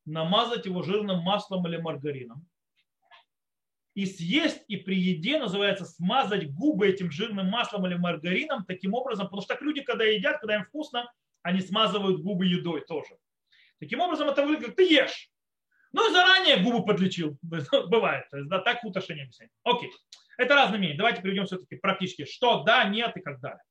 намазать 0.05 0.65
его 0.65 0.81
жирным 0.81 1.19
маслом 1.19 1.67
или 1.67 1.77
маргарином, 1.77 2.47
и 3.93 4.05
съесть, 4.05 4.63
и 4.69 4.77
при 4.77 4.97
еде, 4.97 5.37
называется, 5.37 5.85
смазать 5.85 6.49
губы 6.53 6.87
этим 6.87 7.11
жирным 7.11 7.47
маслом 7.47 7.85
или 7.85 7.95
маргарином 7.95 8.63
таким 8.65 8.93
образом, 8.93 9.25
потому 9.25 9.41
что 9.41 9.53
так 9.53 9.61
люди, 9.61 9.81
когда 9.81 10.05
едят, 10.05 10.39
когда 10.39 10.55
им 10.55 10.63
вкусно, 10.63 11.11
они 11.41 11.61
смазывают 11.61 12.21
губы 12.21 12.45
едой 12.45 12.85
тоже. 12.85 13.17
Таким 13.79 13.99
образом, 13.99 14.29
это 14.29 14.43
выглядит, 14.43 14.67
как 14.67 14.75
ты 14.75 14.83
ешь. 14.83 15.29
Ну 15.93 16.09
и 16.09 16.13
заранее 16.13 16.57
губы 16.63 16.85
подлечил. 16.85 17.37
Бывает. 17.41 18.29
То 18.29 18.37
есть, 18.37 18.49
да, 18.49 18.59
так 18.59 18.83
в 18.83 18.87
отношении 18.87 19.23
объяснения. 19.23 19.51
Окей. 19.63 19.91
Это 20.37 20.55
разные 20.55 20.79
мнения. 20.79 20.97
Давайте 20.97 21.21
перейдем 21.21 21.45
все-таки 21.45 21.75
практически. 21.75 22.25
Что 22.25 22.63
да, 22.63 22.85
нет 22.85 23.15
и 23.17 23.21
как 23.21 23.39
далее. 23.41 23.61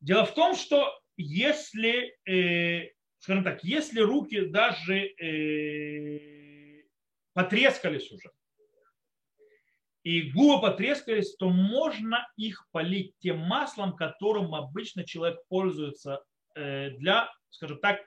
Дело 0.00 0.24
в 0.24 0.34
том, 0.34 0.54
что 0.54 0.92
если, 1.16 2.16
э, 2.28 2.90
скажем 3.18 3.44
так, 3.44 3.64
если 3.64 4.00
руки 4.00 4.46
даже 4.46 4.96
э, 4.96 6.82
потрескались 7.32 8.10
уже, 8.10 8.30
и 10.02 10.30
губы 10.30 10.60
потрескались, 10.60 11.34
то 11.36 11.48
можно 11.48 12.28
их 12.36 12.66
полить 12.70 13.14
тем 13.20 13.38
маслом, 13.38 13.96
которым 13.96 14.54
обычно 14.54 15.04
человек 15.04 15.40
пользуется 15.48 16.22
для, 16.54 17.32
скажем 17.50 17.78
так, 17.78 18.00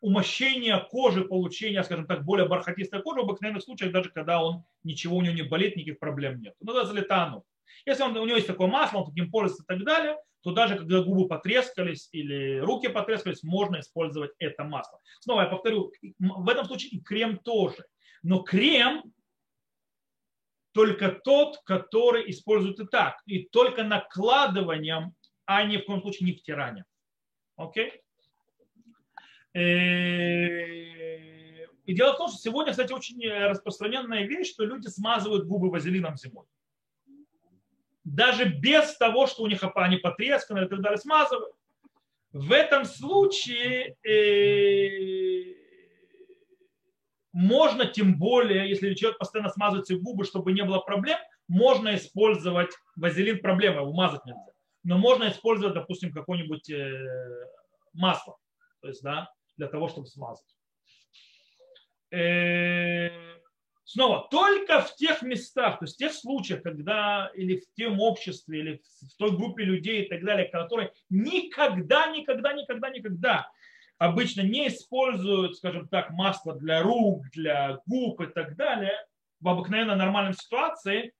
умощения 0.00 0.78
кожи, 0.78 1.24
получения, 1.24 1.82
скажем 1.82 2.06
так, 2.06 2.24
более 2.24 2.46
бархатистой 2.46 3.02
кожи, 3.02 3.20
в 3.20 3.24
обыкновенных 3.24 3.62
случаях, 3.62 3.92
даже 3.92 4.10
когда 4.10 4.42
он 4.42 4.64
ничего 4.82 5.16
у 5.16 5.22
него 5.22 5.34
не 5.34 5.42
болит, 5.42 5.76
никаких 5.76 5.98
проблем 5.98 6.40
нет. 6.40 6.54
Ну, 6.60 6.72
это 6.72 6.86
залетану. 6.86 7.44
Если 7.86 8.02
он, 8.02 8.16
у 8.16 8.26
него 8.26 8.36
есть 8.36 8.46
такое 8.46 8.66
масло, 8.66 8.98
он 8.98 9.06
таким 9.06 9.30
пользуется 9.30 9.62
и 9.62 9.66
так 9.66 9.84
далее, 9.84 10.16
то 10.42 10.52
даже 10.52 10.76
когда 10.76 11.00
губы 11.00 11.26
потрескались 11.26 12.10
или 12.12 12.58
руки 12.58 12.88
потрескались, 12.88 13.42
можно 13.42 13.80
использовать 13.80 14.32
это 14.38 14.64
масло. 14.64 15.00
Снова 15.20 15.42
я 15.42 15.46
повторю, 15.46 15.90
в 16.18 16.48
этом 16.50 16.66
случае 16.66 16.90
и 16.90 17.00
крем 17.00 17.38
тоже. 17.38 17.86
Но 18.22 18.42
крем 18.42 19.04
только 20.72 21.08
тот, 21.12 21.62
который 21.64 22.30
используют 22.30 22.78
и 22.80 22.86
так, 22.86 23.22
и 23.24 23.46
только 23.46 23.84
накладыванием, 23.84 25.14
а 25.46 25.62
ни 25.62 25.78
в 25.78 25.86
коем 25.86 26.02
случае 26.02 26.26
не 26.26 26.36
втиранием. 26.36 26.84
Окей? 27.56 28.02
Э, 29.54 30.74
и 31.86 31.94
дело 31.94 32.14
в 32.14 32.16
том, 32.16 32.28
что 32.28 32.38
сегодня, 32.38 32.72
кстати, 32.72 32.92
очень 32.92 33.28
распространенная 33.28 34.26
вещь, 34.26 34.50
что 34.50 34.64
люди 34.64 34.88
смазывают 34.88 35.46
губы 35.46 35.70
вазелином 35.70 36.16
зимой. 36.16 36.46
Даже 38.04 38.44
без 38.44 38.96
того, 38.96 39.26
что 39.26 39.42
у 39.42 39.46
них 39.46 39.62
они 39.74 39.96
потресканы 39.96 40.64
и 40.64 40.68
так 40.68 40.80
далее, 40.80 40.98
смазывают. 40.98 41.54
В 42.32 42.52
этом 42.52 42.84
случае 42.84 43.96
э, 44.02 45.54
можно, 47.32 47.86
тем 47.86 48.18
более, 48.18 48.68
если 48.68 48.94
человек 48.94 49.18
постоянно 49.18 49.50
смазывает 49.50 49.86
себе 49.86 50.00
губы, 50.00 50.24
чтобы 50.24 50.52
не 50.52 50.64
было 50.64 50.80
проблем, 50.80 51.18
можно 51.48 51.94
использовать 51.94 52.70
вазелин 52.96 53.38
проблема, 53.38 53.82
его 53.82 53.92
мазать 53.92 54.24
нельзя. 54.24 54.53
Но 54.84 54.98
можно 54.98 55.28
использовать, 55.30 55.74
допустим, 55.74 56.12
какое-нибудь 56.12 56.70
э, 56.70 57.48
масло, 57.94 58.36
то 58.80 58.88
есть, 58.88 59.02
да, 59.02 59.30
для 59.56 59.68
того, 59.68 59.88
чтобы 59.88 60.06
смазать. 60.06 60.46
Э, 62.10 63.08
снова, 63.84 64.28
только 64.30 64.82
в 64.82 64.94
тех 64.96 65.22
местах, 65.22 65.78
то 65.78 65.86
есть 65.86 65.94
в 65.94 65.98
тех 65.98 66.12
случаях, 66.12 66.62
когда 66.62 67.30
или 67.34 67.60
в 67.60 67.64
том 67.76 67.98
обществе, 68.00 68.60
или 68.60 68.82
в 69.00 69.16
той 69.16 69.36
группе 69.36 69.64
людей 69.64 70.04
и 70.04 70.08
так 70.08 70.22
далее, 70.22 70.48
которые 70.48 70.92
никогда, 71.08 72.06
никогда, 72.08 72.52
никогда, 72.52 72.90
никогда 72.90 73.50
обычно 73.98 74.42
не 74.42 74.68
используют, 74.68 75.56
скажем 75.56 75.88
так, 75.88 76.10
масло 76.10 76.54
для 76.54 76.82
рук, 76.82 77.24
для 77.30 77.80
губ 77.86 78.20
и 78.20 78.26
так 78.26 78.56
далее, 78.56 78.92
в 79.40 79.48
обыкновенно 79.48 79.96
нормальной 79.96 80.34
ситуации, 80.34 81.12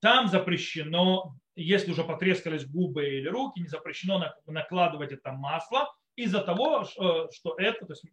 там 0.00 0.28
запрещено, 0.28 1.34
если 1.54 1.90
уже 1.92 2.04
потрескались 2.04 2.66
губы 2.66 3.06
или 3.06 3.28
руки, 3.28 3.60
не 3.60 3.68
запрещено 3.68 4.32
накладывать 4.46 5.12
это 5.12 5.32
масло 5.32 5.92
из-за 6.16 6.40
того, 6.40 6.84
что 6.84 7.54
это 7.58 7.86
то 7.86 7.92
есть, 7.92 8.04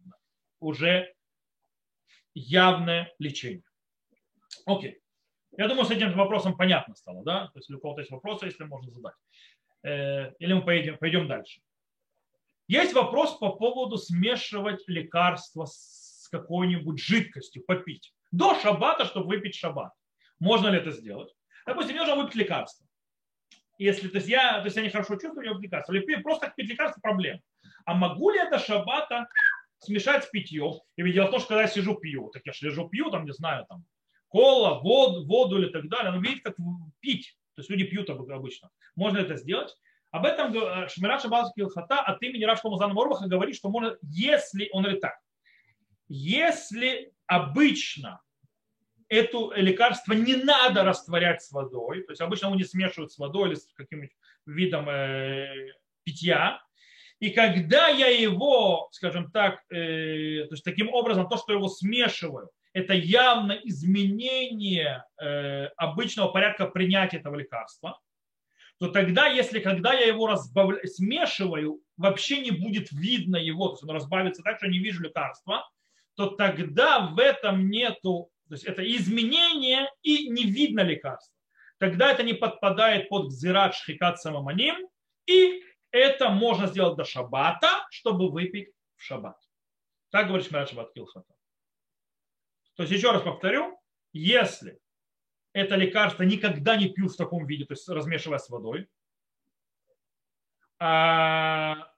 уже 0.60 1.14
явное 2.34 3.12
лечение. 3.18 3.64
Окей. 4.66 5.00
Я 5.56 5.68
думаю, 5.68 5.84
с 5.84 5.90
этим 5.90 6.12
вопросом 6.16 6.56
понятно 6.56 6.94
стало, 6.94 7.24
да? 7.24 7.48
То 7.48 7.58
есть, 7.58 7.70
у 7.70 7.80
кого-то 7.80 8.00
есть 8.00 8.10
вопросы, 8.10 8.46
если 8.46 8.64
можно 8.64 8.90
задать. 8.92 9.14
Э, 9.82 10.32
или 10.38 10.52
мы 10.52 10.64
пойдем, 10.64 10.96
пойдем 10.98 11.26
дальше. 11.26 11.60
Есть 12.68 12.92
вопрос 12.92 13.36
по 13.38 13.50
поводу 13.56 13.98
смешивать 13.98 14.86
лекарства 14.86 15.64
с 15.64 16.28
какой-нибудь 16.30 17.00
жидкостью, 17.00 17.64
попить. 17.64 18.14
До 18.30 18.54
шаббата, 18.60 19.04
чтобы 19.06 19.26
выпить 19.26 19.56
шаббат. 19.56 19.92
Можно 20.38 20.68
ли 20.68 20.78
это 20.78 20.92
сделать? 20.92 21.34
Допустим, 21.66 21.96
мне 21.96 22.04
нужно 22.04 22.22
выпить 22.22 22.36
лекарство. 22.36 22.86
Если 23.80 24.08
то 24.08 24.16
есть 24.18 24.28
я, 24.28 24.58
то 24.58 24.66
есть 24.66 24.76
я 24.76 24.82
нехорошо 24.82 25.16
чувствую, 25.16 25.46
я 25.46 25.52
выпить 25.54 25.70
лекарство. 25.70 25.94
Или 25.94 26.22
просто 26.22 26.52
пить 26.54 26.68
лекарство 26.68 27.00
проблем. 27.00 27.40
А 27.86 27.94
могу 27.94 28.30
ли 28.30 28.38
это 28.38 28.58
шаббата 28.58 29.26
смешать 29.78 30.24
с 30.24 30.28
питьем? 30.28 30.74
И 30.96 31.02
ведь 31.02 31.14
дело 31.14 31.28
в 31.28 31.30
том, 31.30 31.40
что 31.40 31.48
когда 31.48 31.62
я 31.62 31.68
сижу 31.68 31.94
пью, 31.94 32.28
так 32.28 32.42
я 32.44 32.52
же 32.52 32.66
лежу 32.66 32.90
пью, 32.90 33.10
там, 33.10 33.24
не 33.24 33.32
знаю, 33.32 33.64
там, 33.70 33.86
кола, 34.28 34.80
воду, 34.80 35.26
воду 35.26 35.58
или 35.58 35.70
так 35.70 35.88
далее. 35.88 36.12
Но 36.12 36.20
видите, 36.20 36.42
как 36.42 36.56
пить. 37.00 37.34
То 37.54 37.60
есть 37.60 37.70
люди 37.70 37.84
пьют 37.84 38.10
обычно. 38.10 38.68
Можно 38.96 39.16
это 39.16 39.36
сделать? 39.36 39.74
Об 40.10 40.26
этом 40.26 40.52
э, 40.54 40.88
Шмират 40.90 41.22
Шаббат 41.22 41.54
Килхата 41.54 42.00
от 42.00 42.22
имени 42.22 42.44
Рашка 42.44 42.68
Музана 42.68 42.92
Морбаха 42.92 43.28
говорит, 43.28 43.56
что 43.56 43.70
можно, 43.70 43.96
если, 44.02 44.68
он 44.72 44.82
говорит 44.82 45.00
так, 45.00 45.18
если 46.06 47.14
обычно 47.26 48.20
это 49.10 49.50
лекарство 49.56 50.14
не 50.14 50.36
надо 50.36 50.84
растворять 50.84 51.42
с 51.42 51.52
водой, 51.52 52.04
то 52.04 52.12
есть 52.12 52.22
обычно 52.22 52.46
его 52.46 52.56
не 52.56 52.64
смешивают 52.64 53.12
с 53.12 53.18
водой 53.18 53.50
или 53.50 53.54
с 53.56 53.68
каким-нибудь 53.74 54.16
видом 54.46 54.88
э, 54.88 55.72
питья, 56.04 56.62
и 57.18 57.30
когда 57.30 57.88
я 57.88 58.06
его, 58.06 58.88
скажем 58.92 59.30
так, 59.30 59.62
э, 59.68 60.46
то 60.48 60.54
есть 60.54 60.64
таким 60.64 60.88
образом, 60.88 61.28
то, 61.28 61.36
что 61.36 61.52
я 61.52 61.58
его 61.58 61.68
смешиваю, 61.68 62.50
это 62.72 62.94
явно 62.94 63.52
изменение 63.64 65.04
э, 65.20 65.66
обычного 65.76 66.28
порядка 66.28 66.66
принятия 66.66 67.18
этого 67.18 67.34
лекарства, 67.34 68.00
то 68.78 68.88
тогда, 68.88 69.26
если 69.26 69.58
когда 69.58 69.92
я 69.92 70.06
его 70.06 70.26
разбавля... 70.26 70.80
смешиваю, 70.86 71.82
вообще 71.98 72.40
не 72.40 72.52
будет 72.52 72.90
видно 72.92 73.36
его, 73.36 73.68
то 73.68 73.74
есть 73.74 73.82
он 73.82 73.90
разбавится 73.90 74.42
так, 74.42 74.56
что 74.56 74.68
не 74.68 74.78
вижу 74.78 75.02
лекарства, 75.02 75.68
то 76.14 76.28
тогда 76.28 77.08
в 77.08 77.18
этом 77.18 77.68
нету, 77.68 78.30
то 78.50 78.54
есть 78.54 78.64
это 78.64 78.82
изменение 78.82 79.88
и 80.02 80.28
не 80.28 80.42
видно 80.42 80.80
лекарства. 80.80 81.32
Тогда 81.78 82.10
это 82.10 82.24
не 82.24 82.32
подпадает 82.32 83.08
под 83.08 83.28
гзират 83.28 83.76
шхикат 83.76 84.20
самоманим, 84.20 84.88
и 85.26 85.62
это 85.92 86.30
можно 86.30 86.66
сделать 86.66 86.96
до 86.96 87.04
шаббата, 87.04 87.86
чтобы 87.90 88.28
выпить 88.28 88.72
в 88.96 89.02
шаббат. 89.04 89.36
Так 90.10 90.26
говорит 90.26 90.48
Шмират 90.48 90.68
Шаббат 90.68 90.92
Килхата. 90.92 91.32
То 92.74 92.82
есть 92.82 92.92
еще 92.92 93.12
раз 93.12 93.22
повторю, 93.22 93.80
если 94.12 94.80
это 95.52 95.76
лекарство 95.76 96.24
никогда 96.24 96.76
не 96.76 96.88
пью 96.88 97.08
в 97.08 97.16
таком 97.16 97.46
виде, 97.46 97.66
то 97.66 97.74
есть 97.74 97.88
размешивая 97.88 98.38
с 98.38 98.48
водой. 98.48 98.88
А, 100.80 101.89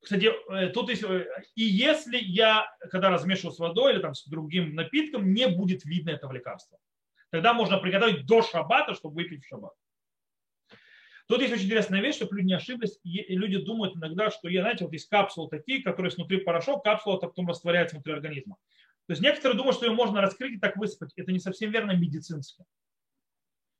кстати, 0.00 0.30
э, 0.52 0.68
тут 0.68 0.90
есть, 0.90 1.02
э, 1.02 1.26
и 1.54 1.64
если 1.64 2.18
я, 2.18 2.66
когда 2.90 3.10
размешиваю 3.10 3.52
с 3.52 3.58
водой 3.58 3.94
или 3.94 4.00
там 4.00 4.14
с 4.14 4.26
другим 4.26 4.74
напитком, 4.74 5.32
не 5.32 5.48
будет 5.48 5.84
видно 5.84 6.10
этого 6.10 6.32
лекарства, 6.32 6.78
тогда 7.30 7.52
можно 7.52 7.78
приготовить 7.78 8.26
до 8.26 8.42
шаббата, 8.42 8.94
чтобы 8.94 9.16
выпить 9.16 9.44
в 9.44 9.48
шаббат. 9.48 9.74
Тут 11.26 11.42
есть 11.42 11.52
очень 11.52 11.66
интересная 11.66 12.00
вещь, 12.00 12.16
чтобы 12.16 12.36
люди 12.36 12.46
не 12.46 12.54
ошиблись. 12.54 12.98
И 13.02 13.36
люди 13.36 13.58
думают 13.58 13.94
иногда, 13.96 14.30
что, 14.30 14.48
знаете, 14.48 14.84
вот 14.84 14.94
есть 14.94 15.10
капсулы 15.10 15.50
такие, 15.50 15.82
которые 15.82 16.10
внутри 16.10 16.38
порошок, 16.38 16.82
капсула 16.82 17.18
потом 17.18 17.48
растворяется 17.48 17.96
внутри 17.96 18.14
организма. 18.14 18.56
То 19.06 19.12
есть 19.12 19.22
некоторые 19.22 19.56
думают, 19.56 19.76
что 19.76 19.84
ее 19.84 19.92
можно 19.92 20.22
раскрыть 20.22 20.54
и 20.54 20.58
так 20.58 20.78
высыпать. 20.78 21.12
Это 21.16 21.30
не 21.30 21.38
совсем 21.38 21.70
верно 21.70 21.92
медицински. 21.92 22.64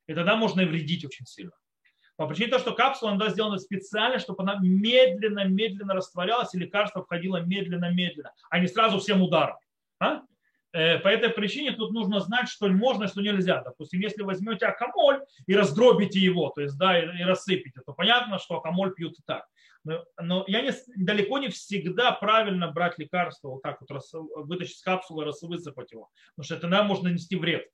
И 0.09 0.15
тогда 0.15 0.37
можно 0.37 0.61
и 0.61 0.67
вредить 0.67 1.07
очень 1.07 1.25
сильно. 1.25 1.53
По 2.19 2.27
причине 2.27 2.49
того, 2.49 2.61
что 2.61 2.75
капсула 2.75 3.13
она 3.13 3.29
сделана 3.29 3.59
специально, 3.59 4.19
чтобы 4.19 4.43
она 4.43 4.59
медленно-медленно 4.61 5.95
растворялась, 5.95 6.53
и 6.53 6.59
лекарство 6.59 7.05
входило 7.05 7.41
медленно-медленно, 7.43 8.33
а 8.51 8.59
не 8.59 8.67
сразу 8.67 8.99
всем 8.99 9.23
ударом. 9.23 9.57
А? 10.01 10.23
Э, 10.73 10.99
по 10.99 11.07
этой 11.07 11.31
причине 11.31 11.71
тут 11.71 11.93
нужно 11.93 12.19
знать, 12.19 12.49
что 12.49 12.67
можно, 12.67 13.07
что 13.07 13.21
нельзя. 13.21 13.63
Допустим, 13.63 14.01
если 14.01 14.23
возьмете 14.23 14.67
акамоль 14.67 15.21
и 15.47 15.55
раздробите 15.55 16.19
его, 16.19 16.49
то 16.49 16.61
есть 16.61 16.77
да, 16.77 16.99
и, 16.99 17.23
рассыпите, 17.23 17.83
то 17.87 17.93
понятно, 17.93 18.41
что 18.41 18.57
акамоль 18.57 18.95
пьют 18.95 19.17
и 19.21 19.23
так. 19.25 19.47
Но, 19.85 20.05
но 20.21 20.45
я 20.49 20.63
не, 20.63 20.73
далеко 20.97 21.39
не 21.39 21.51
всегда 21.51 22.11
правильно 22.11 22.67
брать 22.67 22.99
лекарство 22.99 23.51
вот 23.51 23.63
так 23.63 23.81
вот, 23.81 23.93
рас, 23.93 24.11
вытащить 24.13 24.79
с 24.79 24.83
капсулы, 24.83 25.25
высыпать 25.25 25.93
его, 25.93 26.11
потому 26.35 26.59
что 26.59 26.67
нам 26.67 26.89
можно 26.89 27.11
нанести 27.11 27.37
вред. 27.37 27.69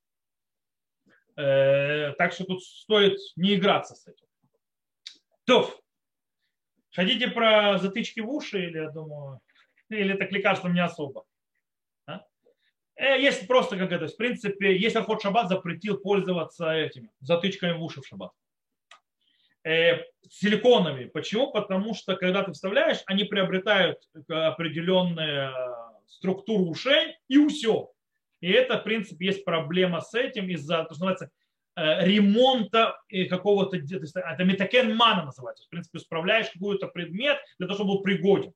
Э, 1.37 2.13
так 2.19 2.35
что 2.35 2.45
тут 2.45 2.63
стоит 2.63 3.19
не 3.37 3.55
играться 3.55 3.95
с 3.95 4.07
этим. 4.07 4.27
То, 5.45 5.81
хотите 6.93 7.29
про 7.29 7.79
затычки 7.79 8.21
в 8.21 8.31
уши 8.31 8.65
или, 8.65 8.79
я 8.79 8.91
думаю, 8.91 9.41
или 9.89 10.15
это 10.15 10.27
к 10.27 10.33
лекарствам 10.33 10.75
не 10.75 10.83
особо? 10.83 11.25
А? 12.07 12.25
Э, 12.97 13.21
есть 13.21 13.47
просто 13.47 13.77
как 13.77 13.93
это, 13.93 14.07
в 14.09 14.17
принципе, 14.17 14.77
если 14.77 14.99
Ахот 14.99 15.23
Шаббат 15.23 15.49
запретил 15.49 15.99
пользоваться 15.99 16.71
этими 16.71 17.11
затычками 17.21 17.73
в 17.73 17.83
уши 17.83 18.01
в 18.01 18.07
Шаббат. 18.07 18.33
Э, 19.65 20.05
силиконовыми. 20.31 21.07
Почему? 21.07 21.51
Потому 21.51 21.95
что 21.95 22.17
когда 22.17 22.43
ты 22.43 22.53
вставляешь, 22.53 23.03
они 23.07 23.25
приобретают 23.25 23.99
определенную 24.29 25.53
структуру 26.07 26.65
ушей 26.65 27.17
и 27.29 27.47
все. 27.49 27.91
И 28.41 28.51
это, 28.51 28.79
в 28.79 28.85
принципе, 28.85 29.27
есть 29.27 29.45
проблема 29.45 30.01
с 30.01 30.15
этим 30.15 30.49
из-за, 30.51 30.85
что 30.85 30.93
называется, 30.93 31.31
ремонта 31.77 33.01
какого-то, 33.29 33.77
это 33.77 34.45
метакен 34.45 34.95
мана 34.95 35.25
называется. 35.25 35.65
В 35.65 35.69
принципе, 35.71 35.99
справляешь 35.99 36.51
какой-то 36.51 36.89
предмет 36.89 37.39
для 37.59 37.67
того, 37.67 37.77
чтобы 37.77 37.95
был 37.95 38.03
пригоден. 38.03 38.53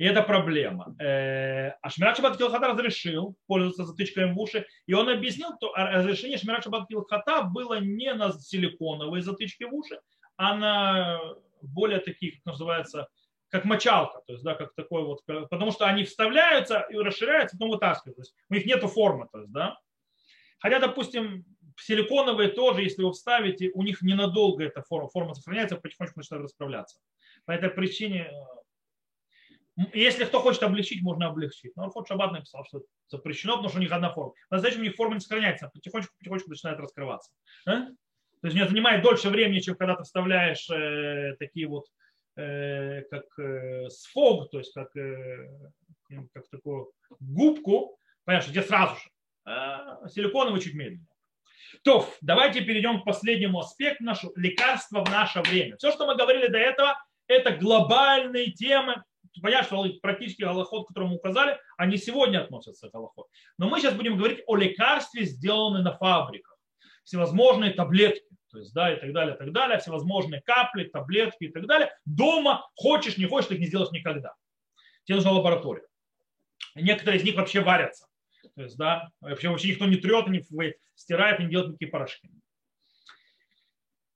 И 0.00 0.04
это 0.04 0.22
проблема. 0.22 0.96
Э, 0.98 1.72
а 1.82 1.90
Шмират 1.90 2.16
Шаббат 2.16 2.38
Килхата 2.38 2.68
разрешил 2.68 3.36
пользоваться 3.46 3.84
затычками 3.84 4.32
в 4.32 4.40
уши. 4.40 4.66
И 4.86 4.94
он 4.94 5.10
объяснил, 5.10 5.54
что 5.56 5.74
разрешение 5.74 6.38
Шмират 6.38 6.64
Шаббат 6.64 6.88
Килхата 6.88 7.42
было 7.42 7.80
не 7.80 8.14
на 8.14 8.32
силиконовые 8.32 9.22
затычки 9.22 9.64
в 9.64 9.74
уши, 9.74 10.00
а 10.38 10.56
на 10.56 11.20
более 11.60 12.00
таких, 12.00 12.36
как 12.36 12.52
называется, 12.54 13.08
как 13.50 13.66
мочалка, 13.66 14.22
то 14.26 14.32
есть, 14.32 14.42
да, 14.42 14.54
как 14.54 14.74
такой 14.74 15.04
вот, 15.04 15.20
потому 15.26 15.70
что 15.70 15.84
они 15.84 16.04
вставляются 16.04 16.86
и 16.88 16.96
расширяются, 16.96 17.58
потом 17.58 17.72
вытаскивают, 17.72 18.16
то 18.16 18.22
есть 18.22 18.34
у 18.48 18.54
них 18.54 18.64
нету 18.64 18.88
формы, 18.88 19.28
то 19.30 19.40
есть, 19.40 19.52
да. 19.52 19.78
Хотя, 20.60 20.78
допустим, 20.78 21.44
силиконовые 21.82 22.50
тоже, 22.50 22.82
если 22.82 23.02
вы 23.02 23.12
вставите, 23.12 23.70
у 23.74 23.82
них 23.82 24.02
ненадолго 24.02 24.64
эта 24.64 24.82
форма, 24.82 25.08
форма 25.08 25.34
сохраняется, 25.34 25.76
потихонечку 25.76 26.20
начинает 26.20 26.44
расправляться. 26.44 26.98
По 27.44 27.52
этой 27.52 27.70
причине, 27.70 28.30
если 29.92 30.24
кто 30.24 30.40
хочет 30.40 30.62
облегчить, 30.62 31.02
можно 31.02 31.28
облегчить. 31.28 31.74
Но 31.76 31.84
Арфот 31.84 32.08
Шаббат 32.08 32.32
написал, 32.32 32.64
что 32.66 32.82
запрещено, 33.08 33.54
потому 33.54 33.70
что 33.70 33.78
у 33.78 33.82
них 33.82 33.92
одна 33.92 34.12
форма. 34.12 34.32
На 34.50 34.56
настоящем 34.56 34.80
у 34.80 34.84
них 34.84 34.94
форма 34.94 35.14
не 35.14 35.20
сохраняется, 35.20 35.70
потихонечку, 35.72 36.14
потихонечку 36.18 36.50
начинает 36.50 36.78
раскрываться. 36.78 37.32
А? 37.66 37.86
То 37.86 38.46
есть 38.46 38.56
не 38.56 38.66
занимает 38.66 39.02
дольше 39.02 39.28
времени, 39.28 39.60
чем 39.60 39.76
когда 39.76 39.96
ты 39.96 40.04
вставляешь 40.04 40.68
э, 40.70 41.36
такие 41.38 41.66
вот 41.66 41.86
Э, 42.40 43.02
как 43.10 43.24
э, 43.38 43.90
сфог, 43.90 44.50
то 44.50 44.58
есть 44.58 44.72
как, 44.72 44.96
э, 44.96 45.50
как 46.32 46.48
такую 46.48 46.90
губку, 47.18 47.98
понятно, 48.24 48.50
где 48.50 48.62
сразу 48.62 48.96
же. 48.96 49.10
А 49.44 50.08
силиконовый 50.08 50.60
чуть 50.60 50.74
медленнее. 50.74 51.06
То, 51.82 52.08
давайте 52.20 52.60
перейдем 52.62 53.00
к 53.00 53.04
последнему 53.04 53.60
аспекту 53.60 54.04
нашего 54.04 54.32
лекарства 54.36 55.04
в 55.04 55.10
наше 55.10 55.40
время. 55.40 55.76
Все, 55.76 55.92
что 55.92 56.06
мы 56.06 56.16
говорили 56.16 56.48
до 56.48 56.58
этого, 56.58 57.02
это 57.26 57.52
глобальные 57.52 58.52
темы. 58.52 59.02
Понятно, 59.40 59.66
что 59.66 60.00
практически 60.02 60.42
голоход, 60.42 60.88
который 60.88 61.08
мы 61.08 61.16
указали, 61.16 61.58
они 61.76 61.96
сегодня 61.96 62.42
относятся 62.42 62.88
к 62.88 62.92
голоход. 62.92 63.26
Но 63.58 63.68
мы 63.68 63.80
сейчас 63.80 63.94
будем 63.94 64.16
говорить 64.16 64.42
о 64.46 64.56
лекарстве, 64.56 65.24
сделанном 65.24 65.84
на 65.84 65.96
фабриках. 65.96 66.56
Всевозможные 67.04 67.72
таблетки 67.72 68.30
то 68.50 68.58
есть, 68.58 68.74
да, 68.74 68.92
и 68.92 68.98
так 68.98 69.12
далее, 69.12 69.36
и 69.36 69.38
так 69.38 69.52
далее, 69.52 69.78
всевозможные 69.78 70.42
капли, 70.42 70.84
таблетки 70.84 71.44
и 71.44 71.52
так 71.52 71.66
далее. 71.66 71.92
Дома 72.04 72.68
хочешь, 72.74 73.16
не 73.16 73.26
хочешь, 73.26 73.50
их 73.50 73.60
не 73.60 73.66
сделаешь 73.66 73.92
никогда. 73.92 74.34
Тебе 75.04 75.16
нужна 75.16 75.32
лаборатория. 75.32 75.86
Некоторые 76.74 77.20
из 77.20 77.24
них 77.24 77.36
вообще 77.36 77.60
варятся. 77.60 78.06
То 78.54 78.62
есть, 78.62 78.76
да, 78.76 79.10
вообще, 79.20 79.48
вообще 79.48 79.70
никто 79.70 79.86
не 79.86 79.96
трет, 79.96 80.28
не 80.28 80.42
стирает, 80.94 81.40
не 81.40 81.48
делает 81.48 81.70
никакие 81.70 81.90
порошки. 81.90 82.30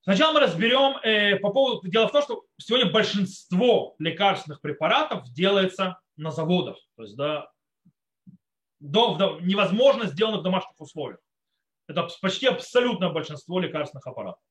Сначала 0.02 0.34
мы 0.34 0.40
разберем 0.40 0.98
э, 1.02 1.36
по 1.36 1.50
поводу... 1.50 1.88
Дело 1.88 2.08
в 2.08 2.12
том, 2.12 2.22
что 2.22 2.44
сегодня 2.58 2.92
большинство 2.92 3.94
лекарственных 3.98 4.60
препаратов 4.60 5.30
делается 5.32 5.98
на 6.16 6.30
заводах. 6.30 6.76
То 6.96 7.04
есть, 7.04 7.16
да, 7.16 7.48
до, 8.80 9.16
до, 9.16 9.40
невозможно 9.40 10.04
сделано 10.06 10.38
в 10.38 10.42
домашних 10.42 10.78
условиях. 10.78 11.20
Это 11.86 12.08
почти 12.20 12.46
абсолютное 12.46 13.10
большинство 13.10 13.58
лекарственных 13.58 14.06
аппаратов. 14.06 14.42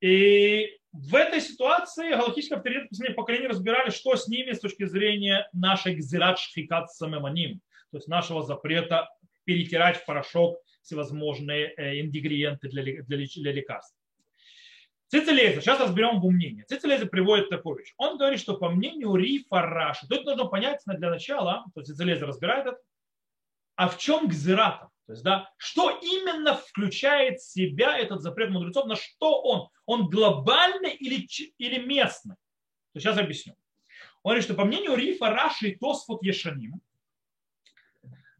И 0.00 0.76
в 0.90 1.14
этой 1.14 1.40
ситуации 1.40 2.10
галактические 2.10 2.56
авторитеты 2.56 2.88
последних 2.88 3.16
поколений 3.16 3.46
разбирали, 3.46 3.90
что 3.90 4.16
с 4.16 4.26
ними 4.26 4.52
с 4.52 4.60
точки 4.60 4.84
зрения 4.84 5.48
нашей 5.52 5.94
гзират 5.94 6.40
шхикат 6.40 6.90
самеманим, 6.90 7.60
то 7.92 7.98
есть 7.98 8.08
нашего 8.08 8.42
запрета 8.42 9.08
перетирать 9.44 9.98
в 9.98 10.06
порошок 10.06 10.58
всевозможные 10.82 11.74
э, 11.76 12.00
ингредиенты 12.00 12.68
для, 12.68 12.82
для, 12.82 13.26
для 13.26 13.52
лекарств. 13.52 13.94
Цицелеза, 15.08 15.60
сейчас 15.60 15.78
разберем 15.78 16.16
его 16.16 16.30
мнение. 16.30 16.64
Цицелеза 16.64 17.04
приводит 17.04 17.50
такую 17.50 17.78
вещь. 17.78 17.92
Он 17.98 18.16
говорит, 18.16 18.40
что 18.40 18.56
по 18.56 18.70
мнению 18.70 19.14
Рифа 19.14 19.60
Раши, 19.60 20.08
тут 20.08 20.24
нужно 20.24 20.46
понять 20.46 20.80
для 20.86 21.10
начала, 21.10 21.66
то 21.74 21.80
есть 21.80 21.92
Цицелеза 21.92 22.26
разбирает 22.26 22.66
это, 22.66 22.78
а 23.76 23.88
в 23.88 23.98
чем 23.98 24.26
гзирата? 24.26 24.88
То 25.06 25.12
есть, 25.12 25.22
да, 25.22 25.50
что 25.58 25.90
именно 25.90 26.54
включает 26.54 27.40
в 27.40 27.50
себя 27.50 27.98
этот 27.98 28.22
запрет 28.22 28.50
мудрецов, 28.50 28.86
на 28.86 28.96
что 28.96 29.42
он? 29.42 29.68
Он 29.84 30.08
глобальный 30.08 30.94
или, 30.94 31.28
или 31.58 31.78
местный? 31.78 32.36
То 32.36 32.96
есть, 32.96 33.06
сейчас 33.06 33.18
объясню. 33.18 33.54
Он 34.22 34.30
говорит, 34.30 34.44
что 34.44 34.54
по 34.54 34.64
мнению 34.64 34.94
Рифа, 34.94 35.28
Раши 35.28 35.68
и 35.68 35.76
Тосфот 35.76 36.22
Ешаним, 36.22 36.80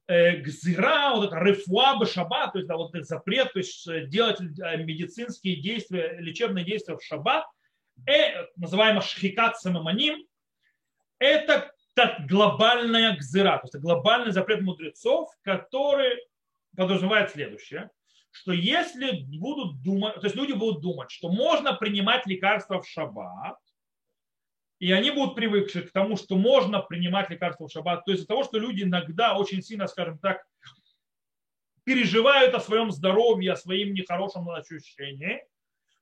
гзира, 0.08 1.14
вот 1.14 1.26
это 1.26 1.36
рефуа 1.36 1.96
башаба, 1.96 2.50
то 2.50 2.58
есть 2.58 2.68
да, 2.68 2.76
вот 2.76 2.92
запрет, 2.94 3.52
то 3.52 3.58
есть 3.58 3.86
э, 3.86 4.06
делать 4.06 4.40
э, 4.40 4.76
медицинские 4.78 5.56
действия, 5.56 6.16
лечебные 6.18 6.64
действия 6.64 6.96
в 6.96 7.02
шаббат, 7.02 7.44
э, 8.06 8.46
называемый 8.56 9.02
шхикат 9.02 9.58
самаманим, 9.58 10.26
это 11.18 11.72
так 11.94 12.26
глобальная 12.26 13.16
гзира, 13.16 13.58
то 13.58 13.64
есть 13.64 13.76
глобальный 13.76 14.32
запрет 14.32 14.62
мудрецов, 14.62 15.30
который 15.42 16.18
подразумевает 16.76 17.30
следующее, 17.30 17.90
что 18.30 18.52
если 18.52 19.24
будут 19.38 19.82
думать, 19.82 20.14
то 20.14 20.24
есть 20.24 20.34
люди 20.34 20.52
будут 20.52 20.80
думать, 20.82 21.10
что 21.10 21.30
можно 21.30 21.74
принимать 21.74 22.26
лекарства 22.26 22.80
в 22.80 22.88
шаббат, 22.88 23.58
и 24.82 24.90
они 24.90 25.12
будут 25.12 25.36
привыкши 25.36 25.82
к 25.82 25.92
тому, 25.92 26.16
что 26.16 26.34
можно 26.34 26.80
принимать 26.80 27.30
лекарства 27.30 27.68
в 27.68 27.70
шаббат, 27.70 28.04
то 28.04 28.10
есть 28.10 28.22
из-за 28.22 28.26
того, 28.26 28.42
что 28.42 28.58
люди 28.58 28.82
иногда 28.82 29.36
очень 29.36 29.62
сильно, 29.62 29.86
скажем 29.86 30.18
так, 30.18 30.44
переживают 31.84 32.52
о 32.52 32.58
своем 32.58 32.90
здоровье, 32.90 33.52
о 33.52 33.56
своем 33.56 33.94
нехорошем 33.94 34.50
ощущении, 34.50 35.46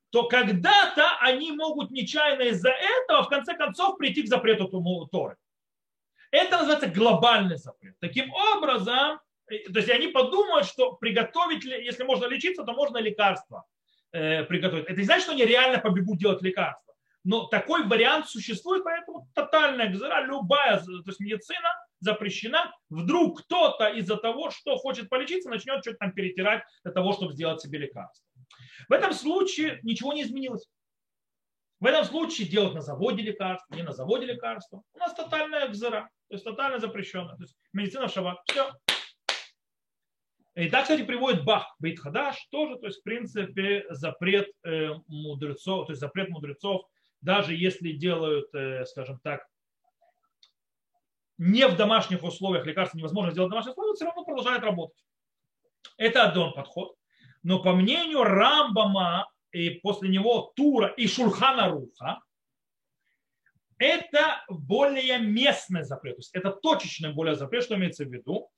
то 0.09 0.27
когда-то 0.27 1.15
они 1.19 1.51
могут 1.51 1.91
нечаянно 1.91 2.41
из-за 2.49 2.71
этого 2.71 3.21
в 3.21 3.29
конце 3.29 3.55
концов 3.55 3.99
прийти 3.99 4.23
к 4.23 4.27
запрету 4.27 4.67
Торы. 5.11 5.35
Это 6.31 6.57
называется 6.57 6.87
глобальный 6.87 7.57
запрет. 7.57 7.95
Таким 7.99 8.33
образом, 8.33 9.19
то 9.45 9.77
есть 9.77 9.91
они 9.91 10.07
подумают, 10.07 10.65
что 10.65 10.93
приготовить, 10.93 11.63
если 11.65 12.03
можно 12.03 12.25
лечиться, 12.25 12.63
то 12.63 12.73
можно 12.73 12.97
лекарство 12.97 13.63
э, 14.11 14.43
приготовить. 14.45 14.85
Это 14.85 14.97
не 14.99 15.05
значит, 15.05 15.25
что 15.25 15.33
они 15.33 15.45
реально 15.45 15.77
побегут 15.77 16.17
делать 16.17 16.41
лекарства. 16.41 16.90
Но 17.23 17.45
такой 17.45 17.85
вариант 17.87 18.27
существует, 18.27 18.83
поэтому 18.83 19.27
тотальная 19.35 19.89
гзыра, 19.89 20.25
любая 20.25 20.79
то 20.79 20.91
есть 21.05 21.19
медицина 21.19 21.69
запрещена. 21.99 22.73
Вдруг 22.89 23.43
кто-то 23.43 23.87
из-за 23.89 24.17
того, 24.17 24.49
что 24.49 24.77
хочет 24.77 25.07
полечиться, 25.07 25.49
начнет 25.49 25.81
что-то 25.81 25.97
там 25.97 26.13
перетирать 26.13 26.63
для 26.83 26.91
того, 26.91 27.13
чтобы 27.13 27.33
сделать 27.33 27.61
себе 27.61 27.79
лекарство. 27.79 28.25
В 28.89 28.93
этом 28.93 29.13
случае 29.13 29.79
ничего 29.83 30.13
не 30.13 30.23
изменилось. 30.23 30.67
В 31.79 31.85
этом 31.85 32.05
случае 32.05 32.47
делать 32.47 32.73
на 32.73 32.81
заводе 32.81 33.21
лекарства, 33.23 33.75
не 33.75 33.83
на 33.83 33.91
заводе 33.91 34.25
лекарства. 34.25 34.83
У 34.93 34.99
нас 34.99 35.13
тотальная 35.13 35.67
гзыра, 35.67 36.09
то 36.27 36.35
есть 36.35 36.43
тотально 36.43 36.79
запрещенная. 36.79 37.35
То 37.35 37.43
есть 37.43 37.55
медицина 37.73 38.07
в. 38.07 38.43
Все, 38.47 38.71
и 40.55 40.69
так, 40.69 40.83
кстати, 40.83 41.03
приводит 41.03 41.45
Бах, 41.45 41.75
Бейт 41.79 41.99
тоже, 42.51 42.75
то 42.75 42.87
есть, 42.87 42.99
в 42.99 43.03
принципе, 43.03 43.85
запрет 43.89 44.51
э, 44.65 44.89
мудрецов, 45.07 45.87
то 45.87 45.93
есть 45.93 46.01
запрет 46.01 46.29
мудрецов, 46.29 46.85
даже 47.21 47.55
если 47.55 47.91
делают, 47.91 48.53
э, 48.53 48.85
скажем 48.85 49.19
так, 49.19 49.45
не 51.37 51.67
в 51.67 51.75
домашних 51.75 52.23
условиях, 52.23 52.65
лекарства 52.65 52.97
невозможно 52.97 53.31
сделать 53.31 53.47
в 53.47 53.51
домашних 53.51 53.73
условиях, 53.73 53.95
все 53.95 54.05
равно 54.05 54.23
продолжает 54.23 54.63
работать. 54.63 55.03
Это 55.97 56.29
один 56.29 56.53
подход. 56.53 56.95
Но 57.43 57.61
по 57.61 57.73
мнению 57.73 58.23
Рамбама 58.23 59.27
и 59.51 59.71
после 59.71 60.09
него 60.09 60.53
Тура 60.55 60.87
и 60.87 61.07
Шульхана 61.07 61.69
Руха, 61.69 62.21
это 63.79 64.43
более 64.47 65.17
местный 65.17 65.83
запрет. 65.83 66.17
То 66.17 66.19
есть 66.19 66.35
это 66.35 66.51
точечный 66.51 67.13
более 67.13 67.35
запрет, 67.35 67.63
что 67.63 67.75
имеется 67.75 68.05
в 68.05 68.13
виду 68.13 68.51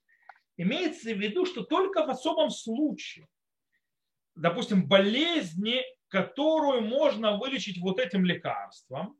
имеется 0.57 1.13
в 1.13 1.17
виду, 1.17 1.45
что 1.45 1.63
только 1.63 2.05
в 2.05 2.09
особом 2.09 2.49
случае, 2.49 3.27
допустим, 4.35 4.87
болезни, 4.87 5.83
которую 6.07 6.81
можно 6.81 7.37
вылечить 7.37 7.79
вот 7.79 7.99
этим 7.99 8.25
лекарством, 8.25 9.17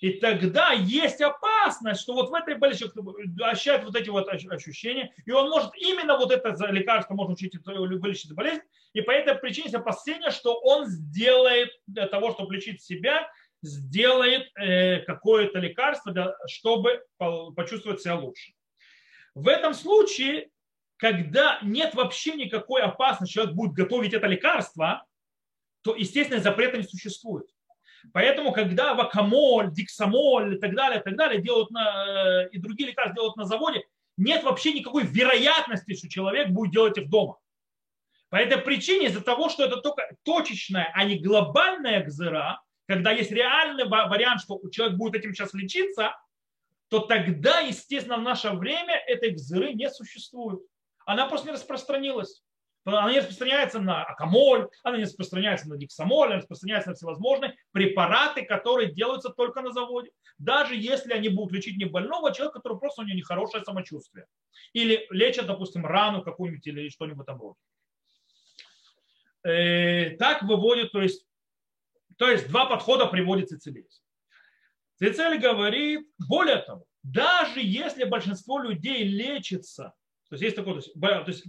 И 0.00 0.10
тогда 0.20 0.72
есть 0.72 1.22
опасность, 1.22 2.02
что 2.02 2.12
вот 2.12 2.30
в 2.30 2.34
этой 2.34 2.56
болезни 2.56 2.86
ощущает 3.42 3.82
вот 3.84 3.96
эти 3.96 4.10
вот 4.10 4.28
ощущения, 4.28 5.12
и 5.24 5.32
он 5.32 5.48
может 5.48 5.70
именно 5.76 6.18
вот 6.18 6.30
это 6.30 6.54
лекарство 6.70 7.14
может 7.14 7.32
учить 7.32 7.54
вылечить 7.64 8.34
болезнь, 8.34 8.60
и 8.92 9.00
по 9.00 9.10
этой 9.10 9.34
причине 9.34 9.64
есть 9.64 9.74
опасение, 9.74 10.30
что 10.30 10.54
он 10.60 10.86
сделает 10.86 11.70
для 11.86 12.06
того, 12.06 12.32
чтобы 12.32 12.54
лечить 12.54 12.82
себя, 12.82 13.28
сделает 13.62 14.50
э, 14.56 15.00
какое-то 15.00 15.58
лекарство, 15.58 16.36
чтобы 16.46 17.02
почувствовать 17.56 18.02
себя 18.02 18.16
лучше. 18.16 18.52
В 19.34 19.48
этом 19.48 19.74
случае, 19.74 20.50
когда 20.96 21.58
нет 21.62 21.94
вообще 21.94 22.34
никакой 22.34 22.82
опасности, 22.82 23.34
человек 23.34 23.54
будет 23.54 23.72
готовить 23.72 24.14
это 24.14 24.26
лекарство, 24.26 25.04
то, 25.82 25.94
естественно, 25.94 26.40
запрета 26.40 26.78
не 26.78 26.84
существует. 26.84 27.46
Поэтому, 28.12 28.52
когда 28.52 28.94
вакамоль, 28.94 29.72
диксамоль 29.72 30.56
и 30.56 30.58
так 30.58 30.74
далее, 30.74 31.00
и 31.00 31.02
так 31.02 31.16
далее 31.16 31.40
делают 31.40 31.70
на, 31.70 32.44
э, 32.44 32.48
и 32.50 32.58
другие 32.58 32.90
лекарства 32.90 33.14
делают 33.14 33.36
на 33.36 33.44
заводе, 33.44 33.84
нет 34.16 34.44
вообще 34.44 34.72
никакой 34.72 35.04
вероятности, 35.04 35.94
что 35.94 36.08
человек 36.08 36.48
будет 36.48 36.72
делать 36.72 36.98
их 36.98 37.10
дома. 37.10 37.38
По 38.28 38.36
этой 38.36 38.58
причине, 38.58 39.06
из-за 39.06 39.20
того, 39.20 39.48
что 39.48 39.64
это 39.64 39.76
только 39.76 40.08
точечная, 40.22 40.90
а 40.94 41.04
не 41.04 41.18
глобальная 41.18 42.02
гзыра, 42.04 42.60
когда 42.86 43.12
есть 43.12 43.30
реальный 43.30 43.86
вариант, 43.86 44.42
что 44.42 44.60
человек 44.70 44.96
будет 44.96 45.16
этим 45.16 45.34
сейчас 45.34 45.54
лечиться, 45.54 46.16
то 46.88 47.00
тогда, 47.00 47.60
естественно, 47.60 48.16
в 48.16 48.22
наше 48.22 48.50
время 48.50 48.96
этой 49.06 49.30
гзыры 49.30 49.74
не 49.74 49.90
существует. 49.90 50.60
Она 51.06 51.26
просто 51.26 51.46
не 51.46 51.52
распространилась. 51.52 52.42
Она 52.84 53.10
не 53.10 53.18
распространяется 53.18 53.80
на 53.80 54.04
акамоль, 54.04 54.68
она 54.84 54.96
не 54.96 55.04
распространяется 55.04 55.68
на 55.68 55.76
диксамоль, 55.76 56.28
она 56.28 56.36
распространяется 56.36 56.90
на 56.90 56.94
всевозможные 56.94 57.56
препараты, 57.72 58.44
которые 58.44 58.92
делаются 58.92 59.30
только 59.30 59.60
на 59.60 59.72
заводе. 59.72 60.10
Даже 60.38 60.76
если 60.76 61.12
они 61.12 61.28
будут 61.28 61.52
лечить 61.52 61.78
не 61.78 61.84
больного 61.84 62.32
человека, 62.32 62.60
который 62.60 62.78
просто 62.78 63.02
у 63.02 63.04
него 63.04 63.16
нехорошее 63.16 63.64
самочувствие. 63.64 64.26
Или 64.72 65.06
лечат, 65.10 65.46
допустим, 65.46 65.84
рану 65.84 66.22
какую-нибудь 66.22 66.66
или 66.66 66.88
что-нибудь 66.88 67.18
в 67.18 67.22
этом 67.22 67.40
роде. 67.40 67.58
Э, 69.42 70.10
так 70.16 70.42
выводит, 70.42 70.92
то 70.92 71.02
есть, 71.02 71.26
то 72.18 72.30
есть 72.30 72.48
два 72.48 72.66
подхода 72.66 73.06
приводит 73.06 73.48
Цицелий. 73.48 73.86
Цицелий 74.96 75.38
говорит, 75.38 76.06
более 76.28 76.58
того, 76.58 76.84
даже 77.02 77.60
если 77.60 78.04
большинство 78.04 78.60
людей 78.60 79.04
лечится 79.04 79.92
то 80.28 80.34
есть 80.34 80.42
есть 80.42 80.56
такое, 80.56 80.74
то 80.74 80.78
есть, 80.78 80.92
то 80.94 81.24
есть 81.28 81.44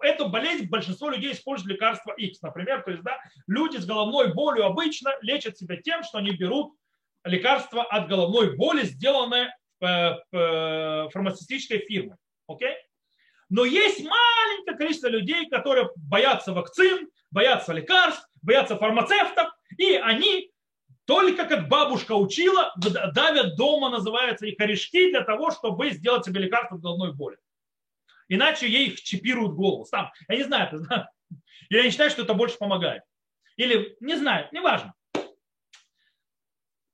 эту 0.00 0.28
болезнь 0.28 0.68
большинство 0.68 1.10
людей 1.10 1.32
используют 1.32 1.74
лекарство 1.74 2.12
X, 2.12 2.40
например, 2.40 2.82
то 2.82 2.90
есть 2.90 3.02
да, 3.02 3.18
люди 3.46 3.76
с 3.76 3.84
головной 3.84 4.32
болью 4.32 4.64
обычно 4.64 5.12
лечат 5.20 5.58
себя 5.58 5.76
тем, 5.76 6.02
что 6.02 6.18
они 6.18 6.30
берут 6.30 6.74
лекарство 7.24 7.82
от 7.82 8.08
головной 8.08 8.56
боли, 8.56 8.84
сделанное 8.84 9.54
э, 9.80 10.14
фармацевтической 10.32 11.80
фирмой. 11.80 12.16
Okay? 12.50 12.74
Но 13.50 13.66
есть 13.66 14.02
маленькое 14.02 14.78
количество 14.78 15.08
людей, 15.08 15.48
которые 15.50 15.90
боятся 15.96 16.54
вакцин, 16.54 17.10
боятся 17.30 17.74
лекарств, 17.74 18.26
боятся 18.40 18.78
фармацевтов, 18.78 19.50
и 19.76 19.94
они 19.94 20.50
только 21.04 21.44
как 21.44 21.68
бабушка 21.68 22.12
учила, 22.12 22.72
давят 22.76 23.56
дома, 23.56 23.90
называется, 23.90 24.46
и 24.46 24.54
корешки 24.54 25.10
для 25.10 25.22
того, 25.22 25.50
чтобы 25.50 25.90
сделать 25.90 26.24
себе 26.24 26.40
лекарство 26.40 26.76
от 26.76 26.82
головной 26.82 27.12
боли. 27.12 27.36
Иначе 28.32 28.66
ей 28.66 28.88
их 28.88 29.02
чипируют 29.02 29.52
голову. 29.52 29.84
Сам. 29.84 30.10
Я 30.26 30.36
не 30.36 30.44
знаю, 30.44 30.68
это, 30.68 31.10
я 31.68 31.82
не 31.82 31.90
считаю, 31.90 32.08
что 32.08 32.22
это 32.22 32.32
больше 32.32 32.56
помогает. 32.56 33.02
Или 33.56 33.94
не 34.00 34.16
знаю, 34.16 34.48
неважно. 34.52 34.94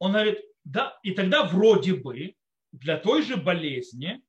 Он 0.01 0.13
говорит, 0.13 0.41
да, 0.65 0.99
и 1.05 1.13
тогда 1.13 1.45
вроде 1.45 1.95
бы 1.95 2.35
для 2.73 2.99
той 2.99 3.23
же 3.23 3.37
болезни 3.37 4.21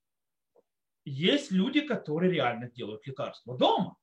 есть 1.03 1.49
люди, 1.49 1.81
которые 1.81 2.31
реально 2.31 2.69
делают 2.69 3.07
лекарства 3.07 3.57
дома. 3.57 3.97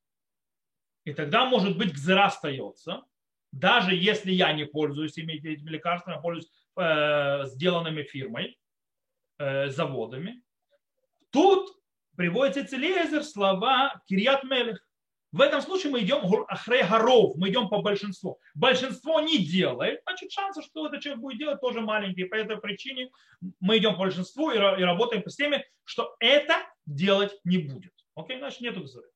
И 1.05 1.13
тогда, 1.13 1.45
может 1.45 1.77
быть, 1.77 1.93
гзера 1.93 2.25
остается, 2.25 3.05
даже 3.53 3.95
если 3.95 4.33
я 4.33 4.51
не 4.51 4.65
пользуюсь 4.65 5.13
этими 5.17 5.31
лекарствами, 5.69 6.15
я 6.15 6.21
пользуюсь 6.21 6.51
э, 6.75 7.45
сделанными 7.45 8.03
фирмой, 8.03 8.59
э, 9.37 9.69
заводами. 9.69 10.43
Тут 11.29 11.76
приводится 12.17 12.67
Целезер 12.67 13.23
слова 13.23 14.01
Кирьят 14.07 14.43
Мелех. 14.43 14.83
В 15.31 15.41
этом 15.41 15.61
случае 15.61 15.91
мы 15.91 16.01
идем 16.01 16.21
ахре 16.47 16.83
горов, 16.83 17.35
мы 17.37 17.49
идем 17.49 17.69
по 17.69 17.81
большинству. 17.81 18.39
Большинство 18.55 19.19
не 19.19 19.37
делает, 19.37 20.01
значит 20.05 20.31
шансы, 20.31 20.61
что 20.63 20.87
этот 20.87 21.01
человек 21.01 21.21
будет 21.21 21.37
делать, 21.37 21.61
тоже 21.61 21.81
маленькие. 21.81 22.25
По 22.25 22.35
этой 22.35 22.57
причине 22.57 23.11
мы 23.59 23.77
идем 23.77 23.93
по 23.93 23.99
большинству 23.99 24.51
и 24.51 24.57
работаем 24.57 25.21
по 25.21 25.29
системе, 25.29 25.63
что 25.83 26.15
это 26.19 26.55
делать 26.85 27.33
не 27.43 27.59
будет. 27.59 27.93
Окей, 28.15 28.39
значит 28.39 28.61
нету 28.61 28.81
гзыры. 28.81 29.07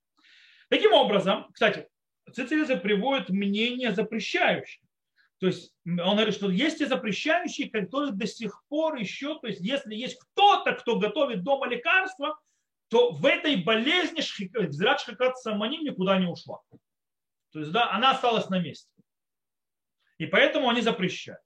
Таким 0.70 0.93
образом, 0.93 1.47
кстати, 1.52 1.88
Цицелиза 2.32 2.78
приводит 2.78 3.30
мнение 3.30 3.93
запрещающее. 3.93 4.86
То 5.39 5.47
есть 5.47 5.74
он 5.86 6.16
говорит, 6.16 6.36
что 6.36 6.52
есть 6.52 6.82
и 6.82 6.86
запрещающие, 6.86 7.70
которые 7.70 8.12
до 8.12 8.28
сих 8.28 8.62
пор 8.68 8.95
еще, 8.95 9.39
то 9.39 9.47
есть 9.47 9.62
если 9.62 9.95
есть 9.95 10.20
кто-то, 10.20 10.74
кто 10.74 10.99
готовит 10.99 11.43
дома 11.43 11.68
лекарства, 11.68 12.38
то 12.91 13.13
в 13.13 13.25
этой 13.25 13.55
болезни 13.55 14.19
Зират 14.19 14.99
Шхакат 14.99 15.37
Саманим 15.37 15.85
никуда 15.85 16.19
не 16.19 16.27
ушла. 16.27 16.59
То 17.53 17.59
есть, 17.59 17.71
да, 17.71 17.89
она 17.89 18.11
осталась 18.11 18.49
на 18.49 18.59
месте. 18.59 18.91
И 20.17 20.25
поэтому 20.25 20.69
они 20.69 20.81
запрещают. 20.81 21.41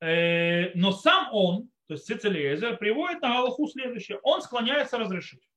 Э, 0.00 0.70
но 0.74 0.92
сам 0.92 1.30
он, 1.32 1.70
то 1.86 1.94
есть 1.94 2.04
Цицелиезер, 2.04 2.76
приводит 2.76 3.22
на 3.22 3.30
Галаху 3.30 3.66
следующее. 3.66 4.18
Он 4.22 4.42
склоняется 4.42 4.98
разрешить. 4.98 5.48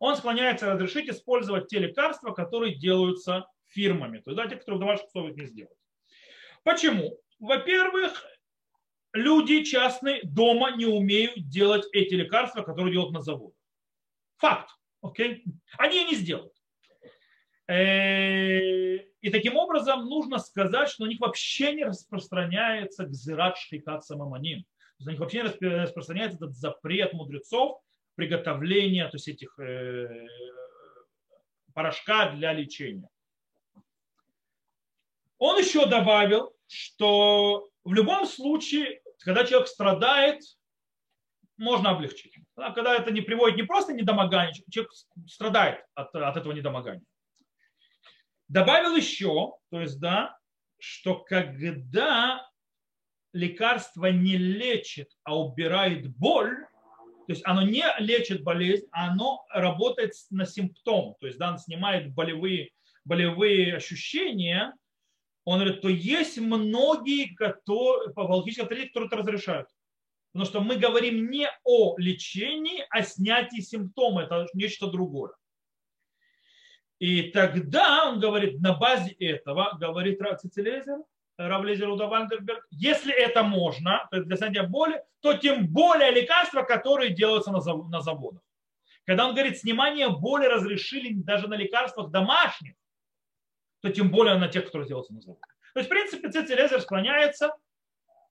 Он 0.00 0.16
склоняется 0.16 0.70
разрешить 0.74 1.08
использовать 1.08 1.68
те 1.68 1.78
лекарства, 1.78 2.34
которые 2.34 2.74
делаются 2.74 3.46
фирмами. 3.68 4.18
То 4.18 4.32
есть, 4.32 4.36
да, 4.36 4.48
те, 4.48 4.56
которые 4.56 4.76
в 4.76 4.80
домашних 4.80 5.06
условиях 5.06 5.36
не 5.36 5.46
сделают. 5.46 5.78
Почему? 6.62 7.18
Во-первых, 7.38 8.22
люди 9.16 9.64
частные 9.64 10.20
дома 10.22 10.76
не 10.76 10.86
умеют 10.86 11.48
делать 11.48 11.84
эти 11.92 12.14
лекарства, 12.14 12.62
которые 12.62 12.92
делают 12.92 13.12
на 13.12 13.22
заводе. 13.22 13.56
Факт. 14.36 14.70
Окей? 15.02 15.44
Они 15.78 16.04
не 16.04 16.14
сделают. 16.14 16.52
Э, 17.68 18.96
и 18.96 19.30
таким 19.30 19.56
образом 19.56 20.04
нужно 20.04 20.38
сказать, 20.38 20.88
что 20.88 21.04
на 21.04 21.08
них 21.08 21.20
вообще 21.20 21.74
не 21.74 21.84
распространяется 21.84 23.06
гзират 23.06 23.56
шхикат 23.58 24.04
самаманим. 24.04 24.60
То 24.62 24.68
есть 24.98 25.06
на 25.06 25.10
них 25.10 25.20
вообще 25.20 25.38
не 25.42 25.68
распространяется 25.68 26.36
этот 26.36 26.56
запрет 26.56 27.12
мудрецов 27.12 27.80
приготовления 28.14 29.06
то 29.08 29.16
есть 29.16 29.28
этих 29.28 29.58
э, 29.58 30.26
порошка 31.74 32.30
для 32.30 32.52
лечения. 32.52 33.08
Он 35.38 35.58
еще 35.58 35.86
добавил, 35.86 36.54
что 36.66 37.68
в 37.84 37.92
любом 37.92 38.26
случае 38.26 39.02
когда 39.26 39.44
человек 39.44 39.66
страдает, 39.66 40.40
можно 41.56 41.90
облегчить. 41.90 42.32
Когда 42.54 42.94
это 42.94 43.10
не 43.10 43.22
приводит 43.22 43.56
не 43.56 43.64
просто 43.64 43.92
недомогание, 43.92 44.54
человек 44.70 44.92
страдает 45.26 45.84
от, 45.94 46.14
от 46.14 46.36
этого 46.36 46.52
недомогания. 46.52 47.02
Добавил 48.46 48.94
еще, 48.94 49.54
то 49.70 49.80
есть, 49.80 49.98
да, 49.98 50.38
что 50.78 51.24
когда 51.24 52.48
лекарство 53.32 54.06
не 54.06 54.36
лечит, 54.36 55.08
а 55.24 55.36
убирает 55.36 56.08
боль, 56.16 56.64
то 57.26 57.32
есть 57.32 57.42
оно 57.44 57.62
не 57.62 57.84
лечит 57.98 58.44
болезнь, 58.44 58.86
а 58.92 59.08
оно 59.08 59.44
работает 59.50 60.12
на 60.30 60.46
симптом, 60.46 61.16
то 61.18 61.26
есть 61.26 61.40
да, 61.40 61.48
оно 61.48 61.58
снимает 61.58 62.14
болевые, 62.14 62.70
болевые 63.04 63.74
ощущения, 63.74 64.72
он 65.46 65.60
говорит, 65.60 65.80
то 65.80 65.88
есть 65.88 66.38
многие, 66.38 67.32
которые, 67.34 68.12
по 68.12 68.26
галактической 68.26 68.64
авторитете, 68.64 68.90
которые 68.90 69.06
это 69.06 69.16
разрешают. 69.16 69.68
Потому 70.32 70.50
что 70.50 70.60
мы 70.60 70.76
говорим 70.76 71.30
не 71.30 71.48
о 71.64 71.96
лечении, 71.98 72.84
а 72.90 73.02
снятии 73.02 73.60
симптома. 73.60 74.24
Это 74.24 74.48
нечто 74.54 74.88
другое. 74.88 75.32
И 76.98 77.30
тогда 77.30 78.08
он 78.08 78.18
говорит, 78.18 78.60
на 78.60 78.74
базе 78.74 79.12
этого, 79.12 79.76
говорит 79.78 80.20
Цицелезер, 80.40 80.98
Равлезер 81.38 81.90
Уда 81.90 82.06
Вандерберг, 82.06 82.66
если 82.70 83.14
это 83.14 83.44
можно, 83.44 84.08
то 84.10 84.16
есть 84.16 84.26
для 84.26 84.36
снятия 84.36 84.64
боли, 84.64 85.00
то 85.20 85.34
тем 85.34 85.68
более 85.68 86.10
лекарства, 86.10 86.62
которые 86.62 87.10
делаются 87.10 87.52
на 87.52 87.60
заводах. 88.00 88.42
Когда 89.04 89.28
он 89.28 89.34
говорит, 89.34 89.58
снимание 89.58 90.08
боли 90.08 90.46
разрешили 90.46 91.12
даже 91.12 91.46
на 91.46 91.54
лекарствах 91.54 92.10
домашних, 92.10 92.74
то 93.80 93.90
тем 93.90 94.10
более 94.10 94.36
на 94.36 94.48
тех, 94.48 94.64
которые 94.66 94.88
делаются 94.88 95.14
на 95.14 95.20
заводе. 95.20 95.40
То 95.74 95.80
есть, 95.80 95.88
в 95.88 95.92
принципе, 95.92 96.30
Цицелезер 96.30 96.80
склоняется, 96.80 97.52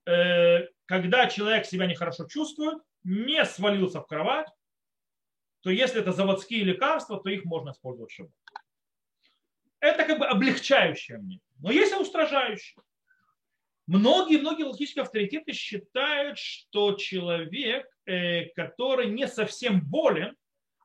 э, 0.06 0.66
когда 0.86 1.26
человек 1.28 1.66
себя 1.66 1.86
нехорошо 1.86 2.26
чувствует, 2.26 2.82
не 3.04 3.44
свалился 3.44 4.00
в 4.00 4.06
кровать, 4.06 4.48
то 5.62 5.70
если 5.70 6.00
это 6.00 6.12
заводские 6.12 6.64
лекарства, 6.64 7.20
то 7.20 7.28
их 7.28 7.44
можно 7.44 7.70
использовать 7.70 8.12
в 8.12 8.28
Это 9.80 10.04
как 10.04 10.18
бы 10.18 10.26
облегчающее 10.26 11.18
мнение. 11.18 11.40
Но 11.58 11.70
есть 11.70 11.92
и 11.92 11.96
устражающее. 11.96 12.82
Многие-многие 13.86 14.64
логические 14.64 15.02
авторитеты 15.02 15.52
считают, 15.52 16.38
что 16.38 16.94
человек, 16.94 17.86
э, 18.06 18.46
который 18.56 19.06
не 19.06 19.28
совсем 19.28 19.80
болен, 19.80 20.36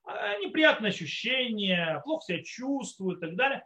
а 0.03 0.37
неприятные 0.37 0.89
ощущения, 0.89 1.99
плохо 2.03 2.25
себя 2.25 2.43
чувствует 2.43 3.17
и 3.17 3.21
так 3.21 3.35
далее, 3.35 3.65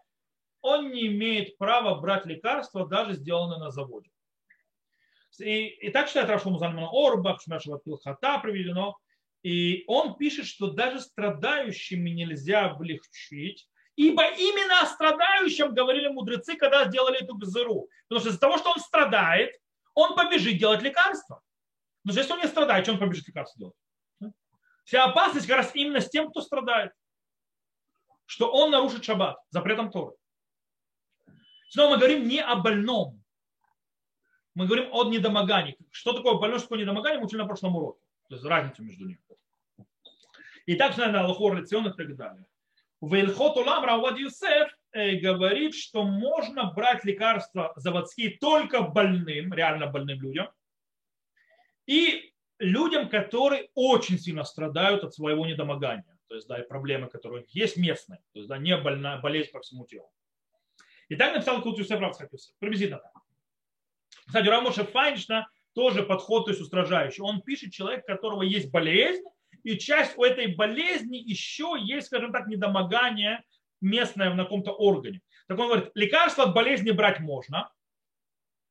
он 0.66 0.92
не 0.92 1.08
имеет 1.08 1.58
права 1.58 1.94
брать 2.02 2.26
лекарства, 2.26 2.88
даже 2.88 3.14
сделанные 3.14 3.60
на 3.60 3.70
заводе. 3.70 4.10
И, 5.40 5.68
и 5.68 5.90
так 5.92 6.08
считает 6.08 6.30
Рашлому 6.30 6.58
Зальмана 6.58 6.90
Орба, 6.92 7.38
Шмешева 7.40 7.80
Пилхата 7.80 8.40
приведено. 8.40 8.98
И 9.44 9.84
он 9.88 10.16
пишет, 10.16 10.48
что 10.48 10.72
даже 10.72 11.02
страдающими 11.02 12.10
нельзя 12.10 12.66
облегчить, 12.66 13.70
ибо 13.96 14.24
именно 14.24 14.82
о 14.82 14.88
страдающем 14.88 15.76
говорили 15.76 16.08
мудрецы, 16.08 16.56
когда 16.56 16.86
сделали 16.86 17.22
эту 17.22 17.36
гзыру. 17.36 17.88
Потому 18.08 18.22
что 18.22 18.30
из-за 18.30 18.40
того, 18.40 18.58
что 18.58 18.72
он 18.72 18.80
страдает, 18.80 19.54
он 19.94 20.16
побежит 20.16 20.58
делать 20.58 20.82
лекарства. 20.82 21.42
Но 22.04 22.14
если 22.14 22.34
он 22.34 22.40
не 22.40 22.48
страдает, 22.48 22.86
что 22.86 22.94
он 22.94 23.00
побежит 23.00 23.28
лекарства 23.28 23.60
делать? 23.60 24.34
Вся 24.84 25.04
опасность 25.04 25.48
как 25.48 25.58
раз 25.58 25.72
именно 25.76 26.00
с 26.00 26.10
тем, 26.10 26.30
кто 26.30 26.42
страдает. 26.42 26.92
Что 28.26 28.52
он 28.52 28.72
нарушит 28.72 29.04
шаббат 29.04 29.38
запретом 29.52 29.92
Торы. 29.92 30.16
Снова 31.76 31.96
мы 31.96 31.98
говорим 31.98 32.26
не 32.26 32.42
о 32.42 32.56
больном. 32.56 33.22
Мы 34.54 34.66
говорим 34.66 34.88
о 34.94 35.04
недомогании. 35.04 35.78
Что 35.92 36.14
такое 36.14 36.36
больное, 36.36 36.58
что 36.58 36.68
такое 36.68 36.80
недомогание, 36.80 37.20
мы 37.20 37.26
учили 37.26 37.42
на 37.42 37.48
прошлом 37.48 37.76
уроке. 37.76 38.00
То 38.30 38.36
есть 38.36 38.46
разницу 38.46 38.82
между 38.82 39.04
ними. 39.06 39.20
И 40.68 40.76
так 40.76 40.96
на 40.96 41.20
Аллахор 41.20 41.62
и 41.62 41.66
так 41.66 42.16
далее. 42.16 42.46
В 43.02 43.14
Ильхот 43.14 43.58
Улам 43.58 43.84
Равад 43.84 44.18
Юсеф 44.18 44.70
э, 44.94 45.18
говорит, 45.18 45.76
что 45.76 46.06
можно 46.06 46.72
брать 46.72 47.04
лекарства 47.04 47.74
заводские 47.76 48.38
только 48.38 48.82
больным, 48.82 49.54
реально 49.54 49.88
больным 49.88 50.22
людям, 50.22 50.48
и 51.88 52.34
людям, 52.58 53.10
которые 53.10 53.68
очень 53.74 54.18
сильно 54.18 54.46
страдают 54.46 55.04
от 55.04 55.14
своего 55.14 55.46
недомогания. 55.46 56.18
То 56.30 56.36
есть, 56.36 56.48
да, 56.48 56.58
и 56.58 56.66
проблемы, 56.66 57.10
которые 57.10 57.44
есть 57.50 57.76
местные. 57.76 58.20
То 58.32 58.40
есть, 58.40 58.48
да, 58.48 58.58
не 58.58 58.78
больная, 58.78 59.20
болезнь 59.20 59.52
по 59.52 59.60
всему 59.60 59.86
телу. 59.86 60.10
И 61.10 61.16
так 61.16 61.34
написал 61.34 61.62
Кут 61.62 61.78
Юсеф 61.78 62.00
Равцхак 62.00 62.32
Юсеф. 62.32 62.56
Приблизительно 62.60 63.00
так. 63.00 63.12
Кстати, 64.28 64.48
Рамоша 64.48 64.86
Файншна 64.86 65.48
тоже 65.74 66.04
подход 66.04 66.46
то 66.46 66.52
есть 66.52 66.62
устражающий. 66.62 67.22
Он 67.22 67.42
пишет 67.42 67.72
человек, 67.72 68.04
у 68.04 68.08
которого 68.08 68.42
есть 68.42 68.72
болезнь, 68.72 69.24
и 69.64 69.78
часть 69.78 70.18
у 70.18 70.24
этой 70.24 70.56
болезни 70.56 71.18
еще 71.18 71.76
есть, 71.80 72.08
скажем 72.08 72.32
так, 72.32 72.48
недомогание 72.48 73.44
местное 73.82 74.32
в 74.32 74.38
каком-то 74.38 74.72
органе. 74.72 75.22
Так 75.48 75.60
он 75.60 75.68
говорит, 75.68 75.92
лекарства 75.96 76.46
от 76.46 76.54
болезни 76.54 76.92
брать 76.92 77.20
можно, 77.20 77.72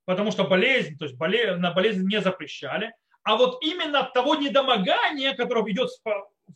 потому 0.05 0.31
что 0.31 0.45
болезнь, 0.45 0.97
то 0.97 1.05
есть 1.05 1.17
болезнь, 1.17 1.61
на 1.61 1.73
болезнь 1.73 2.07
не 2.07 2.21
запрещали, 2.21 2.95
а 3.23 3.37
вот 3.37 3.63
именно 3.63 4.01
от 4.01 4.13
того 4.13 4.35
недомогания, 4.35 5.35
которое 5.35 5.71
идет 5.73 5.91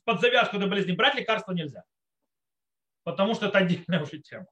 под 0.05 0.21
завязку 0.21 0.57
этой 0.57 0.69
болезни, 0.69 0.93
брать 0.93 1.15
лекарства 1.15 1.53
нельзя. 1.53 1.85
Потому 3.05 3.35
что 3.35 3.47
это 3.47 3.59
отдельная 3.59 4.03
уже 4.03 4.19
тема. 4.19 4.47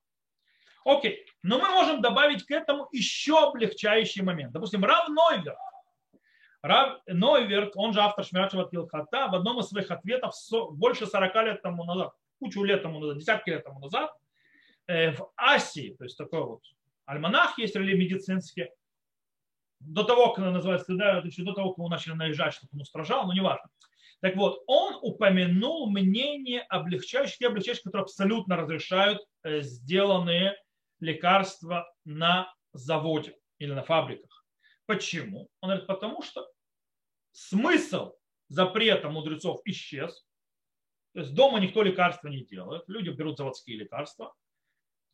Окей, 0.86 1.26
но 1.42 1.58
мы 1.58 1.68
можем 1.70 2.00
добавить 2.00 2.44
к 2.44 2.50
этому 2.52 2.86
еще 2.92 3.48
облегчающий 3.48 4.22
момент. 4.22 4.52
Допустим, 4.52 4.84
Рав 4.84 5.08
Нойверт. 5.08 5.58
Рав 6.62 7.00
Нойверт, 7.08 7.72
он 7.74 7.92
же 7.92 8.00
автор 8.00 8.24
Шмирачева 8.24 8.70
Тилхата, 8.70 9.26
в 9.26 9.34
одном 9.34 9.58
из 9.58 9.66
своих 9.66 9.90
ответов 9.90 10.32
больше 10.70 11.06
40 11.06 11.34
лет 11.44 11.62
тому 11.62 11.82
назад, 11.84 12.12
кучу 12.38 12.62
лет 12.62 12.84
тому 12.84 13.00
назад, 13.00 13.18
десятки 13.18 13.50
лет 13.50 13.64
тому 13.64 13.80
назад, 13.80 14.12
э, 14.86 15.10
в 15.10 15.32
Асии, 15.36 15.96
то 15.98 16.04
есть 16.04 16.16
такой 16.16 16.44
вот 16.44 16.62
альманах 17.04 17.58
есть 17.58 17.74
или 17.74 17.96
медицинский, 17.96 18.68
до 19.80 20.04
того, 20.04 20.34
как 20.34 20.44
называется, 20.44 20.94
да, 20.94 21.18
еще 21.18 21.42
до 21.42 21.52
того, 21.52 21.70
как 21.70 21.78
мы 21.78 21.88
начали 21.88 22.14
наезжать, 22.14 22.54
чтобы 22.54 22.70
он 22.74 22.82
устражал, 22.82 23.26
но 23.26 23.32
неважно. 23.32 23.68
Так 24.20 24.36
вот, 24.36 24.62
он 24.68 24.98
упомянул 25.02 25.90
мнение 25.90 26.62
облегчающих 26.62 27.40
и 27.40 27.46
облегчающих, 27.46 27.82
которые 27.82 28.04
абсолютно 28.04 28.56
разрешают 28.56 29.26
э, 29.42 29.62
сделанные 29.62 30.56
лекарства 31.00 31.92
на 32.04 32.52
заводе 32.72 33.36
или 33.58 33.72
на 33.72 33.82
фабриках. 33.82 34.44
Почему? 34.86 35.48
Он 35.60 35.70
говорит, 35.70 35.86
потому 35.86 36.22
что 36.22 36.48
смысл 37.32 38.14
запрета 38.48 39.08
мудрецов 39.08 39.60
исчез. 39.64 40.26
То 41.12 41.20
есть 41.20 41.34
дома 41.34 41.58
никто 41.60 41.82
лекарства 41.82 42.28
не 42.28 42.44
делает, 42.44 42.84
люди 42.88 43.10
берут 43.10 43.38
заводские 43.38 43.78
лекарства. 43.78 44.34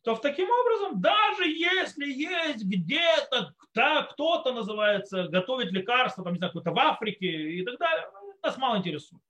То 0.03 0.15
в 0.15 0.21
таким 0.21 0.49
образом, 0.49 0.99
даже 0.99 1.47
если 1.47 2.05
есть 2.05 2.65
где-то 2.65 3.53
кто-то 4.11 4.51
называется, 4.51 5.29
готовит 5.29 5.71
лекарства, 5.71 6.23
там, 6.23 6.33
не 6.33 6.39
знаю, 6.39 6.51
какое-то 6.51 6.71
в 6.71 6.79
Африке 6.79 7.27
и 7.27 7.63
так 7.63 7.79
далее, 7.79 8.05
нас 8.41 8.57
мало 8.57 8.77
интересует. 8.77 9.23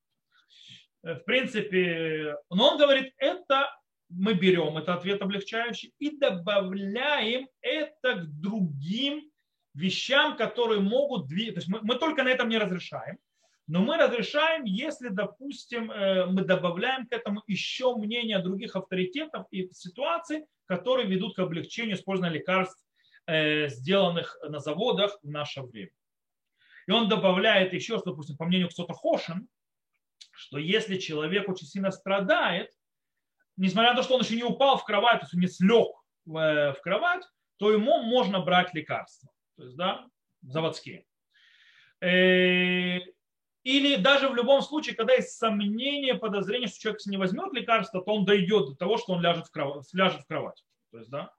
В 1.04 1.20
принципе, 1.26 2.36
но 2.50 2.72
он 2.72 2.78
говорит, 2.80 3.14
это 3.18 3.70
мы 4.16 4.34
берем 4.34 4.78
этот 4.78 4.90
ответ 4.90 5.22
облегчающий 5.22 5.94
и 6.00 6.18
добавляем 6.18 7.48
это 7.62 8.16
к 8.16 8.26
другим 8.40 9.30
вещам, 9.74 10.38
которые 10.38 10.80
могут 10.82 11.28
двигаться. 11.28 11.54
То 11.54 11.60
есть 11.60 11.68
мы, 11.70 11.80
мы 11.82 12.00
только 12.00 12.24
на 12.24 12.30
этом 12.30 12.50
не 12.50 12.58
разрешаем, 12.58 13.18
но 13.68 13.82
мы 13.82 13.98
разрешаем, 13.98 14.66
если, 14.66 15.10
допустим, 15.10 15.90
э, 15.90 16.26
мы 16.26 16.44
добавляем 16.44 17.08
к 17.08 17.14
этому 17.14 17.42
еще 17.48 17.96
мнение 17.96 18.40
других 18.40 18.76
авторитетов 18.76 19.48
и 19.52 19.70
ситуаций, 19.74 20.46
которые 20.66 21.08
ведут 21.08 21.36
к 21.36 21.40
облегчению 21.40 21.96
использования 21.96 22.36
лекарств, 22.36 22.84
э, 23.26 23.70
сделанных 23.70 24.38
на 24.44 24.60
заводах 24.60 25.18
в 25.24 25.30
наше 25.30 25.62
время. 25.62 25.92
И 26.88 26.92
он 26.92 27.08
добавляет 27.08 27.74
еще, 27.74 27.98
что, 27.98 28.12
допустим, 28.12 28.36
по 28.36 28.46
мнению 28.46 28.70
кто-то 28.70 28.94
Хошин, 28.94 29.48
что 30.32 30.58
если 30.58 30.98
человек 30.98 31.48
очень 31.48 31.68
сильно 31.68 31.92
страдает, 31.92 32.70
несмотря 33.58 33.92
на 33.92 33.98
то, 33.98 34.04
что 34.04 34.16
он 34.16 34.22
еще 34.22 34.36
не 34.36 34.44
упал 34.44 34.78
в 34.78 34.86
кровать, 34.86 35.22
то 35.22 35.26
есть 35.26 35.34
не 35.34 35.48
слег 35.48 35.96
в 36.26 36.78
кровать, 36.82 37.24
то 37.58 37.72
ему 37.72 38.02
можно 38.04 38.40
брать 38.40 38.74
лекарства, 38.74 39.30
то 39.58 39.64
есть, 39.64 39.76
да, 39.76 40.06
заводские. 40.42 41.06
Э, 42.02 43.00
или 43.64 43.96
даже 43.96 44.28
в 44.28 44.36
любом 44.36 44.62
случае, 44.62 44.96
когда 44.96 45.14
есть 45.14 45.38
сомнение, 45.38 46.16
подозрение, 46.16 46.68
что 46.68 46.80
человек 46.80 47.06
не 47.06 47.18
возьмет 47.18 47.54
лекарство, 47.54 48.04
то 48.04 48.12
он 48.12 48.26
дойдет 48.26 48.66
до 48.68 48.76
того, 48.76 48.98
что 48.98 49.14
он 49.14 49.22
ляжет 49.22 49.48
в 49.48 49.52
кровать. 49.52 49.88
Ляжет 49.94 50.24
в 50.24 50.28
кровать. 50.28 50.62
То 50.92 50.98
есть, 50.98 51.10
да. 51.10 51.34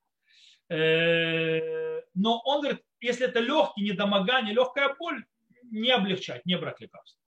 Э, 0.71 2.01
но 2.15 2.41
он 2.47 2.63
говорит, 2.63 2.83
если 3.01 3.27
это 3.27 3.41
легкий 3.41 3.83
недомогание, 3.83 4.55
легкая 4.55 4.95
боль, 4.99 5.27
не 5.65 5.91
облегчать, 5.91 6.47
не 6.47 6.57
брать 6.57 6.81
лекарства. 6.81 7.21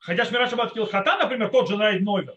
Э, 0.00 0.04
Хотя 0.04 0.24
Шмират 0.24 0.50
Шаббат 0.50 0.72
Килхата, 0.72 1.16
например, 1.18 1.50
тот 1.50 1.68
же 1.68 1.76
Райд 1.76 2.02
Нойвер, 2.02 2.36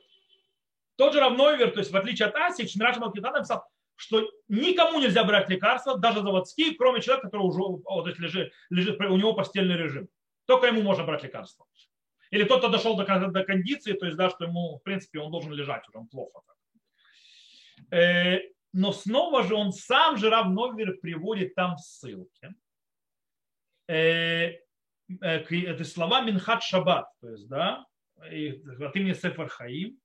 тот 0.95 1.14
же 1.14 1.20
Рав 1.20 1.38
Нойвер, 1.38 1.72
то 1.72 1.80
есть 1.80 1.91
в 1.91 1.97
отличие 1.97 2.28
от 2.28 2.36
Аси, 2.36 2.68
Шмират 2.68 2.95
Шаббат 2.95 3.14
Килхата 3.14 3.38
написал, 3.38 3.66
что 3.95 4.30
никому 4.47 4.99
нельзя 4.99 5.24
брать 5.24 5.49
лекарства, 5.49 5.97
даже 5.97 6.22
заводские, 6.22 6.76
кроме 6.76 7.01
человека, 7.01 7.28
который 7.28 7.43
уже 7.43 7.61
вот, 7.61 8.07
лежит, 8.20 8.51
лежит, 8.70 8.99
у 8.99 9.18
него 9.18 9.34
постельный 9.34 9.78
режим. 9.78 10.09
Только 10.45 10.68
ему 10.68 10.82
можно 10.82 11.05
брать 11.05 11.24
лекарства. 11.24 11.66
Или 12.32 12.43
тот, 12.43 12.59
кто 12.59 12.70
дошел 12.70 12.97
до, 12.97 13.05
до 13.05 13.43
кондиции, 13.43 13.93
то 13.93 14.05
есть, 14.05 14.18
да, 14.18 14.30
что 14.30 14.45
ему, 14.45 14.80
в 14.80 14.84
принципе, 14.84 15.20
он 15.20 15.32
должен 15.32 15.53
лежать, 15.53 15.88
уже 15.88 15.99
он 15.99 16.07
плохо. 16.07 16.41
Э, 17.91 18.39
но 18.74 18.91
снова 18.91 19.43
же 19.43 19.53
он 19.53 19.72
сам 19.72 20.18
же 20.18 20.30
Рав 20.30 20.47
Новер 20.47 20.97
приводит 20.97 21.53
там 21.53 21.78
ссылки. 21.78 22.55
Э, 25.22 25.39
это 25.39 25.84
слова 25.84 26.22
Минхат 26.22 26.64
Шаббат, 26.64 27.08
то 27.22 27.30
есть, 27.30 27.47
да, 27.47 27.86
от 28.18 28.95
имени 28.95 29.14
Сефар 29.14 29.49
Хаим, 29.49 29.99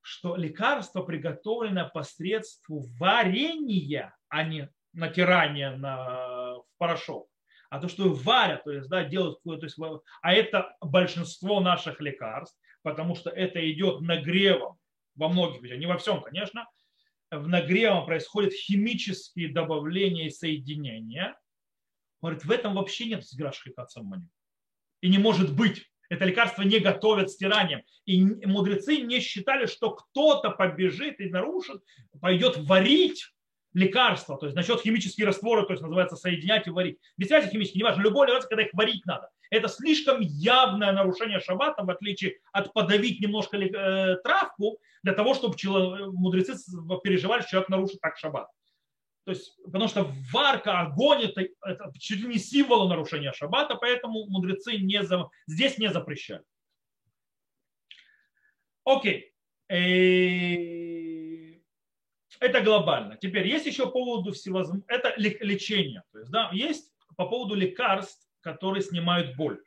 что 0.00 0.36
лекарство 0.36 1.02
приготовлено 1.02 1.90
посредством 1.92 2.82
варенья, 2.98 4.16
а 4.28 4.44
не 4.44 4.70
натирания 4.92 5.76
на, 5.76 6.56
в 6.58 6.64
порошок. 6.78 7.28
А 7.68 7.80
то, 7.80 7.88
что 7.88 8.12
варят, 8.12 8.64
то 8.64 8.72
есть, 8.72 8.88
да, 8.88 9.04
делают, 9.04 9.40
то 9.44 9.54
есть, 9.54 9.76
а 10.22 10.32
это 10.32 10.74
большинство 10.80 11.60
наших 11.60 12.00
лекарств, 12.00 12.58
потому 12.82 13.14
что 13.14 13.30
это 13.30 13.70
идет 13.70 14.00
нагревом 14.00 14.78
во 15.14 15.28
многих 15.28 15.62
вещах, 15.62 15.78
не 15.78 15.86
во 15.86 15.98
всем, 15.98 16.22
конечно, 16.22 16.66
в 17.30 17.46
нагревом 17.46 18.06
происходят 18.06 18.52
химические 18.52 19.52
добавления 19.52 20.26
и 20.26 20.30
соединения, 20.30 21.36
говорит, 22.28 22.44
в 22.44 22.50
этом 22.50 22.74
вообще 22.74 23.06
нет 23.06 23.24
сграшки 23.24 23.70
кацамани. 23.70 24.28
И 25.00 25.08
не 25.08 25.18
может 25.18 25.54
быть. 25.54 25.86
Это 26.08 26.24
лекарство 26.24 26.62
не 26.62 26.80
готовят 26.80 27.30
стиранием. 27.30 27.82
И 28.04 28.24
мудрецы 28.46 28.98
не 28.98 29.20
считали, 29.20 29.66
что 29.66 29.90
кто-то 29.90 30.50
побежит 30.50 31.20
и 31.20 31.30
нарушит, 31.30 31.82
пойдет 32.20 32.56
варить 32.58 33.32
лекарства, 33.72 34.36
то 34.36 34.46
есть 34.46 34.56
насчет 34.56 34.80
химические 34.80 35.28
растворы, 35.28 35.64
то 35.64 35.72
есть 35.72 35.82
называется 35.82 36.16
соединять 36.16 36.66
и 36.66 36.70
варить. 36.70 36.98
Без 37.16 37.28
связи 37.28 37.50
химические, 37.50 37.80
неважно, 37.82 38.02
любой 38.02 38.26
лекарство, 38.26 38.48
когда 38.48 38.64
их 38.64 38.74
варить 38.74 39.06
надо. 39.06 39.30
Это 39.50 39.68
слишком 39.68 40.20
явное 40.20 40.92
нарушение 40.92 41.40
шаббата, 41.40 41.84
в 41.84 41.90
отличие 41.90 42.38
от 42.52 42.72
подавить 42.72 43.20
немножко 43.20 43.56
э, 43.56 44.16
травку, 44.22 44.78
для 45.02 45.12
того, 45.12 45.34
чтобы 45.34 45.56
мудрецы 46.12 46.54
переживали, 47.02 47.42
что 47.42 47.50
человек 47.50 47.68
нарушит 47.68 48.00
так 48.00 48.16
шаббат. 48.18 48.48
То 49.24 49.32
есть, 49.32 49.56
потому 49.64 49.86
что 49.88 50.12
варка, 50.32 50.80
огонь 50.80 51.24
это, 51.24 51.42
это 51.62 51.92
чуть 51.98 52.20
ли 52.20 52.28
не 52.28 52.38
символ 52.38 52.88
нарушения 52.88 53.32
шаббата, 53.32 53.74
поэтому 53.74 54.26
мудрецы 54.26 54.78
не 54.78 55.02
за, 55.02 55.28
здесь 55.46 55.78
не 55.78 55.90
запрещают. 55.90 56.46
Окей. 58.84 59.32
Э, 59.68 60.80
это 62.40 62.62
глобально. 62.62 63.18
Теперь 63.18 63.46
есть 63.46 63.66
еще 63.66 63.84
по 63.84 63.92
поводу 63.92 64.32
всевозможных... 64.32 64.84
Это 64.88 65.12
лечение. 65.16 66.02
То 66.12 66.18
есть, 66.20 66.30
да, 66.30 66.50
есть 66.52 66.92
по 67.16 67.26
поводу 67.26 67.54
лекарств, 67.54 68.26
которые 68.40 68.82
снимают 68.82 69.36
боль. 69.36 69.62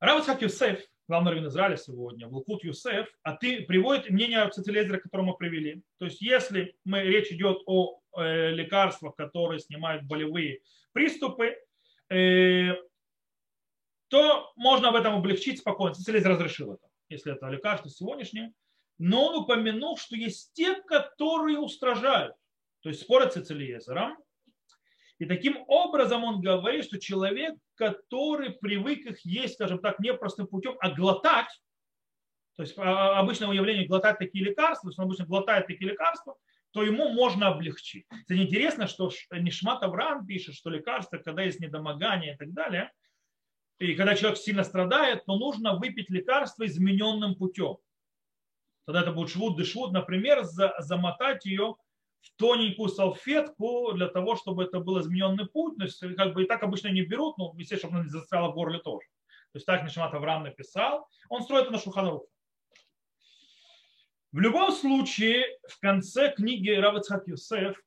Равицхак 0.00 0.42
Юсеф, 0.42 0.80
главный 1.08 1.32
раввин 1.32 1.48
Израиля 1.48 1.76
сегодня, 1.76 2.28
Лукут 2.28 2.62
Юсеф, 2.62 3.08
а 3.22 3.34
ты 3.34 3.62
приводит 3.62 4.10
мнение 4.10 4.42
Ацетелезера, 4.42 4.98
которое 4.98 5.24
мы 5.24 5.36
привели. 5.36 5.82
То 5.98 6.04
есть 6.04 6.20
если 6.20 6.76
мы, 6.84 7.02
речь 7.02 7.32
идет 7.32 7.62
о 7.66 8.00
э, 8.16 8.50
лекарствах, 8.50 9.16
которые 9.16 9.58
снимают 9.58 10.04
болевые 10.04 10.60
приступы, 10.92 11.56
э, 12.10 12.74
то 14.08 14.52
можно 14.56 14.92
в 14.92 14.96
этом 14.96 15.16
облегчить 15.16 15.58
спокойно. 15.58 15.92
Ацетелезер 15.92 16.30
разрешил 16.32 16.74
это, 16.74 16.86
если 17.08 17.32
это 17.32 17.48
лекарство 17.48 17.90
сегодняшнее. 17.90 18.52
Но 18.98 19.28
он 19.28 19.42
упомянул, 19.44 19.96
что 19.96 20.16
есть 20.16 20.52
те, 20.52 20.74
которые 20.82 21.58
устражают. 21.58 22.34
То 22.80 22.90
есть 22.90 23.02
спорят 23.02 23.32
с 23.32 23.36
Ацелиезером, 23.36 24.18
и 25.18 25.26
таким 25.26 25.64
образом 25.66 26.24
он 26.24 26.40
говорит, 26.40 26.84
что 26.84 26.98
человек, 26.98 27.54
который 27.74 28.50
привык 28.50 29.06
их 29.06 29.24
есть, 29.24 29.54
скажем 29.54 29.80
так, 29.80 29.98
не 29.98 30.14
простым 30.14 30.46
путем, 30.46 30.76
а 30.80 30.90
глотать, 30.90 31.48
то 32.56 32.62
есть 32.62 32.74
а, 32.78 33.18
обычное 33.18 33.50
явление 33.52 33.86
глотать 33.86 34.18
такие 34.18 34.44
лекарства, 34.44 34.88
то 34.88 34.90
есть 34.90 34.98
он 34.98 35.06
обычно 35.06 35.26
глотает 35.26 35.66
такие 35.66 35.90
лекарства, 35.90 36.36
то 36.70 36.82
ему 36.82 37.08
можно 37.10 37.48
облегчить. 37.48 38.06
Это 38.10 38.36
интересно, 38.36 38.86
что 38.86 39.10
Нишмат 39.32 39.82
Авраам 39.82 40.26
пишет, 40.26 40.54
что 40.54 40.70
лекарства, 40.70 41.18
когда 41.18 41.42
есть 41.42 41.60
недомогание 41.60 42.34
и 42.34 42.36
так 42.36 42.52
далее, 42.52 42.92
и 43.78 43.94
когда 43.94 44.14
человек 44.14 44.38
сильно 44.38 44.64
страдает, 44.64 45.24
то 45.24 45.36
нужно 45.36 45.76
выпить 45.76 46.10
лекарство 46.10 46.66
измененным 46.66 47.36
путем. 47.36 47.78
Тогда 48.86 49.02
это 49.02 49.12
будет 49.12 49.30
швуд 49.30 49.56
дешвуд, 49.56 49.92
например, 49.92 50.44
замотать 50.44 51.44
ее 51.44 51.76
тоненькую 52.36 52.88
салфетку 52.88 53.92
для 53.92 54.08
того, 54.08 54.36
чтобы 54.36 54.64
это 54.64 54.80
был 54.80 55.00
измененный 55.00 55.46
путь. 55.46 55.76
То 55.76 55.84
есть, 55.84 56.00
как 56.16 56.34
бы 56.34 56.44
и 56.44 56.46
так 56.46 56.62
обычно 56.62 56.88
не 56.88 57.02
берут, 57.02 57.38
но, 57.38 57.52
естественно, 57.56 57.78
чтобы 57.78 57.94
она 57.96 58.04
не 58.04 58.10
застряла 58.10 58.50
в 58.50 58.54
горле 58.54 58.78
тоже. 58.78 59.06
То 59.52 59.56
есть 59.56 59.66
так 59.66 59.82
Нишмат 59.82 60.12
Авраам 60.14 60.44
написал. 60.44 61.08
Он 61.28 61.42
строит 61.42 61.64
это 61.64 61.72
на 61.72 61.78
Шуханрухе. 61.78 62.26
В 64.30 64.40
любом 64.40 64.72
случае, 64.72 65.46
в 65.68 65.80
конце 65.80 66.30
книги 66.32 66.68
Равицхак 66.70 67.26
Юсеф 67.26 67.80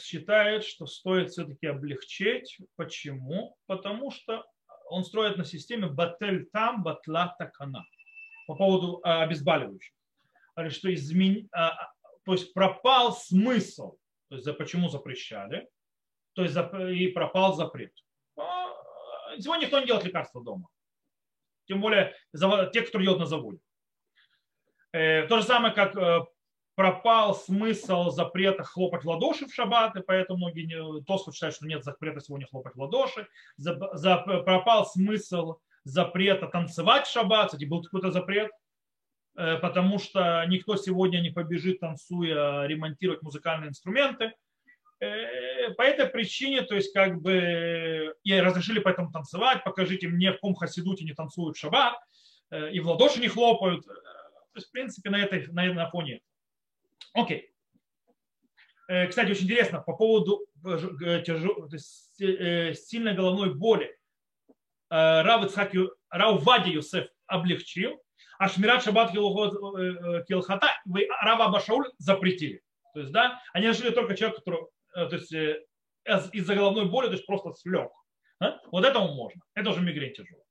считает, 0.00 0.64
что 0.64 0.86
стоит 0.86 1.30
все-таки 1.30 1.66
облегчить. 1.66 2.58
Почему? 2.76 3.56
Потому 3.66 4.10
что 4.10 4.44
он 4.90 5.04
строит 5.04 5.36
на 5.36 5.44
системе 5.44 5.86
батель 5.86 6.46
там, 6.52 6.82
батла 6.82 7.34
такана. 7.38 7.84
По 8.48 8.56
поводу 8.56 9.00
а, 9.04 9.22
обезболивающих. 9.22 9.92
Что 10.70 10.92
измен... 10.92 11.48
А, 12.28 12.30
то 12.30 12.32
есть 12.34 12.52
пропал 12.52 13.14
смысл, 13.14 13.96
то 14.28 14.36
есть 14.36 14.58
почему 14.58 14.88
запрещали, 14.88 15.66
то 16.34 16.42
есть 16.42 16.56
и 16.90 17.08
пропал 17.08 17.54
запрет. 17.54 17.92
А, 18.36 18.68
сегодня 19.38 19.64
никто 19.64 19.80
не 19.80 19.86
делает 19.86 20.04
лекарства 20.04 20.42
дома. 20.44 20.68
Тем 21.66 21.80
более 21.80 22.14
те, 22.72 22.82
кто 22.82 22.98
делают 23.00 23.20
на 23.20 23.26
заводе. 23.26 23.60
Э, 24.92 25.26
то 25.26 25.38
же 25.38 25.42
самое, 25.42 25.74
как 25.74 25.96
э, 25.96 26.20
пропал 26.74 27.34
смысл 27.34 28.10
запрета 28.10 28.62
хлопать 28.62 29.04
в 29.04 29.08
ладоши 29.08 29.46
в 29.46 29.54
шаббат, 29.54 29.96
и 29.96 30.02
поэтому 30.02 30.38
многие 30.38 30.64
не, 30.64 31.04
Тосфот 31.04 31.34
считают, 31.34 31.56
что 31.56 31.66
нет 31.66 31.84
запрета 31.84 32.20
сегодня 32.20 32.46
хлопать 32.46 32.74
в 32.74 32.80
ладоши. 32.80 33.26
За, 33.56 33.78
за, 33.94 34.16
пропал 34.18 34.86
смысл 34.86 35.56
запрета 35.84 36.46
танцевать 36.46 37.06
в 37.06 37.12
шаббат. 37.12 37.46
Кстати, 37.46 37.66
был 37.66 37.82
какой-то 37.82 38.10
запрет, 38.10 38.50
потому 39.62 39.98
что 39.98 40.44
никто 40.48 40.76
сегодня 40.76 41.20
не 41.20 41.30
побежит, 41.30 41.78
танцуя, 41.80 42.66
ремонтировать 42.66 43.22
музыкальные 43.22 43.68
инструменты. 43.68 44.32
Э, 45.00 45.70
по 45.74 45.82
этой 45.82 46.06
причине, 46.06 46.62
то 46.62 46.74
есть 46.74 46.92
как 46.92 47.22
бы 47.22 48.16
и 48.24 48.40
разрешили 48.40 48.80
поэтому 48.80 49.12
танцевать, 49.12 49.62
покажите 49.62 50.08
мне, 50.08 50.32
в 50.32 50.34
каком 50.34 50.56
хасидуте 50.56 51.04
не 51.04 51.14
танцуют 51.14 51.56
в 51.56 51.98
э, 52.50 52.72
и 52.72 52.80
в 52.80 52.88
ладоши 52.88 53.20
не 53.20 53.28
хлопают. 53.28 53.84
То 53.86 54.56
есть, 54.56 54.68
в 54.68 54.72
принципе, 54.72 55.10
на, 55.10 55.22
этой, 55.22 55.46
на, 55.48 55.72
на 55.72 55.88
фоне. 55.88 56.20
Окей. 57.12 57.52
Кстати, 59.08 59.32
очень 59.32 59.44
интересно, 59.44 59.82
по 59.82 59.94
поводу 59.94 60.46
сильной 62.16 63.14
головной 63.14 63.54
боли. 63.54 63.94
Рав 64.88 65.44
Ицхак, 65.44 65.74
Рав 66.08 66.42
Вади 66.42 66.70
Юсеф 66.70 67.06
облегчил, 67.26 68.02
а 68.38 68.48
Шмират 68.48 68.82
Шаббат 68.82 69.10
Килхата 69.12 70.66
э, 70.66 70.70
вы 70.84 71.08
Рава 71.20 71.48
Башауль 71.48 71.90
запретили. 71.98 72.62
То 72.94 73.00
есть, 73.00 73.12
да, 73.12 73.42
они 73.52 73.66
решили 73.66 73.90
только 73.90 74.16
человек, 74.16 74.38
который 74.38 74.60
э, 74.94 75.08
то 75.08 75.16
есть, 75.16 75.32
э, 75.32 75.64
из-за 76.32 76.54
головной 76.54 76.86
боли, 76.86 77.06
то 77.06 77.12
есть 77.12 77.26
просто 77.26 77.52
слег. 77.54 77.90
А? 78.40 78.58
Вот 78.70 78.84
этому 78.84 79.14
можно. 79.14 79.42
Это 79.54 79.70
уже 79.70 79.80
мигрень 79.80 80.14
тяжело. 80.14 80.42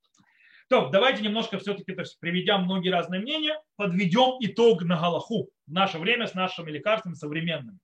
То, 0.70 0.90
давайте 0.90 1.24
немножко 1.24 1.58
все-таки, 1.60 1.94
то 1.94 2.02
есть, 2.02 2.20
приведя 2.20 2.58
многие 2.58 2.90
разные 2.90 3.22
мнения, 3.22 3.58
подведем 3.78 4.36
итог 4.42 4.84
на 4.84 5.00
Галаху 5.00 5.50
в 5.66 5.72
наше 5.72 5.98
время 5.98 6.28
с 6.28 6.34
нашими 6.34 6.70
лекарствами 6.70 7.14
современными. 7.14 7.80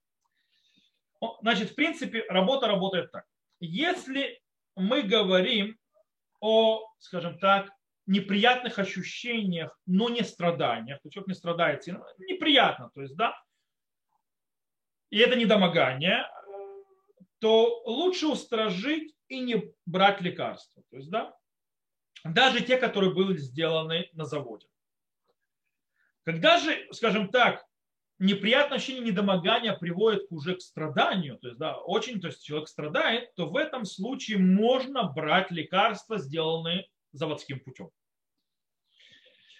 Значит, 1.42 1.72
в 1.72 1.76
принципе, 1.76 2.26
работа 2.28 2.68
работает 2.68 3.10
так. 3.12 3.24
Если 3.62 4.42
мы 4.76 5.04
говорим 5.04 5.78
о, 6.42 6.82
скажем 7.00 7.40
так, 7.40 7.70
неприятных 8.06 8.80
ощущениях, 8.80 9.78
но 9.86 10.10
не 10.10 10.24
страданиях, 10.24 11.00
то 11.02 11.10
человек 11.10 11.30
не 11.30 11.36
страдает 11.36 11.84
сильно, 11.84 12.04
неприятно, 12.18 12.90
то 12.94 13.02
есть, 13.02 13.16
да, 13.16 13.34
и 15.10 15.20
это 15.20 15.36
недомогание, 15.36 16.28
то 17.40 17.84
лучше 17.86 18.28
устражить 18.28 19.14
и 19.28 19.42
не 19.42 19.74
брать 19.86 20.22
лекарства. 20.22 20.82
То 20.90 20.98
есть, 20.98 21.10
да, 21.10 21.36
даже 22.24 22.62
те, 22.62 22.78
которые 22.78 23.14
были 23.14 23.38
сделаны 23.38 24.10
на 24.14 24.26
заводе. 24.26 24.68
Когда 26.24 26.58
же, 26.58 26.88
скажем 26.92 27.30
так, 27.30 27.64
неприятное 28.18 28.78
ощущение 28.78 29.12
недомогания 29.12 29.74
приводит 29.74 30.26
уже 30.30 30.56
к 30.56 30.62
страданию, 30.62 31.38
то 31.38 31.48
есть, 31.48 31.60
да, 31.60 31.78
очень, 31.78 32.22
то 32.22 32.28
есть 32.28 32.44
человек 32.44 32.68
страдает, 32.68 33.36
то 33.36 33.48
в 33.48 33.58
этом 33.58 33.86
случае 33.86 34.38
можно 34.40 35.04
брать 35.04 35.52
лекарства, 35.52 36.18
сделанные 36.18 36.88
заводским 37.14 37.60
путем. 37.60 37.90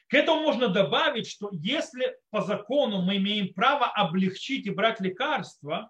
К 0.10 0.16
этому 0.16 0.42
можно 0.42 0.68
добавить, 0.68 1.28
что 1.28 1.50
если 1.54 2.18
по 2.30 2.42
закону 2.42 3.02
мы 3.02 3.18
имеем 3.18 3.54
право 3.54 3.88
облегчить 3.88 4.68
и 4.68 4.70
брать 4.70 5.00
лекарства, 5.00 5.90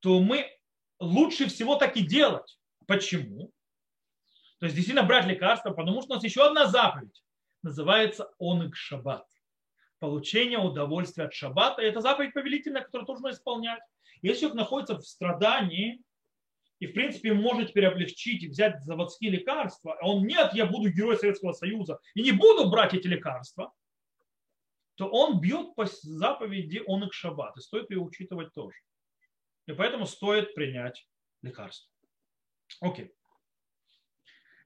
то 0.00 0.20
мы 0.20 0.50
лучше 0.98 1.46
всего 1.48 1.76
так 1.76 1.96
и 1.96 2.02
делать. 2.02 2.58
Почему? 2.86 3.52
То 4.58 4.66
есть 4.66 4.76
действительно 4.76 5.06
брать 5.06 5.26
лекарства, 5.26 5.70
потому 5.70 6.02
что 6.02 6.12
у 6.12 6.14
нас 6.14 6.24
еще 6.24 6.44
одна 6.44 6.66
заповедь. 6.66 7.22
Называется 7.62 8.32
оныг 8.38 8.74
шаббат. 8.74 9.26
Получение 10.00 10.58
удовольствия 10.58 11.24
от 11.24 11.34
шаббата. 11.34 11.82
Это 11.82 12.00
заповедь 12.00 12.34
повелительная, 12.34 12.82
которую 12.82 13.08
нужно 13.08 13.30
исполнять. 13.30 13.82
Если 14.22 14.40
человек 14.40 14.56
находится 14.56 14.96
в 14.96 15.06
страдании, 15.06 16.02
и, 16.82 16.88
в 16.88 16.94
принципе, 16.94 17.32
может 17.32 17.68
теперь 17.68 17.86
облегчить 17.86 18.42
и 18.42 18.48
взять 18.48 18.82
заводские 18.82 19.30
лекарства, 19.30 19.96
а 20.00 20.08
он, 20.08 20.26
нет, 20.26 20.52
я 20.52 20.66
буду 20.66 20.90
герой 20.90 21.16
Советского 21.16 21.52
Союза 21.52 22.00
и 22.16 22.22
не 22.22 22.32
буду 22.32 22.68
брать 22.70 22.92
эти 22.92 23.06
лекарства, 23.06 23.72
то 24.96 25.06
он 25.06 25.40
бьет 25.40 25.76
по 25.76 25.86
заповеди 25.86 26.82
он 26.84 27.04
их 27.04 27.12
шаббат. 27.12 27.56
И 27.56 27.60
стоит 27.60 27.88
ее 27.90 28.00
учитывать 28.00 28.52
тоже. 28.52 28.76
И 29.68 29.72
поэтому 29.74 30.06
стоит 30.06 30.56
принять 30.56 31.06
лекарство. 31.40 31.88
Окей. 32.80 33.12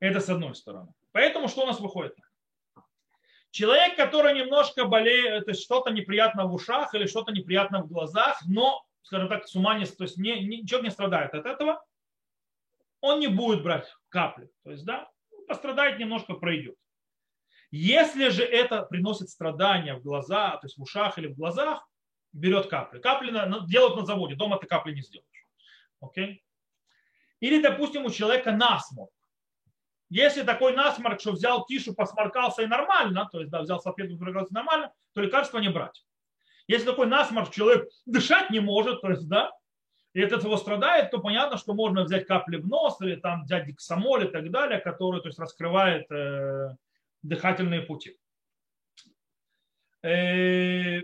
Это 0.00 0.20
с 0.20 0.30
одной 0.30 0.54
стороны. 0.54 0.94
Поэтому 1.12 1.48
что 1.48 1.64
у 1.64 1.66
нас 1.66 1.80
выходит? 1.80 2.16
Человек, 3.50 3.94
который 3.94 4.32
немножко 4.32 4.86
болеет, 4.86 5.44
то 5.44 5.50
есть 5.50 5.62
что-то 5.62 5.90
неприятно 5.90 6.46
в 6.46 6.54
ушах 6.54 6.94
или 6.94 7.04
что-то 7.04 7.30
неприятно 7.32 7.82
в 7.82 7.88
глазах, 7.88 8.40
но, 8.46 8.82
скажем 9.02 9.28
так, 9.28 9.46
с 9.46 9.54
ума 9.54 9.78
не, 9.78 9.84
то 9.84 10.04
есть 10.04 10.16
не, 10.16 10.40
ничего 10.40 10.80
не 10.80 10.90
страдает 10.90 11.34
от 11.34 11.44
этого, 11.44 11.84
он 13.00 13.20
не 13.20 13.28
будет 13.28 13.62
брать 13.62 13.92
капли. 14.08 14.50
То 14.64 14.70
есть, 14.70 14.84
да, 14.84 15.10
пострадает 15.48 15.98
немножко, 15.98 16.34
пройдет. 16.34 16.76
Если 17.70 18.28
же 18.28 18.44
это 18.44 18.82
приносит 18.82 19.28
страдания 19.28 19.94
в 19.94 20.02
глаза, 20.02 20.56
то 20.56 20.66
есть 20.66 20.78
в 20.78 20.82
ушах 20.82 21.18
или 21.18 21.26
в 21.26 21.36
глазах, 21.36 21.86
берет 22.32 22.68
капли. 22.68 23.00
Капли 23.00 23.30
делают 23.66 23.96
на 23.96 24.04
заводе, 24.04 24.34
дома 24.34 24.58
ты 24.58 24.66
капли 24.66 24.92
не 24.94 25.02
сделаешь. 25.02 25.46
Окей? 26.00 26.44
Или, 27.40 27.60
допустим, 27.60 28.04
у 28.04 28.10
человека 28.10 28.52
насморк. 28.52 29.10
Если 30.08 30.42
такой 30.42 30.74
насморк, 30.74 31.20
что 31.20 31.32
взял 31.32 31.64
тишу, 31.66 31.94
посморкался 31.94 32.62
и 32.62 32.66
нормально, 32.66 33.28
то 33.30 33.40
есть 33.40 33.50
да, 33.50 33.62
взял 33.62 33.80
салфетку, 33.80 34.22
нормально, 34.50 34.92
то 35.14 35.20
лекарства 35.20 35.58
не 35.58 35.68
брать. 35.68 36.04
Если 36.68 36.86
такой 36.86 37.06
насморк, 37.06 37.50
человек 37.50 37.88
дышать 38.06 38.50
не 38.50 38.60
может, 38.60 39.00
то 39.00 39.10
есть, 39.10 39.28
да, 39.28 39.50
и 40.16 40.22
от 40.22 40.32
этого 40.32 40.56
страдает, 40.56 41.10
то 41.10 41.18
понятно, 41.18 41.58
что 41.58 41.74
можно 41.74 42.02
взять 42.02 42.26
капли 42.26 42.56
в 42.56 42.66
нос 42.66 42.98
или 43.02 43.16
там 43.16 43.44
взять 43.44 43.66
диксамоль 43.66 44.24
и 44.24 44.30
так 44.30 44.50
далее, 44.50 44.80
который 44.80 45.20
то 45.20 45.28
есть, 45.28 45.38
раскрывает 45.38 46.10
э, 46.10 46.74
дыхательные 47.20 47.82
пути. 47.82 48.18
Э, 50.02 51.02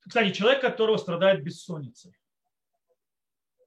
кстати, 0.00 0.32
человек, 0.32 0.62
которого 0.62 0.96
страдает 0.96 1.44
бессонницей. 1.44 2.12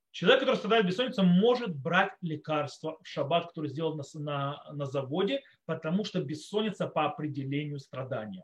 Человек, 0.10 0.42
который 0.42 0.58
страдает 0.58 0.86
бессонницей, 0.86 1.24
может 1.24 1.74
брать 1.74 2.12
лекарства 2.20 2.98
в 3.02 3.08
шаббат, 3.08 3.48
который 3.48 3.70
сделан 3.70 3.96
на, 3.96 4.20
на, 4.20 4.74
на 4.74 4.86
заводе, 4.86 5.44
потому 5.64 6.04
что 6.04 6.22
бессонница 6.22 6.88
по 6.88 7.06
определению 7.06 7.80
страдания. 7.80 8.44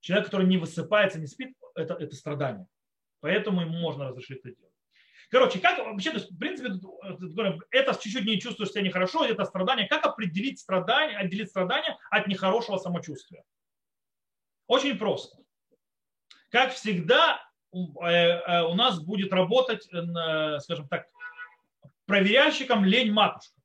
Человек, 0.00 0.26
который 0.26 0.48
не 0.48 0.58
высыпается, 0.58 1.20
не 1.20 1.28
спит, 1.28 1.54
это, 1.76 1.94
это 1.94 2.16
страдание. 2.16 2.66
Поэтому 3.20 3.62
ему 3.62 3.78
можно 3.78 4.08
разрешить 4.08 4.38
это 4.38 4.54
делать. 4.54 4.68
Короче, 5.30 5.58
как 5.58 5.78
вообще, 5.78 6.10
то 6.10 6.18
есть, 6.18 6.30
в 6.30 6.38
принципе, 6.38 6.70
это 7.70 7.94
чуть-чуть 8.00 8.24
не 8.24 8.40
чувствуешь 8.40 8.70
себя 8.70 8.82
нехорошо, 8.82 9.26
это 9.26 9.44
страдание. 9.44 9.86
Как 9.86 10.06
определить 10.06 10.58
страдание, 10.58 11.18
отделить 11.18 11.50
страдание 11.50 11.98
от 12.10 12.26
нехорошего 12.28 12.78
самочувствия? 12.78 13.44
Очень 14.66 14.96
просто. 14.96 15.38
Как 16.50 16.72
всегда, 16.72 17.42
э, 17.72 17.76
э, 17.76 18.62
у 18.64 18.74
нас 18.74 19.02
будет 19.02 19.32
работать, 19.32 19.86
э, 19.92 20.60
скажем 20.60 20.88
так, 20.88 21.06
проверяльщиком 22.06 22.84
лень 22.86 23.12
матушка. 23.12 23.60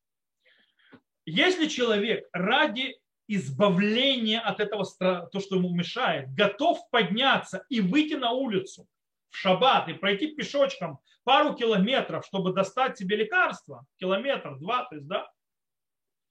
Если 1.24 1.68
человек 1.68 2.28
ради 2.34 2.98
избавления 3.26 4.40
от 4.40 4.60
этого, 4.60 4.84
то, 5.30 5.40
что 5.40 5.56
ему 5.56 5.74
мешает, 5.74 6.34
готов 6.34 6.78
подняться 6.90 7.64
и 7.70 7.80
выйти 7.80 8.14
на 8.14 8.32
улицу 8.32 8.86
в 9.30 9.36
шаббат 9.36 9.88
и 9.88 9.94
пройти 9.94 10.34
пешочком 10.34 11.00
пару 11.24 11.54
километров, 11.54 12.24
чтобы 12.26 12.52
достать 12.52 12.98
себе 12.98 13.16
лекарство, 13.16 13.86
километр, 13.96 14.56
два, 14.58 14.84
то 14.84 14.96
есть, 14.96 15.06
да, 15.06 15.28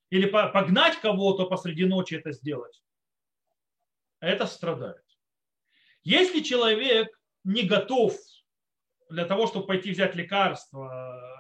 или 0.10 0.28
погнать 0.28 1.00
кого-то 1.00 1.46
посреди 1.46 1.86
ночи 1.86 2.16
это 2.16 2.32
сделать, 2.32 2.84
это 4.20 4.46
страдает. 4.46 5.04
Если 6.04 6.42
человек 6.42 7.08
не 7.44 7.64
готов 7.64 8.16
для 9.10 9.26
того, 9.26 9.48
чтобы 9.48 9.68
пойти 9.68 9.92
взять 9.92 10.16
лекарство, 10.16 11.34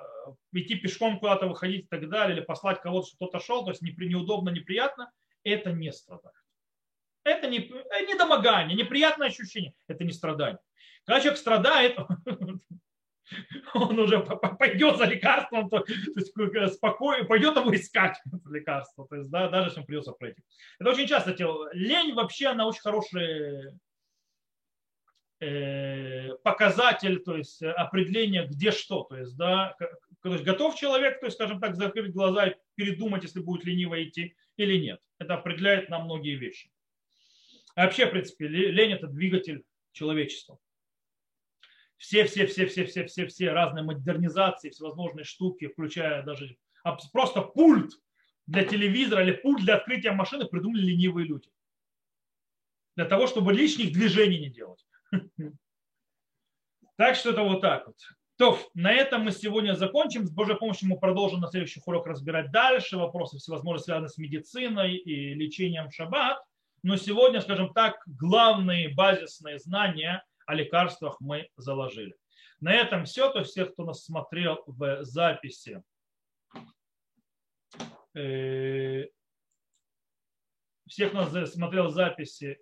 идти 0.52 0.76
пешком 0.76 1.20
куда-то 1.20 1.48
выходить 1.48 1.86
и 1.86 1.88
так 1.88 2.10
далее, 2.10 2.38
или 2.38 2.44
послать 2.44 2.82
кого-то, 2.82 3.08
чтобы 3.08 3.30
кто-то 3.30 3.46
шел, 3.46 3.64
то 3.64 3.72
есть 3.72 3.82
неудобно, 3.82 4.50
неприятно, 4.50 5.12
это 5.44 5.72
не 5.72 5.92
страдает. 5.92 6.36
Это 7.24 7.48
не, 7.48 7.60
э, 7.60 8.06
не 8.06 8.16
домогание, 8.16 8.76
неприятное 8.76 9.28
ощущение, 9.28 9.74
это 9.88 10.04
не 10.04 10.12
страдание. 10.12 10.60
Когда 11.06 11.20
человек 11.20 11.40
страдает, 11.40 11.98
он 13.74 14.00
уже 14.00 14.20
пойдет 14.20 14.98
за 14.98 15.06
лекарством, 15.06 15.70
то, 15.70 15.80
то 15.80 15.94
есть 16.16 16.34
э, 16.38 16.68
спокойно, 16.68 17.26
пойдет 17.26 17.56
его 17.56 17.74
искать 17.76 18.18
лекарство, 18.50 19.08
то 19.08 19.16
есть, 19.16 19.30
да, 19.30 19.50
даже 19.50 19.70
если 19.70 19.80
он 19.82 19.86
придется 19.86 20.12
пройти. 20.14 20.42
Это 20.80 20.90
очень 20.90 21.08
часто, 21.08 21.36
лень 21.74 22.14
вообще, 22.14 22.48
она 22.48 22.68
очень 22.68 22.82
хороший 22.82 23.80
э, 25.40 26.36
показатель, 26.44 27.20
то 27.20 27.36
есть 27.36 27.62
определение, 27.62 28.48
где 28.48 28.72
что, 28.72 29.04
то 29.04 29.18
есть, 29.18 29.36
да, 29.36 29.76
то 30.22 30.32
есть 30.32 30.46
готов 30.46 30.76
человек, 30.76 31.20
то 31.20 31.26
есть, 31.26 31.36
скажем 31.36 31.60
так, 31.60 31.76
закрыть 31.76 32.14
глаза 32.14 32.48
и 32.48 32.56
передумать, 32.76 33.24
если 33.24 33.42
будет 33.42 33.66
лениво 33.66 34.02
идти 34.02 34.36
или 34.56 34.78
нет. 34.78 35.02
Это 35.20 35.34
определяет 35.34 35.90
нам 35.90 36.06
многие 36.06 36.36
вещи. 36.36 36.72
А 37.76 37.86
вообще, 37.86 38.06
в 38.06 38.12
принципе, 38.12 38.48
лень– 38.48 38.92
это 38.94 39.08
двигатель 39.08 39.64
человечества 39.92 40.60
все, 42.04 42.26
все, 42.26 42.46
все, 42.48 42.66
все, 42.66 42.86
все, 42.86 43.06
все, 43.06 43.28
все 43.28 43.52
разные 43.52 43.82
модернизации, 43.82 44.72
всевозможные 44.72 45.24
штуки, 45.24 45.70
включая 45.70 46.22
даже 46.24 46.58
просто 47.14 47.42
пульт 47.42 47.94
для 48.46 48.66
телевизора 48.66 49.24
или 49.24 49.32
пульт 49.32 49.64
для 49.64 49.76
открытия 49.76 50.12
машины 50.12 50.44
придумали 50.44 50.82
ленивые 50.82 51.26
люди. 51.26 51.50
Для 52.98 53.06
того, 53.06 53.26
чтобы 53.28 53.54
лишних 53.54 53.94
движений 53.94 54.40
не 54.40 54.50
делать. 54.50 54.86
Так 56.96 57.16
что 57.16 57.32
это 57.32 57.42
вот 57.42 57.62
так 57.62 57.88
вот. 57.88 57.96
То, 58.38 58.60
на 58.76 58.92
этом 58.92 59.24
мы 59.24 59.32
сегодня 59.32 59.74
закончим. 59.74 60.28
С 60.28 60.30
Божьей 60.30 60.56
помощью 60.56 60.90
мы 60.90 61.00
продолжим 61.00 61.40
на 61.40 61.48
следующих 61.48 61.88
уроках 61.88 62.12
разбирать 62.12 62.52
дальше 62.52 62.98
вопросы 62.98 63.40
всевозможные, 63.40 63.84
связанные 63.84 64.10
с 64.10 64.18
медициной 64.20 64.98
и 64.98 65.34
лечением 65.34 65.90
в 65.90 65.96
шаббат. 65.96 66.40
Но 66.84 66.96
сегодня, 66.98 67.42
скажем 67.42 67.74
так, 67.74 67.96
главные 68.06 68.90
базисные 68.90 69.58
знания– 69.58 70.24
о 70.46 70.56
лекарствах 70.56 71.20
мы 71.20 71.50
заложили. 71.58 72.16
На 72.60 72.74
этом 72.74 73.06
все. 73.06 73.32
То 73.32 73.40
есть 73.40 73.54
тех, 73.54 73.74
кто 73.74 73.86
нас 73.86 74.06
смотрел 74.06 74.64
в 74.68 75.04
записи, 75.04 75.84
э, 78.16 79.08
всех, 80.88 81.10
кто 81.10 81.26
нас 81.26 81.54
смотрел 81.54 81.88
в 81.88 81.92
записи, 81.92 82.60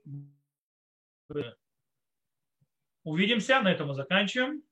увидимся. 3.03 3.61
На 3.61 3.71
этом 3.71 3.89
мы 3.89 3.93
заканчиваем. 3.93 4.63